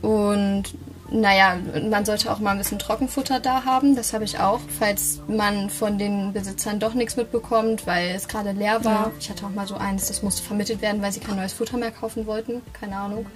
Und 0.00 0.74
naja, 1.12 1.56
man 1.88 2.04
sollte 2.04 2.32
auch 2.32 2.38
mal 2.38 2.52
ein 2.52 2.58
bisschen 2.58 2.78
Trockenfutter 2.78 3.38
da 3.38 3.64
haben. 3.64 3.94
Das 3.94 4.14
habe 4.14 4.24
ich 4.24 4.38
auch, 4.38 4.60
falls 4.78 5.20
man 5.28 5.68
von 5.68 5.98
den 5.98 6.32
Besitzern 6.32 6.78
doch 6.78 6.94
nichts 6.94 7.16
mitbekommt, 7.16 7.86
weil 7.86 8.10
es 8.14 8.28
gerade 8.28 8.52
leer 8.52 8.84
war. 8.84 8.92
Ja. 8.92 9.10
Ich 9.20 9.28
hatte 9.28 9.44
auch 9.44 9.50
mal 9.50 9.66
so 9.66 9.74
eins, 9.74 10.08
das 10.08 10.22
musste 10.22 10.42
vermittelt 10.42 10.80
werden, 10.80 11.02
weil 11.02 11.12
sie 11.12 11.20
kein 11.20 11.36
neues 11.36 11.52
Futter 11.52 11.76
mehr 11.76 11.90
kaufen 11.90 12.26
wollten. 12.26 12.62
Keine 12.72 12.96
Ahnung. 12.96 13.26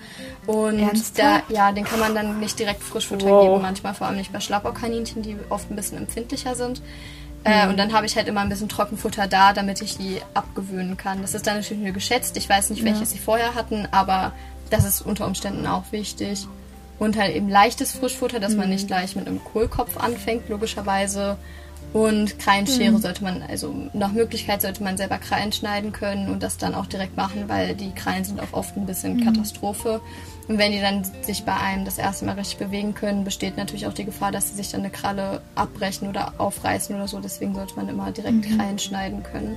Und 0.47 1.19
da, 1.19 1.43
ja, 1.49 1.71
den 1.73 1.85
kann 1.85 2.01
man 2.01 2.15
dann 2.15 2.41
nicht 2.41 2.59
direkt 2.59 2.83
Frischfutter 2.83 3.27
wow. 3.29 3.45
geben, 3.45 3.63
manchmal 3.63 3.95
vor 3.95 4.07
allem 4.07 4.17
nicht 4.17 4.33
bei 4.33 4.41
Schlappaukaninchen, 4.41 5.23
die 5.23 5.37
oft 5.51 5.71
ein 5.71 5.77
bisschen 5.77 5.99
empfindlicher 5.99 6.55
sind. 6.55 6.81
Äh, 7.45 7.65
mhm. 7.65 7.71
und 7.71 7.77
dann 7.79 7.93
habe 7.93 8.07
ich 8.07 8.17
halt 8.17 8.27
immer 8.27 8.41
ein 8.41 8.49
bisschen 8.49 8.69
Trockenfutter 8.69 9.29
da, 9.29 9.53
damit 9.53 9.81
ich 9.83 9.99
die 9.99 10.21
abgewöhnen 10.35 10.97
kann. 10.97 11.21
Das 11.23 11.35
ist 11.35 11.47
dann 11.47 11.57
natürlich 11.57 11.83
nur 11.83 11.93
geschätzt. 11.93 12.37
Ich 12.37 12.49
weiß 12.49 12.71
nicht, 12.71 12.83
welches 12.85 13.01
ja. 13.01 13.07
sie 13.07 13.19
vorher 13.19 13.55
hatten, 13.55 13.87
aber 13.93 14.33
das 14.71 14.85
ist 14.85 15.03
unter 15.03 15.27
Umständen 15.27 15.67
auch 15.67 15.85
wichtig. 15.93 16.49
Und 16.99 17.17
halt 17.17 17.35
eben 17.35 17.49
leichtes 17.49 17.93
Frischfutter, 17.93 18.41
dass 18.41 18.53
mhm. 18.53 18.59
man 18.59 18.71
nicht 18.71 18.87
gleich 18.87 19.17
mit 19.17 19.27
einem 19.27 19.43
Kohlkopf 19.45 19.97
anfängt, 19.99 20.49
logischerweise. 20.49 21.37
Und 21.93 22.39
Krallenschere 22.39 22.91
mhm. 22.91 22.99
sollte 22.99 23.23
man, 23.23 23.43
also 23.43 23.75
nach 23.93 24.13
Möglichkeit 24.13 24.61
sollte 24.61 24.83
man 24.83 24.97
selber 24.97 25.19
Krallen 25.19 25.53
schneiden 25.53 25.93
können 25.93 26.29
und 26.29 26.43
das 26.43 26.59
dann 26.59 26.75
auch 26.75 26.87
direkt 26.87 27.17
machen, 27.17 27.49
weil 27.49 27.75
die 27.75 27.93
Krallen 27.93 28.25
sind 28.25 28.41
auch 28.41 28.53
oft 28.53 28.77
ein 28.77 28.87
bisschen 28.87 29.17
mhm. 29.17 29.25
Katastrophe. 29.25 30.01
Und 30.49 30.59
wenn 30.59 30.73
die 30.73 30.81
dann 30.81 31.05
sich 31.23 31.45
bei 31.45 31.55
einem 31.55 31.85
das 31.85 31.99
erste 31.99 32.25
Mal 32.25 32.35
richtig 32.35 32.59
bewegen 32.59 32.95
können, 32.95 33.25
besteht 33.25 33.57
natürlich 33.57 33.87
auch 33.87 33.95
die 33.95 34.05
Gefahr, 34.05 34.31
dass 34.31 34.51
sie 34.51 34.57
sich 34.57 34.71
dann 34.71 34.81
eine 34.81 34.91
Kralle 34.91 35.41
abbrechen 35.55 36.09
oder 36.09 36.35
aufreißen 36.39 36.95
oder 36.95 37.09
so. 37.09 37.19
Deswegen 37.21 37.55
sollte 37.55 37.77
man 37.77 37.89
immer 37.89 38.11
direkt 38.11 38.49
mhm. 38.49 38.57
Krallen 38.57 38.79
schneiden 38.79 39.23
können. 39.23 39.57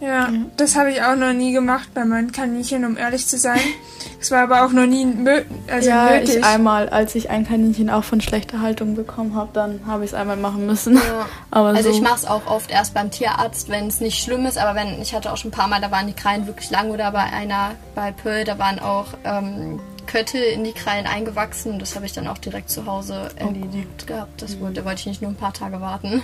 Ja, 0.00 0.28
das 0.56 0.76
habe 0.76 0.90
ich 0.90 1.02
auch 1.02 1.16
noch 1.16 1.32
nie 1.32 1.52
gemacht 1.52 1.88
bei 1.94 2.04
meinen 2.04 2.30
Kaninchen, 2.30 2.84
um 2.84 2.96
ehrlich 2.96 3.26
zu 3.26 3.38
sein. 3.38 3.60
Es 4.18 4.30
war 4.30 4.44
aber 4.44 4.64
auch 4.64 4.72
noch 4.72 4.86
nie 4.86 5.06
also 5.70 5.88
ja, 5.88 6.10
nötig. 6.10 6.36
Ich 6.36 6.44
einmal, 6.44 6.88
als 6.88 7.14
ich 7.14 7.28
ein 7.28 7.46
Kaninchen 7.46 7.90
auch 7.90 8.02
von 8.02 8.20
schlechter 8.20 8.60
Haltung 8.60 8.96
bekommen 8.96 9.34
habe, 9.34 9.50
dann 9.52 9.80
habe 9.86 10.04
ich 10.04 10.12
es 10.12 10.14
einmal 10.14 10.36
machen 10.36 10.64
müssen. 10.64 10.96
Ja. 10.96 11.26
aber 11.50 11.68
also 11.68 11.90
so. 11.90 11.96
ich 11.96 12.02
mache 12.02 12.16
es 12.16 12.24
auch 12.24 12.46
oft 12.46 12.70
erst 12.70 12.94
beim 12.94 13.10
Tierarzt, 13.10 13.68
wenn 13.68 13.86
es 13.86 14.00
nicht 14.00 14.22
schlimm 14.22 14.46
ist. 14.46 14.58
Aber 14.58 14.74
wenn 14.74 15.00
ich 15.02 15.14
hatte 15.14 15.32
auch 15.32 15.36
schon 15.36 15.50
ein 15.50 15.52
paar 15.52 15.68
Mal, 15.68 15.80
da 15.80 15.90
waren 15.90 16.06
die 16.06 16.14
Krallen 16.14 16.46
wirklich 16.46 16.70
lang 16.70 16.90
oder 16.90 17.12
bei 17.12 17.24
einer 17.24 17.72
bei 17.94 18.10
Pearl, 18.10 18.44
da 18.44 18.58
waren 18.58 18.78
auch 18.78 19.06
ähm, 19.24 19.80
Köttel 20.06 20.42
in 20.42 20.64
die 20.64 20.72
Krallen 20.72 21.06
eingewachsen. 21.06 21.78
Das 21.78 21.94
habe 21.94 22.06
ich 22.06 22.12
dann 22.12 22.26
auch 22.26 22.38
direkt 22.38 22.70
zu 22.70 22.86
Hause 22.86 23.28
erledigt 23.36 24.04
oh. 24.04 24.06
gehabt. 24.06 24.40
Das 24.40 24.58
wollte, 24.60 24.80
da 24.80 24.84
wollte 24.86 25.00
ich 25.00 25.06
nicht 25.06 25.22
nur 25.22 25.30
ein 25.30 25.36
paar 25.36 25.52
Tage 25.52 25.80
warten. 25.80 26.22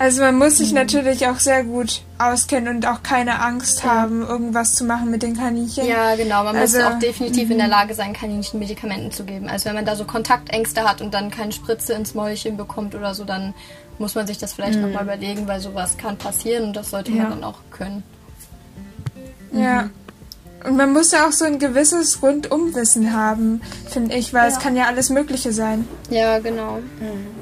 Also 0.00 0.22
man 0.22 0.38
muss 0.38 0.56
sich 0.56 0.70
mhm. 0.70 0.76
natürlich 0.76 1.26
auch 1.26 1.38
sehr 1.38 1.62
gut 1.62 2.00
auskennen 2.16 2.74
und 2.74 2.86
auch 2.86 3.02
keine 3.02 3.42
Angst 3.42 3.84
ja. 3.84 3.90
haben, 3.90 4.22
irgendwas 4.22 4.74
zu 4.74 4.84
machen 4.84 5.10
mit 5.10 5.22
den 5.22 5.36
Kaninchen. 5.36 5.86
Ja, 5.86 6.16
genau. 6.16 6.42
Man 6.42 6.56
also, 6.56 6.78
muss 6.78 6.86
auch 6.86 6.98
definitiv 6.98 7.50
in 7.50 7.58
der 7.58 7.66
mhm. 7.66 7.72
Lage 7.72 7.92
sein, 7.92 8.14
Kaninchen 8.14 8.60
Medikamenten 8.60 9.12
zu 9.12 9.24
geben. 9.24 9.50
Also 9.50 9.66
wenn 9.66 9.74
man 9.74 9.84
da 9.84 9.96
so 9.96 10.06
Kontaktängste 10.06 10.88
hat 10.88 11.02
und 11.02 11.12
dann 11.12 11.30
keine 11.30 11.52
Spritze 11.52 11.92
ins 11.92 12.14
Mäulchen 12.14 12.56
bekommt 12.56 12.94
oder 12.94 13.14
so, 13.14 13.24
dann 13.24 13.52
muss 13.98 14.14
man 14.14 14.26
sich 14.26 14.38
das 14.38 14.54
vielleicht 14.54 14.76
mhm. 14.76 14.86
nochmal 14.86 15.04
überlegen, 15.04 15.46
weil 15.46 15.60
sowas 15.60 15.98
kann 15.98 16.16
passieren 16.16 16.68
und 16.68 16.76
das 16.76 16.88
sollte 16.88 17.10
ja. 17.10 17.24
man 17.24 17.32
dann 17.32 17.44
auch 17.44 17.58
können. 17.70 18.02
Ja. 19.52 19.82
Mhm. 19.82 19.90
Und 20.64 20.76
man 20.78 20.94
muss 20.94 21.12
ja 21.12 21.28
auch 21.28 21.32
so 21.32 21.44
ein 21.44 21.58
gewisses 21.58 22.22
Rundumwissen 22.22 23.12
haben, 23.12 23.60
finde 23.86 24.14
ich, 24.14 24.32
weil 24.32 24.48
ja. 24.48 24.56
es 24.56 24.58
kann 24.62 24.76
ja 24.76 24.86
alles 24.86 25.10
Mögliche 25.10 25.52
sein. 25.52 25.86
Ja, 26.08 26.38
genau. 26.38 26.78
Mhm. 27.00 27.39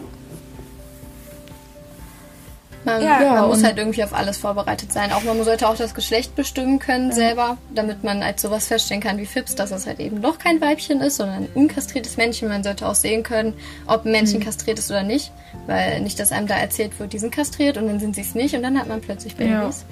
Man, 2.88 3.02
ja, 3.02 3.22
ja, 3.22 3.34
man 3.34 3.48
muss 3.48 3.62
halt 3.62 3.78
irgendwie 3.78 4.02
auf 4.02 4.14
alles 4.14 4.38
vorbereitet 4.38 4.92
sein. 4.92 5.12
Auch 5.12 5.22
man 5.24 5.42
sollte 5.44 5.68
auch 5.68 5.76
das 5.76 5.94
Geschlecht 5.94 6.34
bestimmen 6.34 6.78
können 6.78 7.10
ja. 7.10 7.14
selber, 7.14 7.58
damit 7.74 8.04
man 8.04 8.22
als 8.22 8.42
sowas 8.42 8.66
feststellen 8.66 9.02
kann 9.02 9.18
wie 9.18 9.26
Fips, 9.26 9.54
dass 9.54 9.70
es 9.70 9.86
halt 9.86 10.00
eben 10.00 10.22
doch 10.22 10.38
kein 10.38 10.60
Weibchen 10.60 11.00
ist, 11.00 11.16
sondern 11.16 11.44
ein 11.44 11.48
unkastriertes 11.54 12.16
Männchen. 12.16 12.48
Man 12.48 12.64
sollte 12.64 12.86
auch 12.88 12.94
sehen 12.94 13.22
können, 13.22 13.54
ob 13.86 14.04
ein 14.04 14.12
Männchen 14.12 14.40
mhm. 14.40 14.44
kastriert 14.44 14.78
ist 14.78 14.90
oder 14.90 15.02
nicht, 15.02 15.32
weil 15.66 16.00
nicht, 16.00 16.18
dass 16.18 16.32
einem 16.32 16.46
da 16.46 16.56
erzählt 16.56 16.98
wird, 16.98 17.12
die 17.12 17.18
sind 17.18 17.34
kastriert 17.34 17.76
und 17.76 17.86
dann 17.86 18.00
sind 18.00 18.14
sie 18.14 18.22
es 18.22 18.34
nicht 18.34 18.54
und 18.54 18.62
dann 18.62 18.78
hat 18.78 18.88
man 18.88 19.00
plötzlich 19.00 19.36
Babys. 19.36 19.84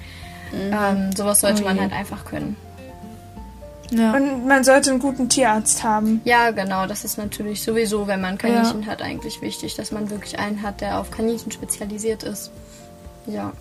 Ja. 0.51 0.91
Mhm. 0.91 0.97
Ähm, 0.97 1.15
sowas 1.15 1.41
sollte 1.41 1.63
okay. 1.63 1.73
man 1.73 1.81
halt 1.81 1.93
einfach 1.93 2.25
können. 2.25 2.55
Ja. 3.91 4.13
Und 4.13 4.45
man 4.45 4.63
sollte 4.63 4.91
einen 4.91 4.99
guten 4.99 5.29
Tierarzt 5.29 5.83
haben. 5.83 6.21
Ja, 6.25 6.51
genau. 6.51 6.87
Das 6.87 7.05
ist 7.05 7.17
natürlich 7.17 7.63
sowieso, 7.63 8.07
wenn 8.07 8.21
man 8.21 8.37
Kaninchen 8.37 8.83
ja. 8.83 8.87
hat, 8.87 9.01
eigentlich 9.01 9.41
wichtig, 9.41 9.75
dass 9.75 9.91
man 9.91 10.09
wirklich 10.09 10.39
einen 10.39 10.61
hat, 10.61 10.81
der 10.81 10.99
auf 10.99 11.11
Kaninchen 11.11 11.51
spezialisiert 11.51 12.23
ist. 12.23 12.51
Ja. 13.27 13.53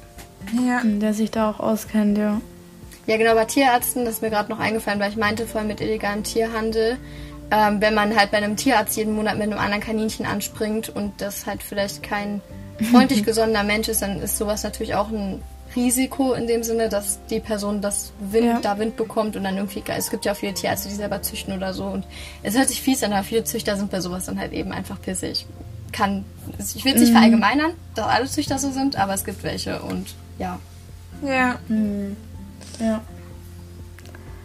Ja. 0.53 0.81
Der 0.85 1.13
sich 1.13 1.31
da 1.31 1.51
auch 1.51 1.61
auskennt, 1.61 2.17
ja. 2.19 2.41
Ja, 3.07 3.17
genau, 3.17 3.35
bei 3.35 3.45
Tierärzten, 3.45 4.05
das 4.05 4.17
ist 4.17 4.23
mir 4.23 4.31
gerade 4.31 4.51
noch 4.51 4.59
eingefallen, 4.59 4.99
weil 4.99 5.11
ich 5.11 5.17
meinte 5.17 5.47
vorhin 5.47 5.69
mit 5.69 5.81
illegalem 5.81 6.25
Tierhandel, 6.25 6.99
ähm, 7.53 7.81
wenn 7.81 7.95
man 7.95 8.17
halt 8.17 8.33
bei 8.33 8.39
einem 8.39 8.57
Tierarzt 8.57 8.97
jeden 8.97 9.15
Monat 9.15 9.35
mit 9.35 9.45
einem 9.45 9.59
anderen 9.59 9.83
Kaninchen 9.83 10.27
anspringt 10.27 10.89
und 10.89 11.21
das 11.21 11.47
halt 11.47 11.63
vielleicht 11.63 12.03
kein 12.03 12.41
freundlich 12.91 13.25
gesonnener 13.25 13.63
Mensch 13.63 13.89
ist, 13.89 14.03
dann 14.03 14.21
ist 14.21 14.37
sowas 14.37 14.65
natürlich 14.65 14.95
auch 14.95 15.09
ein 15.09 15.41
Risiko 15.77 16.33
in 16.33 16.47
dem 16.47 16.63
Sinne, 16.63 16.89
dass 16.89 17.21
die 17.31 17.39
Person 17.39 17.81
das 17.81 18.13
Wind, 18.19 18.47
ja. 18.47 18.61
da 18.61 18.79
Wind 18.79 18.97
bekommt 18.97 19.37
und 19.37 19.45
dann 19.45 19.57
irgendwie, 19.57 19.85
es 19.87 20.11
gibt 20.11 20.25
ja 20.25 20.33
auch 20.33 20.37
viele 20.37 20.55
Tierärzte, 20.55 20.89
die 20.89 20.95
selber 20.95 21.23
züchten 21.23 21.55
oder 21.55 21.75
so 21.75 21.85
und 21.85 22.07
es 22.43 22.57
hört 22.57 22.69
sich 22.69 22.83
fies 22.83 23.03
an, 23.05 23.13
aber 23.13 23.25
viele 23.25 23.45
Züchter 23.45 23.77
sind 23.77 23.91
bei 23.91 24.01
sowas 24.01 24.27
dann 24.27 24.41
halt 24.41 24.53
eben 24.53 24.73
einfach 24.73 25.01
pissig 25.01 25.47
kann, 25.97 26.25
ich 26.59 26.85
will 26.85 26.95
es 26.95 27.01
nicht 27.01 27.11
mhm. 27.11 27.15
verallgemeinern, 27.15 27.73
dass 27.95 28.07
alle 28.07 28.27
Züchter 28.27 28.59
so 28.59 28.71
sind, 28.71 28.97
aber 28.97 29.15
es 29.15 29.25
gibt 29.25 29.43
welche 29.43 29.81
und 29.81 30.15
ja. 30.39 30.59
Ja. 31.27 31.59
Mhm. 31.69 32.17
Ja. 32.79 33.01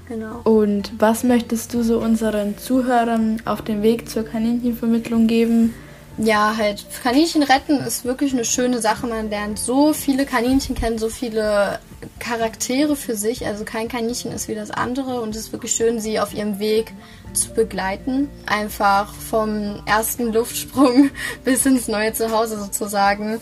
Genau. 0.08 0.42
Und 0.44 0.92
was 1.00 1.24
möchtest 1.24 1.74
du 1.74 1.84
so 1.84 2.00
unseren 2.00 2.58
Zuhörern 2.58 3.42
auf 3.46 3.62
dem 3.62 3.82
Weg 3.82 4.10
zur 4.10 4.24
Kaninchenvermittlung 4.24 5.28
geben? 5.28 5.74
Ja, 6.18 6.56
halt, 6.58 6.86
Kaninchen 7.04 7.44
retten 7.44 7.80
ist 7.80 8.04
wirklich 8.04 8.34
eine 8.34 8.44
schöne 8.44 8.82
Sache. 8.82 9.08
Man 9.08 9.30
lernt 9.30 9.58
so 9.58 9.94
viele 9.94 10.26
Kaninchen 10.26 10.76
kennen, 10.76 11.00
so 11.00 11.10
viele 11.10 11.80
Charaktere 12.20 12.96
für 12.96 13.16
sich. 13.16 13.46
Also 13.46 13.64
kein 13.64 13.88
Kaninchen 13.88 14.32
ist 14.32 14.48
wie 14.48 14.56
das 14.56 14.72
andere 14.72 15.22
und 15.22 15.36
es 15.36 15.44
ist 15.44 15.52
wirklich 15.54 15.72
schön, 15.72 16.00
sie 16.00 16.20
auf 16.20 16.34
ihrem 16.34 16.60
Weg 16.60 16.94
zu 17.34 17.54
begleiten. 17.54 18.30
Einfach 18.46 19.14
vom 19.14 19.82
ersten 19.86 20.34
Luftsprung 20.34 21.10
bis 21.44 21.66
ins 21.66 21.88
neue 21.88 22.14
Zuhause 22.14 22.60
sozusagen. 22.60 23.40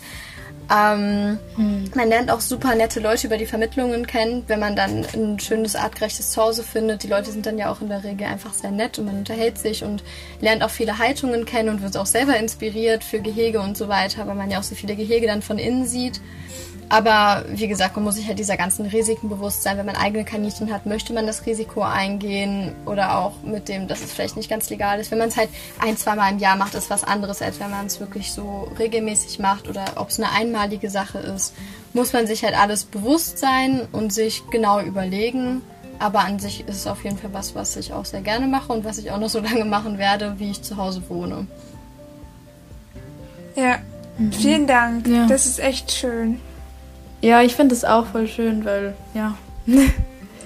Ähm, 0.72 1.38
hm. 1.56 1.90
Man 1.96 2.08
lernt 2.08 2.30
auch 2.30 2.40
super 2.40 2.76
nette 2.76 3.00
Leute 3.00 3.26
über 3.26 3.36
die 3.36 3.46
Vermittlungen 3.46 4.06
kennen, 4.06 4.44
wenn 4.46 4.60
man 4.60 4.76
dann 4.76 5.04
ein 5.14 5.40
schönes, 5.40 5.74
artgerechtes 5.74 6.30
Zuhause 6.30 6.62
findet. 6.62 7.02
Die 7.02 7.08
Leute 7.08 7.32
sind 7.32 7.44
dann 7.44 7.58
ja 7.58 7.72
auch 7.72 7.80
in 7.80 7.88
der 7.88 8.04
Regel 8.04 8.28
einfach 8.28 8.52
sehr 8.52 8.70
nett 8.70 8.98
und 8.98 9.06
man 9.06 9.18
unterhält 9.18 9.58
sich 9.58 9.82
und 9.82 10.04
lernt 10.40 10.62
auch 10.62 10.70
viele 10.70 10.98
Haltungen 10.98 11.44
kennen 11.44 11.70
und 11.70 11.82
wird 11.82 11.96
auch 11.96 12.06
selber 12.06 12.36
inspiriert 12.36 13.02
für 13.02 13.20
Gehege 13.20 13.60
und 13.60 13.76
so 13.76 13.88
weiter, 13.88 14.28
weil 14.28 14.36
man 14.36 14.50
ja 14.50 14.60
auch 14.60 14.64
so 14.64 14.76
viele 14.76 14.94
Gehege 14.94 15.26
dann 15.26 15.42
von 15.42 15.58
innen 15.58 15.86
sieht. 15.86 16.20
Aber 16.90 17.44
wie 17.48 17.68
gesagt, 17.68 17.94
man 17.94 18.04
muss 18.04 18.16
sich 18.16 18.26
halt 18.26 18.40
dieser 18.40 18.56
ganzen 18.56 18.84
Risiken 18.84 19.28
bewusst 19.28 19.62
sein. 19.62 19.78
Wenn 19.78 19.86
man 19.86 19.94
eigene 19.94 20.24
Kaninchen 20.24 20.72
hat, 20.72 20.86
möchte 20.86 21.12
man 21.12 21.24
das 21.24 21.46
Risiko 21.46 21.82
eingehen 21.82 22.74
oder 22.84 23.16
auch 23.16 23.34
mit 23.44 23.68
dem, 23.68 23.86
dass 23.86 24.02
es 24.02 24.12
vielleicht 24.12 24.36
nicht 24.36 24.50
ganz 24.50 24.68
legal 24.70 24.98
ist. 24.98 25.12
Wenn 25.12 25.18
man 25.18 25.28
es 25.28 25.36
halt 25.36 25.50
ein, 25.78 25.96
zweimal 25.96 26.32
im 26.32 26.38
Jahr 26.38 26.56
macht, 26.56 26.74
ist 26.74 26.90
was 26.90 27.04
anderes, 27.04 27.42
als 27.42 27.60
wenn 27.60 27.70
man 27.70 27.86
es 27.86 28.00
wirklich 28.00 28.32
so 28.32 28.68
regelmäßig 28.76 29.38
macht 29.38 29.68
oder 29.68 29.84
ob 29.94 30.08
es 30.08 30.18
eine 30.18 30.32
einmalige 30.32 30.90
Sache 30.90 31.18
ist. 31.18 31.54
Muss 31.92 32.12
man 32.12 32.26
sich 32.26 32.42
halt 32.42 32.58
alles 32.58 32.82
bewusst 32.84 33.38
sein 33.38 33.86
und 33.92 34.12
sich 34.12 34.42
genau 34.50 34.80
überlegen. 34.80 35.62
Aber 36.00 36.20
an 36.20 36.40
sich 36.40 36.66
ist 36.66 36.76
es 36.76 36.86
auf 36.88 37.04
jeden 37.04 37.18
Fall 37.18 37.32
was, 37.32 37.54
was 37.54 37.76
ich 37.76 37.92
auch 37.92 38.04
sehr 38.04 38.22
gerne 38.22 38.48
mache 38.48 38.72
und 38.72 38.84
was 38.84 38.98
ich 38.98 39.12
auch 39.12 39.18
noch 39.18 39.28
so 39.28 39.38
lange 39.40 39.64
machen 39.64 39.96
werde, 39.96 40.34
wie 40.38 40.50
ich 40.50 40.62
zu 40.62 40.76
Hause 40.76 41.04
wohne. 41.08 41.46
Ja, 43.54 43.78
mhm. 44.18 44.32
vielen 44.32 44.66
Dank. 44.66 45.06
Ja. 45.06 45.28
Das 45.28 45.46
ist 45.46 45.60
echt 45.60 45.92
schön. 45.92 46.40
Ja, 47.20 47.42
ich 47.42 47.54
finde 47.54 47.74
es 47.74 47.84
auch 47.84 48.06
voll 48.06 48.28
schön, 48.28 48.64
weil, 48.64 48.94
ja. 49.14 49.36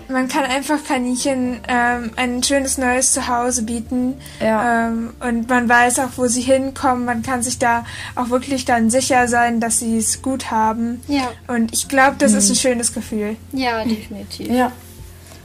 man 0.09 0.29
kann 0.29 0.45
einfach 0.45 0.83
Kaninchen 0.85 1.61
ähm, 1.69 2.11
ein 2.17 2.43
schönes 2.43 2.79
neues 2.79 3.13
Zuhause 3.13 3.63
bieten. 3.63 4.15
Ja. 4.41 4.89
Ähm, 4.89 5.15
und 5.21 5.49
man 5.49 5.69
weiß 5.69 5.99
auch, 6.01 6.11
wo 6.17 6.27
sie 6.27 6.43
hinkommen. 6.43 7.05
Man 7.05 7.23
kann 7.23 7.43
sich 7.43 7.59
da 7.59 7.85
auch 8.15 8.31
wirklich 8.31 8.65
dann 8.65 8.91
sicher 8.91 9.29
sein, 9.29 9.61
dass 9.61 9.79
sie 9.79 9.97
es 9.97 10.23
gut 10.23 10.51
haben. 10.51 11.03
Ja. 11.09 11.31
Und 11.47 11.73
ich 11.73 11.89
glaube, 11.89 12.17
das 12.19 12.33
mhm. 12.33 12.39
ist 12.39 12.51
ein 12.51 12.57
schönes 12.57 12.93
Gefühl. 12.93 13.37
Ja, 13.53 13.85
definitiv. 13.85 14.51
Ja. 14.51 14.73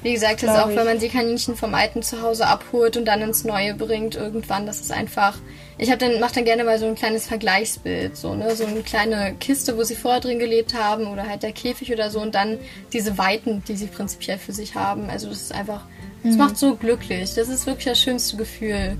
Wie 0.01 0.13
gesagt, 0.13 0.43
das 0.43 0.51
ist 0.51 0.63
auch, 0.63 0.69
wenn 0.69 0.85
man 0.85 0.99
die 0.99 1.09
Kaninchen 1.09 1.57
vom 1.57 1.73
alten 1.73 2.01
Zuhause 2.03 2.47
abholt 2.47 2.95
und 2.95 3.05
dann 3.05 3.21
ins 3.21 3.43
neue 3.43 3.73
bringt, 3.73 4.15
irgendwann, 4.15 4.65
das 4.65 4.79
ist 4.79 4.91
einfach. 4.91 5.37
Ich 5.81 5.89
habe 5.89 5.97
dann 5.97 6.19
mache 6.19 6.35
dann 6.35 6.43
gerne 6.43 6.65
mal 6.65 6.77
so 6.77 6.85
ein 6.85 6.95
kleines 6.95 7.25
Vergleichsbild, 7.25 8.17
so 8.17 8.35
ne, 8.35 8.53
so 8.53 8.65
eine 8.65 8.81
kleine 8.81 9.33
Kiste, 9.39 9.77
wo 9.77 9.83
sie 9.83 9.95
vorher 9.95 10.19
drin 10.19 10.37
gelebt 10.37 10.73
haben 10.73 11.07
oder 11.07 11.25
halt 11.27 11.41
der 11.41 11.53
Käfig 11.53 11.93
oder 11.93 12.09
so 12.09 12.19
und 12.19 12.35
dann 12.35 12.57
diese 12.91 13.17
Weiten, 13.17 13.63
die 13.65 13.77
sie 13.77 13.87
prinzipiell 13.87 14.37
für 14.37 14.51
sich 14.51 14.75
haben. 14.75 15.09
Also 15.09 15.29
das 15.29 15.41
ist 15.41 15.55
einfach, 15.55 15.85
das 16.21 16.33
mhm. 16.33 16.37
macht 16.37 16.57
so 16.57 16.75
glücklich. 16.75 17.33
Das 17.33 17.47
ist 17.47 17.65
wirklich 17.65 17.85
das 17.85 17.99
schönste 17.99 18.35
Gefühl. 18.35 18.97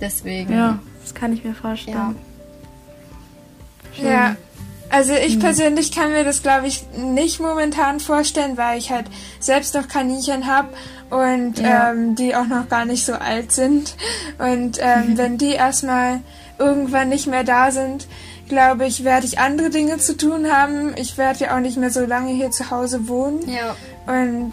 Deswegen. 0.00 0.52
Ja, 0.52 0.78
das 1.02 1.14
kann 1.14 1.32
ich 1.32 1.42
mir 1.42 1.54
vorstellen. 1.54 2.16
Ja. 3.96 4.10
ja. 4.10 4.36
Also 4.94 5.12
ich 5.12 5.36
mhm. 5.36 5.40
persönlich 5.40 5.90
kann 5.90 6.12
mir 6.12 6.22
das, 6.22 6.44
glaube 6.44 6.68
ich, 6.68 6.84
nicht 6.96 7.40
momentan 7.40 7.98
vorstellen, 7.98 8.56
weil 8.56 8.78
ich 8.78 8.92
halt 8.92 9.06
selbst 9.40 9.74
noch 9.74 9.88
Kaninchen 9.88 10.46
habe 10.46 10.68
und 11.10 11.58
ja. 11.58 11.90
ähm, 11.90 12.14
die 12.14 12.36
auch 12.36 12.46
noch 12.46 12.68
gar 12.68 12.84
nicht 12.84 13.04
so 13.04 13.14
alt 13.14 13.50
sind. 13.50 13.96
Und 14.38 14.78
ähm, 14.80 15.10
mhm. 15.10 15.18
wenn 15.18 15.36
die 15.36 15.50
erstmal 15.50 16.20
irgendwann 16.60 17.08
nicht 17.08 17.26
mehr 17.26 17.42
da 17.42 17.72
sind, 17.72 18.06
glaube 18.48 18.86
ich, 18.86 19.02
werde 19.02 19.26
ich 19.26 19.40
andere 19.40 19.70
Dinge 19.70 19.98
zu 19.98 20.16
tun 20.16 20.52
haben. 20.52 20.94
Ich 20.96 21.18
werde 21.18 21.40
ja 21.40 21.56
auch 21.56 21.60
nicht 21.60 21.76
mehr 21.76 21.90
so 21.90 22.06
lange 22.06 22.32
hier 22.32 22.52
zu 22.52 22.70
Hause 22.70 23.08
wohnen. 23.08 23.40
Ja. 23.50 23.74
Und 24.06 24.52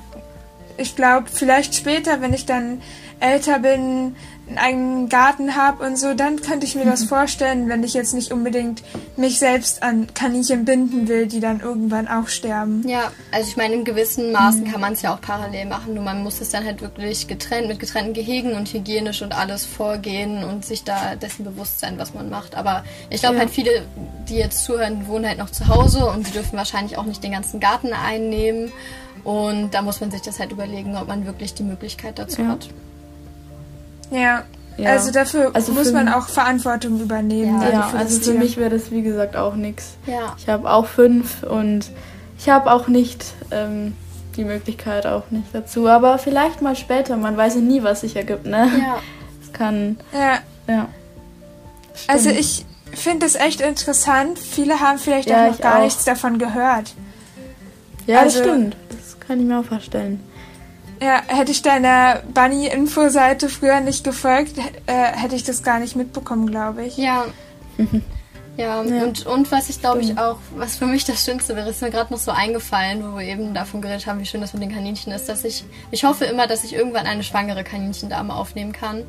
ich 0.77 0.95
glaube, 0.95 1.27
vielleicht 1.31 1.75
später, 1.75 2.19
wenn 2.21 2.33
ich 2.33 2.47
dann 2.47 2.81
älter 3.19 3.59
bin, 3.59 4.15
einen 4.57 5.09
Garten 5.09 5.55
habe 5.55 5.85
und 5.85 5.97
so, 5.97 6.13
dann 6.13 6.41
könnte 6.41 6.65
ich 6.65 6.75
mir 6.75 6.85
das 6.85 7.03
vorstellen, 7.03 7.69
wenn 7.69 7.83
ich 7.83 7.93
jetzt 7.93 8.13
nicht 8.13 8.31
unbedingt 8.31 8.83
mich 9.17 9.39
selbst 9.39 9.83
an 9.83 10.07
Kaninchen 10.13 10.65
binden 10.65 11.07
will, 11.07 11.27
die 11.27 11.39
dann 11.39 11.59
irgendwann 11.59 12.07
auch 12.07 12.27
sterben. 12.27 12.87
Ja, 12.87 13.11
also 13.31 13.49
ich 13.49 13.57
meine, 13.57 13.75
in 13.75 13.83
gewissen 13.83 14.31
Maßen 14.31 14.71
kann 14.71 14.81
man 14.81 14.93
es 14.93 15.01
ja 15.01 15.13
auch 15.13 15.21
parallel 15.21 15.65
machen, 15.65 15.93
nur 15.93 16.03
man 16.03 16.23
muss 16.23 16.41
es 16.41 16.49
dann 16.49 16.65
halt 16.65 16.81
wirklich 16.81 17.27
getrennt, 17.27 17.67
mit 17.67 17.79
getrennten 17.79 18.13
Gehegen 18.13 18.53
und 18.53 18.71
hygienisch 18.73 19.21
und 19.21 19.37
alles 19.37 19.65
vorgehen 19.65 20.43
und 20.43 20.65
sich 20.65 20.83
da 20.83 21.15
dessen 21.15 21.43
bewusst 21.43 21.79
sein, 21.79 21.97
was 21.97 22.13
man 22.13 22.29
macht. 22.29 22.55
Aber 22.55 22.83
ich 23.09 23.21
glaube 23.21 23.35
ja. 23.35 23.41
halt 23.41 23.51
viele, 23.51 23.85
die 24.27 24.35
jetzt 24.35 24.63
zuhören, 24.63 25.07
wohnen 25.07 25.27
halt 25.27 25.37
noch 25.37 25.49
zu 25.49 25.67
Hause 25.67 26.05
und 26.07 26.27
die 26.27 26.31
dürfen 26.31 26.57
wahrscheinlich 26.57 26.97
auch 26.97 27.05
nicht 27.05 27.23
den 27.23 27.31
ganzen 27.31 27.59
Garten 27.59 27.93
einnehmen. 27.93 28.71
Und 29.23 29.71
da 29.73 29.81
muss 29.81 30.01
man 30.01 30.11
sich 30.11 30.21
das 30.21 30.39
halt 30.39 30.51
überlegen, 30.51 30.95
ob 30.95 31.07
man 31.07 31.25
wirklich 31.25 31.53
die 31.53 31.63
Möglichkeit 31.63 32.17
dazu 32.17 32.41
ja. 32.41 32.47
hat. 32.49 32.69
Ja. 34.12 34.43
ja. 34.78 34.89
Also 34.89 35.12
dafür 35.12 35.51
also 35.53 35.72
muss 35.72 35.91
man 35.91 36.07
auch 36.09 36.28
Verantwortung 36.28 36.99
übernehmen. 36.99 37.62
Ja, 37.62 37.70
ja 37.70 37.82
also, 37.86 37.97
also 37.97 38.32
für 38.32 38.38
mich 38.38 38.57
wäre 38.57 38.70
das 38.70 38.91
wie 38.91 39.01
gesagt 39.01 39.36
auch 39.36 39.55
nichts. 39.55 39.95
Ja. 40.05 40.36
Ich 40.38 40.47
habe 40.47 40.70
auch 40.70 40.86
fünf 40.86 41.43
und 41.43 41.89
ich 42.38 42.49
habe 42.49 42.72
auch 42.72 42.88
nicht 42.88 43.26
ähm, 43.51 43.95
die 44.36 44.43
Möglichkeit 44.43 45.05
auch 45.05 45.30
nicht 45.32 45.47
dazu. 45.53 45.88
Aber 45.88 46.18
vielleicht 46.18 46.62
mal 46.62 46.76
später, 46.76 47.18
man 47.18 47.38
weiß 47.38 47.55
ja 47.55 47.62
nie, 47.62 47.84
was 47.84 48.01
sich 48.01 48.16
ergibt, 48.16 48.45
ne? 48.45 48.70
Ja. 48.80 48.97
Es 49.41 49.53
kann. 49.53 49.97
Ja. 50.14 50.39
Ja. 50.68 50.88
Also 52.07 52.30
ich 52.30 52.66
finde 52.93 53.26
es 53.26 53.36
echt 53.36 53.62
interessant. 53.62 54.39
Viele 54.39 54.80
haben 54.80 54.97
vielleicht 54.97 55.30
ja, 55.30 55.45
auch 55.45 55.51
noch 55.51 55.59
gar 55.59 55.80
auch. 55.80 55.84
nichts 55.84 56.03
davon 56.03 56.39
gehört. 56.39 56.93
Ja, 58.07 58.20
also, 58.20 58.39
das 58.39 58.47
stimmt. 58.47 58.78
Das 58.89 59.20
kann 59.20 59.39
ich 59.39 59.45
mir 59.45 59.59
auch 59.59 59.66
vorstellen. 59.66 60.20
Ja, 61.01 61.23
hätte 61.25 61.51
ich 61.51 61.63
deiner 61.63 62.21
Bunny-Info-Seite 62.31 63.49
früher 63.49 63.79
nicht 63.79 64.03
gefolgt, 64.03 64.59
äh, 64.85 64.93
hätte 64.93 65.35
ich 65.35 65.43
das 65.43 65.63
gar 65.63 65.79
nicht 65.79 65.95
mitbekommen, 65.95 66.45
glaube 66.45 66.85
ich. 66.85 66.95
Ja. 66.95 67.25
ja. 68.55 68.83
ja, 68.83 69.03
Und, 69.03 69.25
und 69.25 69.51
was 69.51 69.69
ich 69.69 69.79
glaube 69.79 70.01
ich 70.01 70.19
auch, 70.19 70.37
was 70.55 70.75
für 70.75 70.85
mich 70.85 71.03
das 71.03 71.25
Schönste 71.25 71.55
wäre, 71.55 71.71
ist 71.71 71.81
mir 71.81 71.89
gerade 71.89 72.13
noch 72.13 72.19
so 72.19 72.29
eingefallen, 72.29 73.03
wo 73.03 73.17
wir 73.17 73.25
eben 73.25 73.55
davon 73.55 73.81
geredet 73.81 74.05
haben, 74.05 74.19
wie 74.19 74.27
schön 74.27 74.41
das 74.41 74.53
mit 74.53 74.61
den 74.61 74.71
Kaninchen 74.71 75.11
ist, 75.11 75.27
dass 75.27 75.43
ich, 75.43 75.63
ich 75.89 76.03
hoffe 76.03 76.25
immer, 76.25 76.45
dass 76.45 76.63
ich 76.63 76.73
irgendwann 76.73 77.07
eine 77.07 77.23
schwangere 77.23 77.63
Kaninchendame 77.63 78.35
aufnehmen 78.35 78.71
kann. 78.71 79.03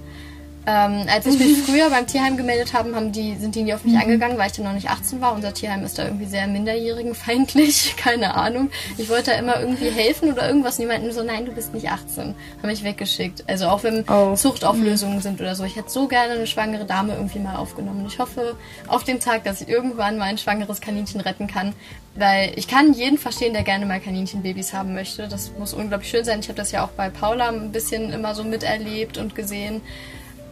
Ähm, 0.65 1.07
als 1.09 1.27
ich 1.27 1.39
mich 1.41 1.59
früher 1.59 1.91
beim 1.91 2.07
Tierheim 2.07 2.37
gemeldet 2.37 2.73
habe, 2.73 2.95
haben 2.95 3.11
die, 3.11 3.35
sind 3.37 3.57
die 3.57 3.63
nie 3.65 3.75
auf 3.75 3.83
mich 3.83 3.95
mhm. 3.95 4.03
angegangen, 4.03 4.39
weil 4.39 4.47
ich 4.47 4.53
dann 4.53 4.65
noch 4.65 4.73
nicht 4.73 4.89
18 4.89 5.21
war. 5.21 5.33
Unser 5.35 5.53
Tierheim 5.53 5.85
ist 5.85 5.99
da 5.99 6.05
irgendwie 6.05 6.27
sehr 6.27 6.47
minderjährigenfeindlich, 6.47 7.97
keine 7.97 8.35
Ahnung. 8.35 8.71
Ich 8.97 9.09
wollte 9.09 9.33
da 9.33 9.39
immer 9.39 9.59
irgendwie 9.59 9.91
helfen 9.91 10.33
oder 10.33 10.47
irgendwas. 10.47 10.79
Niemanden 10.79 11.11
so, 11.13 11.25
nein, 11.25 11.47
du 11.47 11.53
bist 11.53 11.75
nicht 11.75 11.91
18. 11.91 12.35
Haben 12.59 12.69
mich 12.69 12.85
weggeschickt. 12.85 13.43
Also 13.49 13.67
auch 13.67 13.83
wenn 13.83 14.05
oh. 14.09 14.37
Zuchtauflösungen 14.37 15.17
mhm. 15.17 15.23
sind 15.23 15.41
oder 15.41 15.57
so. 15.57 15.65
Ich 15.65 15.75
hätte 15.75 15.91
so 15.91 16.07
gerne 16.07 16.35
eine 16.35 16.47
schwangere 16.47 16.85
Dame 16.85 17.15
irgendwie 17.15 17.41
mal 17.41 17.57
aufgenommen. 17.57 18.05
Ich 18.07 18.21
hoffe 18.21 18.55
auf 18.87 19.03
den 19.03 19.19
Tag, 19.19 19.43
dass 19.43 19.63
ich 19.63 19.69
irgendwann 19.69 20.17
mal 20.17 20.27
ein 20.27 20.39
schwangeres 20.39 20.81
Kaninchen 20.81 21.21
retten 21.21 21.49
kann. 21.49 21.75
Weil 22.15 22.53
ich 22.57 22.69
kann 22.69 22.93
jeden 22.93 23.19
verstehen, 23.19 23.53
der 23.53 23.63
gerne 23.63 23.87
mal 23.87 23.99
Kaninchenbabys 23.99 24.75
haben 24.75 24.95
möchte. 24.95 25.27
Das 25.27 25.51
muss 25.59 25.75
unglaublich 25.75 26.11
schön 26.11 26.25
sein. 26.25 26.39
Ich 26.41 26.49
habe 26.49 26.57
das 26.57 26.71
ja 26.71 26.85
auch 26.85 26.91
bei 26.91 27.09
Paula 27.09 27.49
ein 27.49 27.73
bisschen 27.73 28.13
immer 28.13 28.37
so 28.37 28.45
miterlebt 28.45 29.19
und 29.19 29.35
gesehen. 29.35 29.81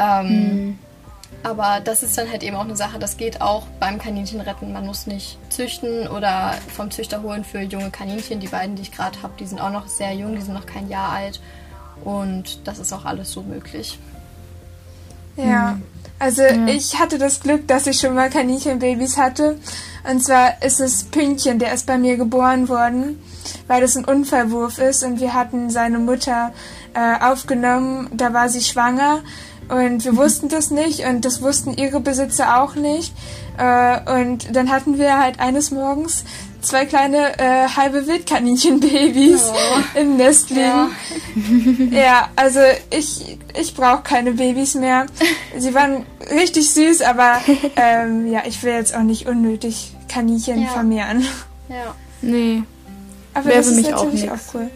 Ähm, 0.01 0.29
mhm. 0.29 0.79
Aber 1.43 1.81
das 1.83 2.03
ist 2.03 2.19
dann 2.19 2.31
halt 2.31 2.43
eben 2.43 2.57
auch 2.57 2.65
eine 2.65 2.77
Sache, 2.77 2.99
das 2.99 3.17
geht 3.17 3.41
auch 3.41 3.67
beim 3.79 3.99
Kaninchenretten. 3.99 4.73
Man 4.73 4.85
muss 4.85 5.07
nicht 5.07 5.39
züchten 5.49 6.09
oder 6.09 6.55
vom 6.75 6.91
Züchter 6.91 7.23
holen 7.23 7.45
für 7.45 7.61
junge 7.61 7.91
Kaninchen. 7.91 8.41
Die 8.41 8.49
beiden, 8.49 8.77
die 8.77 8.83
ich 8.83 8.93
gerade 8.93 9.23
habe, 9.23 9.35
die 9.39 9.47
sind 9.47 9.61
auch 9.61 9.71
noch 9.71 9.89
sehr 9.89 10.13
jung, 10.15 10.35
die 10.35 10.43
sind 10.43 10.55
noch 10.55 10.67
kein 10.67 10.89
Jahr 10.89 11.11
alt. 11.11 11.41
Und 12.05 12.67
das 12.67 12.79
ist 12.79 12.93
auch 12.93 13.05
alles 13.05 13.31
so 13.31 13.43
möglich. 13.43 13.99
Ja, 15.37 15.73
mhm. 15.73 15.83
also 16.19 16.43
ja. 16.43 16.67
ich 16.67 16.99
hatte 16.99 17.17
das 17.17 17.41
Glück, 17.41 17.67
dass 17.69 17.87
ich 17.87 18.01
schon 18.01 18.15
mal 18.15 18.29
Kaninchenbabys 18.29 19.17
hatte. 19.17 19.59
Und 20.11 20.23
zwar 20.23 20.63
ist 20.63 20.81
es 20.81 21.05
Pünktchen, 21.05 21.59
der 21.59 21.73
ist 21.73 21.87
bei 21.87 21.97
mir 21.97 22.17
geboren 22.17 22.69
worden, 22.69 23.23
weil 23.67 23.81
das 23.81 23.97
ein 23.97 24.05
Unfallwurf 24.05 24.79
ist. 24.79 25.05
Und 25.05 25.21
wir 25.21 25.33
hatten 25.33 25.71
seine 25.71 25.99
Mutter 25.99 26.53
äh, 26.93 27.23
aufgenommen, 27.23 28.11
da 28.13 28.35
war 28.35 28.49
sie 28.51 28.63
schwanger. 28.63 29.21
Und 29.71 30.05
wir 30.05 30.16
wussten 30.16 30.49
das 30.49 30.71
nicht 30.71 31.05
und 31.05 31.25
das 31.25 31.43
wussten 31.43 31.77
ihre 31.77 32.01
Besitzer 32.01 32.62
auch 32.62 32.75
nicht. 32.75 33.14
Äh, 33.57 34.21
und 34.21 34.55
dann 34.55 34.71
hatten 34.71 34.99
wir 34.99 35.18
halt 35.18 35.39
eines 35.39 35.71
Morgens 35.71 36.25
zwei 36.61 36.87
kleine 36.87 37.39
äh, 37.39 37.68
halbe 37.68 38.07
Wildkaninchenbabys 38.07 39.51
oh. 39.53 39.99
im 39.99 40.16
Nest 40.16 40.51
liegen. 40.51 41.91
Ja, 41.91 42.01
ja 42.01 42.29
also 42.37 42.61
ich, 42.91 43.39
ich 43.59 43.75
brauche 43.75 44.03
keine 44.03 44.33
Babys 44.33 44.75
mehr. 44.75 45.07
Sie 45.57 45.75
waren 45.75 46.05
richtig 46.31 46.71
süß, 46.73 47.03
aber 47.03 47.41
ähm, 47.77 48.31
ja, 48.31 48.43
ich 48.47 48.62
will 48.62 48.73
jetzt 48.73 48.95
auch 48.95 49.03
nicht 49.03 49.27
unnötig 49.27 49.95
Kaninchen 50.09 50.62
ja. 50.62 50.68
vermehren. 50.68 51.25
Ja. 51.68 51.95
Nee. 52.23 52.62
Aber 53.33 53.47
Wäre 53.47 53.59
das 53.59 53.68
ist 53.68 53.91
natürlich 53.91 54.31
auch, 54.31 54.35
auch 54.35 54.55
cool. 54.55 54.71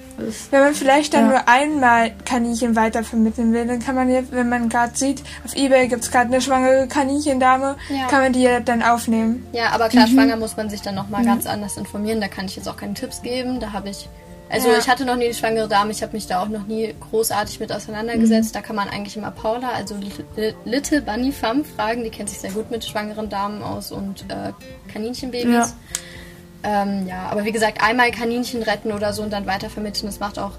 Wenn 0.50 0.60
man 0.60 0.74
vielleicht 0.74 1.14
dann 1.14 1.26
ja. 1.26 1.30
nur 1.30 1.48
einmal 1.48 2.12
Kaninchen 2.24 2.76
weitervermitteln 2.76 3.52
will, 3.52 3.66
dann 3.66 3.78
kann 3.78 3.94
man 3.94 4.10
ja, 4.10 4.22
wenn 4.30 4.48
man 4.48 4.68
gerade 4.68 4.96
sieht, 4.96 5.22
auf 5.44 5.54
Ebay 5.54 5.88
gibt 5.88 6.02
es 6.02 6.10
gerade 6.10 6.26
eine 6.26 6.40
schwangere 6.40 6.86
Kaninchendame, 6.88 7.76
ja. 7.88 8.06
kann 8.06 8.22
man 8.22 8.32
die 8.32 8.42
ja 8.42 8.60
dann 8.60 8.82
aufnehmen. 8.82 9.46
Ja, 9.52 9.70
aber 9.70 9.88
klar, 9.88 10.06
mhm. 10.06 10.12
schwanger 10.12 10.36
muss 10.36 10.56
man 10.56 10.70
sich 10.70 10.82
dann 10.82 10.94
nochmal 10.94 11.22
mhm. 11.22 11.26
ganz 11.26 11.46
anders 11.46 11.76
informieren. 11.76 12.20
Da 12.20 12.28
kann 12.28 12.46
ich 12.46 12.56
jetzt 12.56 12.68
auch 12.68 12.76
keine 12.76 12.94
Tipps 12.94 13.22
geben. 13.22 13.60
Da 13.60 13.72
habe 13.72 13.90
ich. 13.90 14.08
Also 14.50 14.68
ja. 14.68 14.78
ich 14.78 14.88
hatte 14.88 15.04
noch 15.04 15.16
nie 15.16 15.24
eine 15.24 15.34
schwangere 15.34 15.66
Dame, 15.66 15.90
ich 15.90 16.02
habe 16.02 16.12
mich 16.12 16.26
da 16.26 16.42
auch 16.42 16.48
noch 16.48 16.66
nie 16.66 16.94
großartig 17.10 17.58
mit 17.60 17.72
auseinandergesetzt. 17.72 18.50
Mhm. 18.50 18.52
Da 18.52 18.60
kann 18.60 18.76
man 18.76 18.88
eigentlich 18.88 19.16
immer 19.16 19.30
Paula, 19.30 19.70
also 19.70 19.96
Little 20.64 21.00
Bunny 21.00 21.32
Femme, 21.32 21.64
fragen. 21.64 22.04
Die 22.04 22.10
kennt 22.10 22.28
sich 22.28 22.38
sehr 22.38 22.52
gut 22.52 22.70
mit 22.70 22.84
schwangeren 22.84 23.28
Damen 23.28 23.62
aus 23.62 23.90
und 23.90 24.26
äh, 24.28 24.52
Kaninchenbabys. 24.92 25.74
Ja. 26.64 26.82
Ähm, 26.82 27.06
ja, 27.06 27.28
aber 27.30 27.44
wie 27.44 27.52
gesagt, 27.52 27.82
einmal 27.82 28.10
Kaninchen 28.10 28.62
retten 28.62 28.92
oder 28.92 29.12
so 29.12 29.22
und 29.22 29.32
dann 29.32 29.46
weitervermitteln, 29.46 30.06
das 30.06 30.20
macht 30.20 30.38
auch 30.38 30.52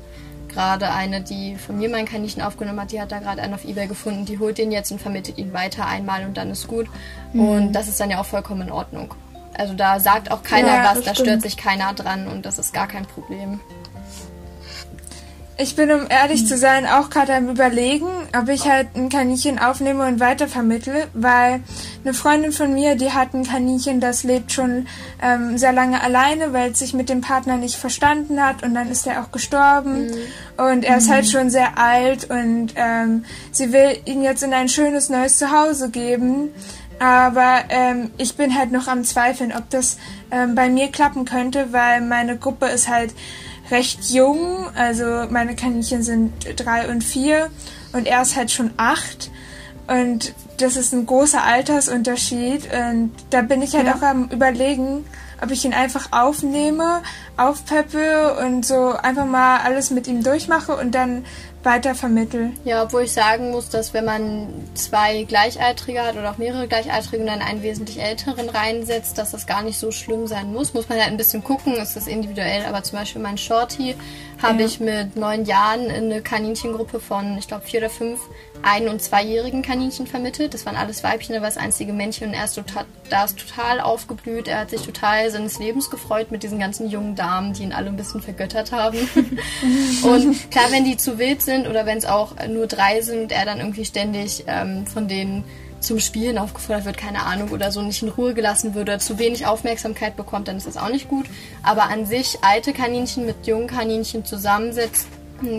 gerade 0.55 0.89
eine, 0.91 1.21
die 1.21 1.55
von 1.55 1.77
mir 1.77 1.89
mein 1.89 2.05
Kaninchen 2.05 2.41
aufgenommen 2.41 2.79
hat, 2.79 2.91
die 2.91 3.01
hat 3.01 3.11
da 3.11 3.19
gerade 3.19 3.41
einen 3.41 3.53
auf 3.53 3.65
Ebay 3.65 3.87
gefunden, 3.87 4.25
die 4.25 4.39
holt 4.39 4.57
den 4.57 4.71
jetzt 4.71 4.91
und 4.91 5.01
vermittelt 5.01 5.37
ihn 5.37 5.51
weiter 5.51 5.85
einmal 5.85 6.25
und 6.25 6.37
dann 6.37 6.49
ist 6.49 6.67
gut. 6.67 6.87
Mhm. 7.33 7.47
Und 7.47 7.73
das 7.73 7.87
ist 7.87 7.99
dann 7.99 8.09
ja 8.09 8.21
auch 8.21 8.25
vollkommen 8.25 8.61
in 8.61 8.71
Ordnung. 8.71 9.13
Also 9.57 9.73
da 9.73 9.99
sagt 9.99 10.31
auch 10.31 10.43
keiner 10.43 10.83
ja, 10.83 10.95
was, 10.95 11.03
da 11.03 11.15
stört 11.15 11.41
sich 11.41 11.57
keiner 11.57 11.93
dran 11.93 12.27
und 12.27 12.45
das 12.45 12.59
ist 12.59 12.73
gar 12.73 12.87
kein 12.87 13.05
Problem. 13.05 13.59
Ich 15.57 15.77
bin, 15.77 15.89
um 15.89 16.07
ehrlich 16.09 16.45
zu 16.45 16.57
sein, 16.57 16.85
auch 16.85 17.09
gerade 17.09 17.33
am 17.33 17.47
Überlegen, 17.49 18.07
ob 18.37 18.49
ich 18.49 18.69
halt 18.69 18.89
ein 18.93 19.07
Kaninchen 19.07 19.57
aufnehme 19.57 20.05
und 20.05 20.19
weitervermittle, 20.19 21.07
weil 21.13 21.61
eine 22.03 22.13
Freundin 22.13 22.51
von 22.51 22.73
mir, 22.73 22.95
die 22.95 23.13
hat 23.13 23.33
ein 23.33 23.45
Kaninchen, 23.45 24.01
das 24.01 24.23
lebt 24.23 24.51
schon 24.51 24.85
ähm, 25.21 25.57
sehr 25.57 25.71
lange 25.71 26.01
alleine, 26.01 26.51
weil 26.51 26.71
es 26.71 26.79
sich 26.79 26.93
mit 26.93 27.07
dem 27.07 27.21
Partner 27.21 27.55
nicht 27.55 27.75
verstanden 27.75 28.43
hat 28.43 28.63
und 28.63 28.73
dann 28.73 28.91
ist 28.91 29.07
er 29.07 29.21
auch 29.21 29.31
gestorben 29.31 30.07
mhm. 30.07 30.13
und 30.57 30.83
er 30.83 30.97
ist 30.97 31.09
halt 31.09 31.23
mhm. 31.23 31.29
schon 31.29 31.49
sehr 31.49 31.77
alt 31.77 32.29
und 32.29 32.73
ähm, 32.75 33.23
sie 33.51 33.71
will 33.71 33.97
ihn 34.03 34.23
jetzt 34.23 34.43
in 34.43 34.53
ein 34.53 34.67
schönes 34.67 35.09
neues 35.09 35.37
Zuhause 35.37 35.89
geben. 35.89 36.49
Aber 36.99 37.63
ähm, 37.69 38.11
ich 38.17 38.35
bin 38.37 38.57
halt 38.57 38.71
noch 38.71 38.87
am 38.87 39.03
Zweifeln, 39.03 39.53
ob 39.53 39.69
das 39.69 39.97
ähm, 40.31 40.55
bei 40.55 40.69
mir 40.69 40.89
klappen 40.89 41.25
könnte, 41.25 41.71
weil 41.71 42.01
meine 42.01 42.37
Gruppe 42.37 42.67
ist 42.67 42.87
halt 42.87 43.13
recht 43.71 44.09
jung. 44.09 44.67
Also 44.75 45.25
meine 45.29 45.55
Kaninchen 45.55 46.03
sind 46.03 46.33
drei 46.57 46.89
und 46.89 47.03
vier 47.03 47.49
und 47.93 48.07
er 48.07 48.21
ist 48.21 48.35
halt 48.35 48.51
schon 48.51 48.71
acht. 48.77 49.31
Und 49.87 50.33
das 50.57 50.75
ist 50.75 50.93
ein 50.93 51.05
großer 51.05 51.43
Altersunterschied. 51.43 52.69
Und 52.73 53.11
da 53.29 53.41
bin 53.41 53.61
ich 53.61 53.75
halt 53.75 53.87
ja. 53.87 53.95
auch 53.95 54.01
am 54.01 54.29
Überlegen, 54.29 55.05
ob 55.41 55.51
ich 55.51 55.65
ihn 55.65 55.73
einfach 55.73 56.11
aufnehme, 56.11 57.03
aufpeppe 57.37 58.37
und 58.45 58.65
so 58.65 58.91
einfach 58.91 59.25
mal 59.25 59.59
alles 59.59 59.91
mit 59.91 60.07
ihm 60.07 60.23
durchmache 60.23 60.75
und 60.75 60.95
dann 60.95 61.25
weiter 61.65 61.95
vermittel. 61.95 62.51
Ja, 62.63 62.83
obwohl 62.83 63.03
ich 63.03 63.11
sagen 63.11 63.51
muss, 63.51 63.69
dass 63.69 63.93
wenn 63.93 64.05
man 64.05 64.47
zwei 64.75 65.23
Gleichaltrige 65.23 66.01
hat 66.01 66.15
oder 66.15 66.31
auch 66.31 66.37
mehrere 66.37 66.67
Gleichaltrige 66.67 67.21
und 67.21 67.27
dann 67.27 67.41
einen 67.41 67.63
wesentlich 67.63 68.01
älteren 68.01 68.49
reinsetzt, 68.49 69.17
dass 69.17 69.31
das 69.31 69.47
gar 69.47 69.63
nicht 69.63 69.77
so 69.77 69.91
schlimm 69.91 70.27
sein 70.27 70.53
muss. 70.53 70.73
Muss 70.73 70.87
man 70.87 70.99
halt 70.99 71.09
ein 71.09 71.17
bisschen 71.17 71.43
gucken, 71.43 71.73
ist 71.73 71.95
das 71.95 72.07
individuell. 72.07 72.65
Aber 72.65 72.83
zum 72.83 72.99
Beispiel 72.99 73.21
mein 73.21 73.37
Shorty 73.37 73.95
habe 74.45 74.61
ja. 74.61 74.65
ich 74.67 74.79
mit 74.79 75.15
neun 75.15 75.45
Jahren 75.45 75.89
in 75.89 76.11
eine 76.11 76.21
Kaninchengruppe 76.21 76.99
von, 76.99 77.37
ich 77.37 77.47
glaube, 77.47 77.65
vier 77.65 77.79
oder 77.79 77.89
fünf 77.89 78.19
ein- 78.61 78.87
und 78.87 79.01
zweijährigen 79.01 79.61
Kaninchen 79.61 80.07
vermittelt. 80.07 80.53
Das 80.53 80.65
waren 80.65 80.75
alles 80.75 81.03
Weibchen, 81.03 81.35
da 81.35 81.41
war 81.41 81.49
das 81.49 81.57
einzige 81.57 81.93
Männchen 81.93 82.29
und 82.29 82.33
er 82.33 82.45
ist 82.45 82.55
total, 82.55 82.85
da 83.09 83.25
ist 83.25 83.37
total 83.37 83.79
aufgeblüht. 83.79 84.47
Er 84.47 84.59
hat 84.59 84.69
sich 84.69 84.81
total 84.81 85.29
seines 85.29 85.59
Lebens 85.59 85.89
gefreut 85.89 86.31
mit 86.31 86.43
diesen 86.43 86.59
ganzen 86.59 86.89
jungen 86.89 87.15
Damen, 87.15 87.53
die 87.53 87.63
ihn 87.63 87.73
alle 87.73 87.87
ein 87.87 87.97
bisschen 87.97 88.21
vergöttert 88.21 88.71
haben. 88.71 88.97
und 90.03 90.51
klar, 90.51 90.71
wenn 90.71 90.85
die 90.85 90.97
zu 90.97 91.19
wild 91.19 91.41
sind 91.41 91.67
oder 91.67 91.85
wenn 91.85 91.97
es 91.97 92.05
auch 92.05 92.33
nur 92.47 92.67
drei 92.67 93.01
sind, 93.01 93.31
er 93.31 93.45
dann 93.45 93.59
irgendwie 93.59 93.85
ständig 93.85 94.45
ähm, 94.47 94.87
von 94.87 95.07
denen 95.07 95.43
zum 95.85 95.99
Spielen 95.99 96.37
aufgefordert 96.37 96.85
wird, 96.85 96.97
keine 96.97 97.23
Ahnung, 97.23 97.49
oder 97.49 97.71
so 97.71 97.81
nicht 97.81 98.01
in 98.01 98.09
Ruhe 98.09 98.33
gelassen 98.33 98.73
wird 98.73 98.89
oder 98.89 98.99
zu 98.99 99.19
wenig 99.19 99.45
Aufmerksamkeit 99.45 100.15
bekommt, 100.15 100.47
dann 100.47 100.57
ist 100.57 100.67
das 100.67 100.77
auch 100.77 100.89
nicht 100.89 101.07
gut. 101.07 101.25
Aber 101.63 101.83
an 101.83 102.05
sich 102.05 102.37
alte 102.41 102.73
Kaninchen 102.73 103.25
mit 103.25 103.47
jungen 103.47 103.67
Kaninchen 103.67 104.25
zusammensetzt, 104.25 105.07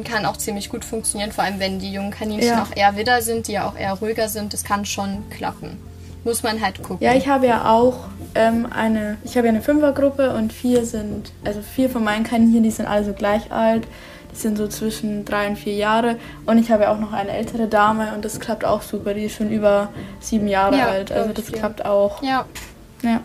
kann 0.05 0.25
auch 0.25 0.37
ziemlich 0.37 0.69
gut 0.69 0.85
funktionieren, 0.85 1.33
vor 1.33 1.45
allem 1.45 1.61
wenn 1.61 1.79
die 1.79 1.93
jungen 1.93 2.11
Kaninchen 2.11 2.49
ja. 2.49 2.63
auch 2.63 2.75
eher 2.75 2.97
Widder 2.97 3.23
sind, 3.23 3.49
die 3.49 3.53
ja 3.53 3.69
auch 3.69 3.77
eher 3.77 3.93
ruhiger 3.95 4.29
sind. 4.29 4.53
Das 4.53 4.65
kann 4.65 4.85
schon 4.85 5.29
klappen. 5.31 5.79
Muss 6.25 6.43
man 6.43 6.61
halt 6.61 6.83
gucken. 6.83 7.07
Ja, 7.07 7.15
ich 7.15 7.29
habe 7.29 7.47
ja 7.47 7.71
auch 7.71 8.09
ähm, 8.35 8.67
eine, 8.71 9.17
ich 9.23 9.37
habe 9.37 9.47
ja 9.47 9.53
eine 9.53 9.63
Fünfergruppe 9.63 10.35
und 10.35 10.53
vier 10.53 10.85
sind, 10.85 11.31
also 11.45 11.61
vier 11.61 11.89
von 11.89 12.03
meinen 12.03 12.25
Kaninchen, 12.25 12.63
die 12.63 12.71
sind 12.71 12.87
alle 12.87 13.05
so 13.05 13.13
gleich 13.13 13.53
alt. 13.53 13.87
Sind 14.37 14.59
so 14.59 14.69
zwischen 14.69 15.25
drei 15.25 15.49
und 15.49 15.57
vier 15.57 15.75
Jahre. 15.75 16.17
Und 16.45 16.59
ich 16.59 16.71
habe 16.71 16.85
ja 16.85 16.93
auch 16.93 16.99
noch 16.99 17.13
eine 17.13 17.31
ältere 17.31 17.69
Dame 17.69 18.13
und 18.15 18.25
das 18.25 18.39
klappt 18.39 18.65
auch 18.65 18.83
super. 18.83 19.15
Die 19.15 19.25
ist 19.25 19.37
schon 19.37 19.51
über 19.51 19.89
sieben 20.21 20.49
Jahre 20.49 20.77
ja, 20.77 20.87
alt. 20.87 21.11
Also 21.11 21.33
das 21.33 21.47
klappt 21.47 21.85
auch. 21.85 22.23
Ja. 22.23 22.45
Ja. 23.03 23.21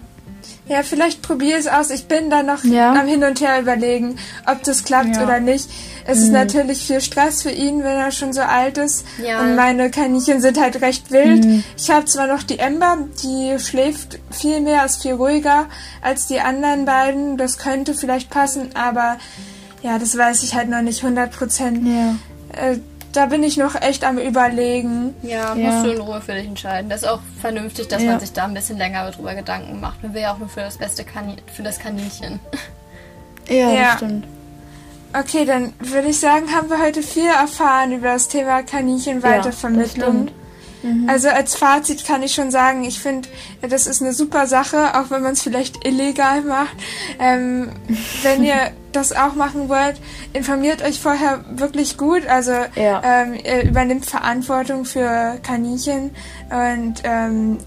Ja, 0.68 0.84
vielleicht 0.84 1.22
probiere 1.22 1.59
es 1.59 1.68
aus. 1.68 1.89
Ich 1.89 2.07
bin 2.07 2.30
da 2.30 2.43
noch 2.43 2.64
ja. 2.64 2.93
am 2.93 3.07
Hin 3.07 3.24
und 3.24 3.41
Her 3.41 3.59
überlegen, 3.59 4.18
ob 4.45 4.64
das 4.64 4.84
klappt 4.84 5.16
ja. 5.16 5.24
oder 5.24 5.39
nicht. 5.39 5.70
Es 6.05 6.20
mhm. 6.20 6.24
ist 6.24 6.32
natürlich 6.32 6.86
viel 6.86 7.01
Stress 7.01 7.43
für 7.43 7.51
ihn, 7.51 7.84
wenn 7.84 7.97
er 7.97 8.12
schon 8.12 8.32
so 8.32 8.41
alt 8.41 8.78
ist. 8.78 9.05
Ja. 9.22 9.41
Und 9.41 9.55
meine 9.55 9.91
Kaninchen 9.91 10.39
sind 10.39 10.59
halt 10.59 10.82
recht 10.82 11.12
wild. 11.12 11.43
Mhm. 11.43 11.64
Ich 11.78 11.89
habe 11.89 12.05
zwar 12.05 12.28
noch 12.28 12.43
die 12.43 12.59
Ember, 12.59 12.97
die 13.24 13.59
schläft 13.59 14.20
viel 14.32 14.62
mehr, 14.62 14.86
ist 14.86 15.01
viel 15.01 15.14
ruhiger 15.14 15.68
als 16.01 16.28
die 16.28 16.39
anderen 16.39 16.86
beiden. 16.86 17.38
Das 17.38 17.57
könnte 17.57 17.93
vielleicht 17.93 18.30
passen, 18.30 18.70
aber 18.76 19.18
ja, 19.82 20.00
das 20.00 20.18
weiß 20.18 20.44
ich 20.44 20.56
halt 20.56 20.70
noch 20.70 20.82
nicht 20.82 21.04
100 21.04 21.32
Prozent. 21.32 21.88
Ja. 21.88 22.16
Äh, 22.56 22.80
da 23.14 23.26
bin 23.26 23.44
ich 23.44 23.58
noch 23.58 23.76
echt 23.76 24.06
am 24.06 24.18
Überlegen. 24.18 25.14
Ja, 25.22 25.54
ja, 25.54 25.72
musst 25.72 25.86
du 25.86 25.92
in 25.92 26.00
Ruhe 26.00 26.22
für 26.22 26.34
dich 26.34 26.48
entscheiden. 26.48 26.90
Das 26.90 27.02
ist 27.02 27.08
auch 27.10 27.20
vernünftig, 27.42 27.90
dass 27.90 28.02
ja. 28.02 28.12
man 28.12 28.20
sich 28.20 28.32
da 28.32 28.46
ein 28.46 28.54
bisschen 28.54 28.78
länger 28.78 29.10
darüber 29.12 29.36
Gedanken 29.36 29.82
macht. 29.82 30.02
Man 30.02 30.14
will 30.14 30.22
ja 30.22 30.34
auch 30.34 30.38
nur 30.38 30.48
für 30.48 30.62
das 30.62 30.78
beste 30.78 31.04
Kanin 31.04 31.38
für 31.54 31.64
das 31.64 31.80
Kaninchen. 31.80 32.40
Ja, 33.50 33.70
ja. 33.72 33.98
stimmt. 33.98 34.26
Okay, 35.14 35.44
dann 35.44 35.74
würde 35.80 36.08
ich 36.08 36.20
sagen, 36.20 36.56
haben 36.56 36.70
wir 36.70 36.82
heute 36.82 37.04
viel 37.04 37.28
erfahren 37.28 37.92
über 37.92 38.14
das 38.14 38.30
Thema 38.30 38.64
Kaninchenweitervermittlung. 38.64 40.28
Ja, 40.28 40.34
Mhm. 40.84 41.08
Also 41.10 41.30
als 41.30 41.56
Fazit 41.56 42.06
kann 42.06 42.24
ich 42.24 42.34
schon 42.34 42.52
sagen, 42.52 42.84
ich 42.84 43.00
finde, 43.00 43.30
das 43.62 43.88
ist 43.88 44.02
eine 44.02 44.14
super 44.14 44.48
Sache, 44.48 45.00
auch 45.00 45.10
wenn 45.10 45.22
man 45.22 45.34
es 45.34 45.42
vielleicht 45.42 45.86
illegal 45.86 46.42
macht. 46.42 46.76
Ähm, 47.20 47.70
wenn 48.24 48.44
ihr 48.44 48.72
das 48.92 49.14
auch 49.14 49.36
machen 49.36 49.70
wollt, 49.70 49.96
informiert 50.34 50.84
euch 50.84 51.00
vorher 51.00 51.44
wirklich 51.50 51.98
gut. 51.98 52.28
Also 52.28 52.52
ja. 52.76 53.02
ähm, 53.04 53.34
ihr 53.34 53.64
übernimmt 53.64 54.06
Verantwortung 54.06 54.86
für 54.86 55.38
Kaninchen 55.44 56.12
und 56.50 56.96
ähm, 57.04 57.58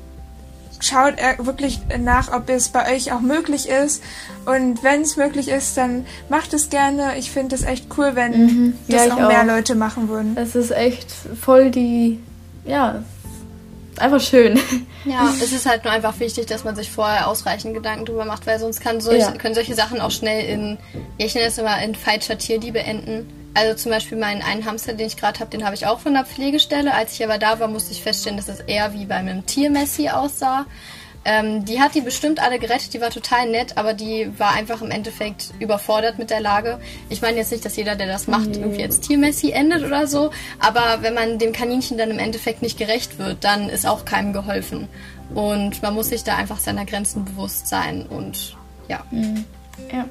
schaut 0.81 1.15
wirklich 1.39 1.81
nach, 1.99 2.33
ob 2.33 2.51
es 2.51 2.69
bei 2.69 2.95
euch 2.95 3.13
auch 3.13 3.21
möglich 3.21 3.69
ist. 3.69 4.03
Und 4.45 4.83
wenn 4.83 5.03
es 5.03 5.17
möglich 5.17 5.49
ist, 5.49 5.77
dann 5.77 6.05
macht 6.29 6.53
es 6.53 6.69
gerne. 6.69 7.17
Ich 7.19 7.31
finde 7.31 7.55
es 7.55 7.63
echt 7.63 7.87
cool, 7.97 8.11
wenn 8.15 8.33
mhm. 8.33 8.79
das 8.89 9.07
ja, 9.07 9.15
auch 9.15 9.29
mehr 9.29 9.43
auch. 9.43 9.47
Leute 9.47 9.75
machen 9.75 10.09
würden. 10.09 10.37
Es 10.37 10.55
ist 10.55 10.71
echt 10.71 11.11
voll 11.41 11.71
die 11.71 12.21
ja, 12.65 13.03
einfach 14.01 14.21
schön. 14.21 14.59
Ja, 15.05 15.33
es 15.43 15.53
ist 15.53 15.67
halt 15.67 15.85
nur 15.85 15.93
einfach 15.93 16.19
wichtig, 16.19 16.47
dass 16.47 16.65
man 16.65 16.75
sich 16.77 16.91
vorher 16.91 17.29
ausreichend 17.29 17.75
Gedanken 17.75 18.07
drüber 18.07 18.25
macht, 18.25 18.47
weil 18.47 18.59
sonst 18.59 18.81
kann 18.81 19.01
solch, 19.01 19.21
ja. 19.21 19.33
können 19.33 19.55
solche 19.55 19.75
Sachen 19.75 20.01
auch 20.01 20.11
schnell 20.11 20.45
in, 20.47 20.79
ich 21.19 21.35
nenne 21.35 21.49
es 21.49 21.59
immer, 21.59 21.83
in 21.83 21.95
falscher 21.95 22.39
Tierliebe 22.39 22.81
enden. 22.81 23.29
Also 23.55 23.75
zum 23.75 23.93
Beispiel 23.93 24.19
meinen 24.19 24.43
einen 24.43 24.65
Hamster, 24.65 24.95
den 24.95 25.07
ich 25.07 25.17
gerade 25.17 25.39
habe, 25.39 25.51
den 25.51 25.65
habe 25.65 25.75
ich 25.75 25.87
auch 25.87 26.01
von 26.01 26.15
der 26.15 26.25
Pflegestelle. 26.25 26.93
Als 26.93 27.13
ich 27.13 27.23
aber 27.23 27.39
da 27.39 27.61
war, 27.61 27.69
musste 27.69 27.93
ich 27.93 28.03
feststellen, 28.03 28.37
dass 28.37 28.49
es 28.49 28.61
eher 28.61 28.95
wie 28.95 29.05
bei 29.05 29.17
einem 29.17 29.47
Tiermessi 29.47 30.09
aussah. 30.09 30.67
Ähm, 31.25 31.65
die 31.65 31.81
hat 31.81 31.95
die 31.95 32.03
bestimmt 32.03 32.41
alle 32.41 32.59
gerettet, 32.59 32.93
die 32.93 33.01
war 33.01 33.11
total 33.11 33.49
nett, 33.49 33.79
aber 33.79 33.95
die 33.95 34.31
war 34.39 34.53
einfach 34.53 34.83
im 34.83 34.91
Endeffekt 34.91 35.55
überfordert 35.59 36.19
mit 36.19 36.31
der 36.31 36.41
Lage. 36.41 36.79
Ich 37.09 37.23
meine 37.23 37.39
jetzt 37.39 37.51
nicht, 37.51 37.65
dass 37.65 37.77
jeder, 37.77 37.97
der 37.97 38.07
das 38.07 38.27
macht, 38.27 38.51
nee. 38.51 38.59
irgendwie 38.59 38.83
als 38.83 39.01
Tiermessi 39.01 39.51
endet 39.51 39.85
oder 39.85 40.07
so, 40.07 40.31
aber 40.59 40.99
wenn 41.01 41.15
man 41.15 41.39
dem 41.39 41.53
Kaninchen 41.53 41.97
dann 41.97 42.11
im 42.11 42.19
Endeffekt 42.19 42.61
nicht 42.61 42.79
gerecht 42.79 43.19
wird, 43.19 43.43
dann 43.43 43.69
ist 43.69 43.87
auch 43.87 44.05
keinem 44.05 44.33
geholfen. 44.33 44.89
Und 45.35 45.83
man 45.83 45.95
muss 45.95 46.11
sich 46.11 46.25
da 46.25 46.37
einfach 46.37 46.59
seiner 46.59 46.85
Grenzen 46.85 47.25
bewusst 47.25 47.67
sein 47.69 48.07
und 48.07 48.57
ja. 48.89 49.03
Mhm. 49.11 49.45
Ja. 49.91 50.05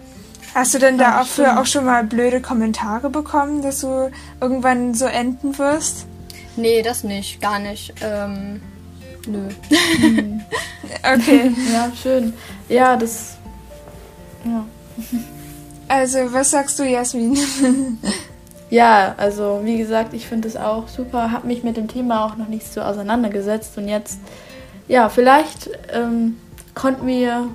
Hast 0.55 0.73
du 0.73 0.79
denn 0.79 0.97
da 0.97 1.21
auch, 1.21 1.25
für 1.25 1.59
auch 1.59 1.65
schon 1.65 1.85
mal 1.85 2.03
blöde 2.03 2.41
Kommentare 2.41 3.09
bekommen, 3.09 3.61
dass 3.61 3.81
du 3.81 4.11
irgendwann 4.39 4.93
so 4.93 5.05
enden 5.05 5.57
wirst? 5.57 6.05
Nee, 6.55 6.83
das 6.83 7.03
nicht, 7.03 7.41
gar 7.41 7.59
nicht. 7.59 7.93
Ähm, 8.01 8.61
Nö. 9.27 9.47
okay. 11.03 11.51
Ja, 11.71 11.91
schön. 12.01 12.33
Ja, 12.69 12.97
das. 12.97 13.37
Ja. 14.45 14.65
Also, 15.87 16.33
was 16.33 16.51
sagst 16.51 16.79
du, 16.79 16.83
Jasmin? 16.83 17.37
ja, 18.69 19.15
also, 19.17 19.61
wie 19.63 19.77
gesagt, 19.77 20.13
ich 20.13 20.27
finde 20.27 20.47
es 20.47 20.57
auch 20.57 20.87
super. 20.87 21.31
Habe 21.31 21.47
mich 21.47 21.63
mit 21.63 21.77
dem 21.77 21.87
Thema 21.87 22.25
auch 22.25 22.35
noch 22.35 22.47
nicht 22.47 22.71
so 22.71 22.81
auseinandergesetzt. 22.81 23.77
Und 23.77 23.87
jetzt, 23.87 24.19
ja, 24.87 25.09
vielleicht 25.09 25.69
ähm, 25.91 26.37
konnten 26.73 27.07
wir 27.07 27.47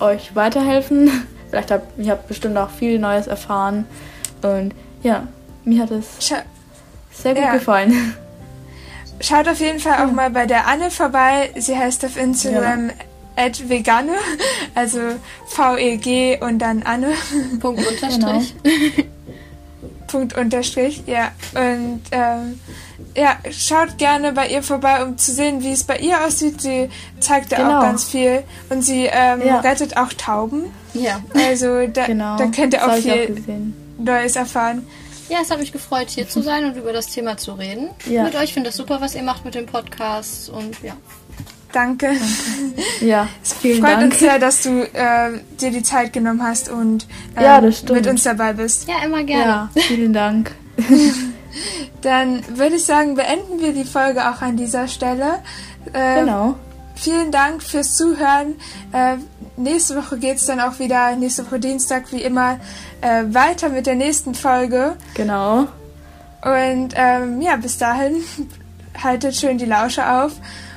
euch 0.00 0.34
weiterhelfen. 0.34 1.10
Vielleicht 1.50 1.70
habt 1.70 1.98
ihr 1.98 2.10
habt 2.10 2.26
bestimmt 2.26 2.56
auch 2.58 2.70
viel 2.70 2.98
Neues 2.98 3.28
erfahren. 3.28 3.86
Und 4.42 4.74
ja, 5.04 5.28
mir 5.64 5.82
hat 5.82 5.92
es 5.92 6.18
sehr 7.12 7.34
gut 7.34 7.44
ja. 7.44 7.52
gefallen. 7.52 8.16
Schaut 9.20 9.48
auf 9.48 9.60
jeden 9.60 9.78
Fall 9.78 10.04
auch 10.04 10.12
mal 10.12 10.30
bei 10.30 10.46
der 10.46 10.66
Anne 10.66 10.90
vorbei. 10.90 11.50
Sie 11.56 11.76
heißt 11.76 12.04
auf 12.04 12.16
Instagram 12.16 12.90
ja. 13.36 13.48
@vegane, 13.68 14.14
also 14.74 15.00
V 15.46 15.76
E 15.76 15.96
G 15.96 16.38
und 16.40 16.58
dann 16.58 16.82
Anne. 16.82 17.14
Punkt 17.60 17.86
unterstrich. 17.88 18.54
Genau. 18.62 19.04
Punkt 20.06 20.36
unterstrich, 20.36 21.02
ja. 21.06 21.32
Und 21.54 22.02
ähm, 22.12 22.60
ja, 23.16 23.36
schaut 23.50 23.98
gerne 23.98 24.32
bei 24.32 24.48
ihr 24.48 24.62
vorbei, 24.62 25.02
um 25.04 25.16
zu 25.18 25.32
sehen, 25.32 25.62
wie 25.62 25.72
es 25.72 25.84
bei 25.84 25.98
ihr 25.98 26.24
aussieht. 26.24 26.60
Sie 26.60 26.88
zeigt 27.20 27.52
da 27.52 27.56
genau. 27.56 27.78
auch 27.78 27.82
ganz 27.82 28.04
viel 28.04 28.42
und 28.70 28.82
sie 28.82 29.08
ähm, 29.10 29.42
ja. 29.44 29.60
rettet 29.60 29.96
auch 29.96 30.12
Tauben. 30.12 30.64
Ja. 30.92 31.20
Also 31.34 31.86
da, 31.86 32.06
genau. 32.06 32.36
da 32.36 32.46
könnt 32.46 32.74
ihr 32.74 32.86
auch 32.86 32.94
viel 32.94 33.36
auch 33.48 34.04
Neues 34.04 34.36
erfahren. 34.36 34.86
Ja, 35.28 35.38
es 35.42 35.50
hat 35.50 35.58
mich 35.58 35.72
gefreut, 35.72 36.08
hier 36.10 36.28
zu 36.28 36.42
sein 36.42 36.64
und 36.64 36.76
über 36.76 36.92
das 36.92 37.06
Thema 37.06 37.36
zu 37.36 37.52
reden. 37.52 37.88
Ja. 38.06 38.24
Mit 38.24 38.34
euch 38.36 38.52
finde 38.52 38.68
das 38.68 38.76
super, 38.76 39.00
was 39.00 39.14
ihr 39.14 39.22
macht 39.22 39.44
mit 39.44 39.54
dem 39.54 39.66
Podcast 39.66 40.50
und 40.50 40.82
ja. 40.82 40.94
Danke. 41.72 42.06
Danke. 42.08 42.20
Ja, 43.00 43.28
vielen 43.60 43.80
Freut 43.80 43.94
Dank. 43.94 44.04
uns 44.04 44.18
sehr, 44.20 44.38
dass 44.38 44.62
du 44.62 44.82
äh, 44.92 45.40
dir 45.60 45.70
die 45.70 45.82
Zeit 45.82 46.12
genommen 46.12 46.42
hast 46.42 46.68
und 46.68 47.06
ähm, 47.36 47.42
ja, 47.42 47.60
mit 47.60 48.06
uns 48.06 48.22
dabei 48.22 48.52
bist. 48.52 48.86
Ja, 48.88 49.04
immer 49.04 49.24
gerne. 49.24 49.70
Ja, 49.74 49.82
vielen 49.82 50.12
Dank. 50.12 50.52
Dann 52.02 52.44
würde 52.56 52.76
ich 52.76 52.84
sagen, 52.84 53.14
beenden 53.14 53.60
wir 53.60 53.72
die 53.72 53.84
Folge 53.84 54.28
auch 54.28 54.42
an 54.42 54.56
dieser 54.56 54.88
Stelle. 54.88 55.40
Äh, 55.92 56.20
genau. 56.20 56.56
Vielen 56.94 57.32
Dank 57.32 57.62
fürs 57.62 57.96
Zuhören. 57.96 58.54
Äh, 58.92 59.16
nächste 59.56 59.96
Woche 59.96 60.18
geht 60.18 60.36
es 60.36 60.46
dann 60.46 60.60
auch 60.60 60.78
wieder, 60.78 61.14
nächste 61.16 61.46
Woche 61.46 61.60
Dienstag 61.60 62.12
wie 62.12 62.22
immer, 62.22 62.58
äh, 63.00 63.24
weiter 63.28 63.68
mit 63.68 63.86
der 63.86 63.94
nächsten 63.94 64.34
Folge. 64.34 64.96
Genau. 65.14 65.66
Und 66.42 66.94
ähm, 66.94 67.40
ja, 67.40 67.56
bis 67.56 67.78
dahin 67.78 68.16
haltet 69.02 69.34
schön 69.34 69.58
die 69.58 69.64
Lausche 69.64 70.08
auf 70.08 70.32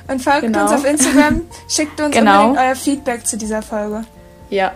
und 0.08 0.22
folgt 0.22 0.42
genau. 0.42 0.62
uns 0.62 0.72
auf 0.72 0.84
Instagram. 0.84 1.42
Schickt 1.68 2.00
uns 2.00 2.14
genau. 2.14 2.48
unbedingt 2.48 2.68
euer 2.68 2.74
Feedback 2.74 3.26
zu 3.26 3.36
dieser 3.36 3.62
Folge. 3.62 4.04
Ja, 4.50 4.72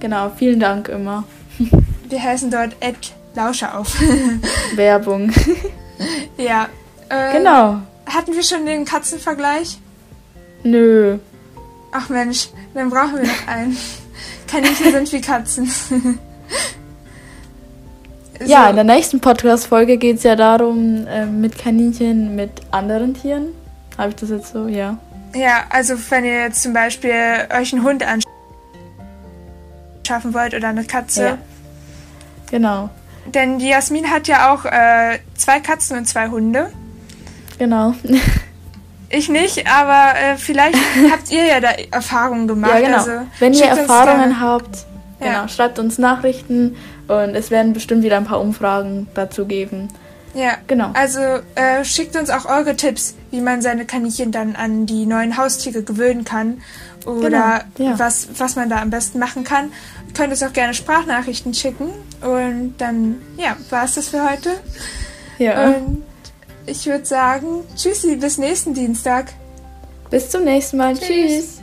genau. 0.00 0.32
Vielen 0.36 0.60
Dank 0.60 0.88
immer. 0.88 1.24
Wir 2.08 2.22
heißen 2.22 2.50
dort 2.50 2.76
Lausche 3.34 3.72
auf. 3.74 3.94
Werbung. 4.74 5.32
ja. 6.36 6.68
Äh, 7.08 7.38
genau. 7.38 7.80
Hatten 8.06 8.34
wir 8.34 8.42
schon 8.42 8.66
den 8.66 8.84
Katzenvergleich? 8.84 9.78
Nö. 10.62 11.18
Ach 11.92 12.08
Mensch, 12.08 12.48
dann 12.74 12.90
brauchen 12.90 13.16
wir 13.16 13.26
noch 13.26 13.46
einen. 13.46 13.76
Kaninchen 14.46 14.92
sind 14.92 15.12
wie 15.12 15.20
Katzen. 15.20 15.70
So. 18.38 18.44
Ja, 18.44 18.68
in 18.68 18.76
der 18.76 18.84
nächsten 18.84 19.20
Podcast-Folge 19.20 19.96
geht 19.96 20.18
es 20.18 20.22
ja 20.22 20.36
darum, 20.36 21.06
äh, 21.06 21.24
mit 21.24 21.56
Kaninchen 21.56 22.36
mit 22.36 22.50
anderen 22.70 23.14
Tieren. 23.14 23.48
Habe 23.96 24.10
ich 24.10 24.16
das 24.16 24.28
jetzt 24.28 24.52
so? 24.52 24.68
Ja. 24.68 24.98
Ja, 25.34 25.64
also 25.70 25.94
wenn 26.10 26.26
ihr 26.26 26.40
jetzt 26.42 26.62
zum 26.62 26.74
Beispiel 26.74 27.14
euch 27.58 27.72
einen 27.72 27.82
Hund 27.82 28.04
anschaffen 30.02 30.34
wollt 30.34 30.52
oder 30.54 30.68
eine 30.68 30.84
Katze. 30.84 31.24
Ja. 31.24 31.38
Genau. 32.50 32.90
Denn 33.26 33.58
die 33.58 33.68
Jasmin 33.68 34.10
hat 34.10 34.28
ja 34.28 34.52
auch 34.52 34.66
äh, 34.66 35.18
zwei 35.34 35.60
Katzen 35.60 35.96
und 35.96 36.06
zwei 36.06 36.28
Hunde. 36.28 36.70
Genau. 37.58 37.94
Ich 39.08 39.28
nicht, 39.28 39.66
aber 39.66 40.18
äh, 40.18 40.36
vielleicht 40.36 40.76
habt 41.10 41.30
ihr 41.30 41.44
ja 41.44 41.60
da 41.60 41.68
Erfahrungen 41.90 42.48
gemacht. 42.48 42.74
Ja, 42.74 42.80
genau. 42.80 42.98
Also, 42.98 43.12
Wenn 43.38 43.52
ihr 43.52 43.64
Erfahrungen 43.64 44.40
habt, 44.40 44.86
genau, 45.20 45.32
ja. 45.32 45.48
schreibt 45.48 45.78
uns 45.78 45.98
Nachrichten 45.98 46.76
und 47.08 47.34
es 47.34 47.50
werden 47.50 47.72
bestimmt 47.72 48.02
wieder 48.02 48.16
ein 48.16 48.24
paar 48.24 48.40
Umfragen 48.40 49.06
dazu 49.14 49.46
geben. 49.46 49.88
Ja, 50.34 50.58
genau. 50.66 50.90
Also 50.92 51.20
äh, 51.54 51.82
schickt 51.84 52.14
uns 52.14 52.28
auch 52.28 52.44
eure 52.44 52.76
Tipps, 52.76 53.14
wie 53.30 53.40
man 53.40 53.62
seine 53.62 53.86
Kaninchen 53.86 54.32
dann 54.32 54.54
an 54.54 54.84
die 54.84 55.06
neuen 55.06 55.38
Haustiere 55.38 55.82
gewöhnen 55.82 56.24
kann 56.24 56.60
oder 57.06 57.64
genau, 57.74 57.90
ja. 57.90 57.98
was, 57.98 58.28
was 58.36 58.54
man 58.54 58.68
da 58.68 58.82
am 58.82 58.90
besten 58.90 59.18
machen 59.18 59.44
kann. 59.44 59.72
Ihr 60.08 60.12
könnt 60.12 60.30
uns 60.32 60.42
auch 60.42 60.52
gerne 60.52 60.74
Sprachnachrichten 60.74 61.54
schicken 61.54 61.88
und 62.20 62.74
dann, 62.76 63.16
ja, 63.38 63.56
war 63.70 63.84
es 63.84 63.94
das 63.94 64.08
für 64.08 64.28
heute. 64.28 64.50
Ja. 65.38 65.68
Und 65.68 66.04
ich 66.66 66.86
würde 66.86 67.04
sagen, 67.04 67.64
tschüssi, 67.76 68.16
bis 68.16 68.38
nächsten 68.38 68.74
Dienstag. 68.74 69.32
Bis 70.10 70.30
zum 70.30 70.44
nächsten 70.44 70.76
Mal. 70.76 70.94
Tschüss. 70.94 71.06
tschüss. 71.08 71.62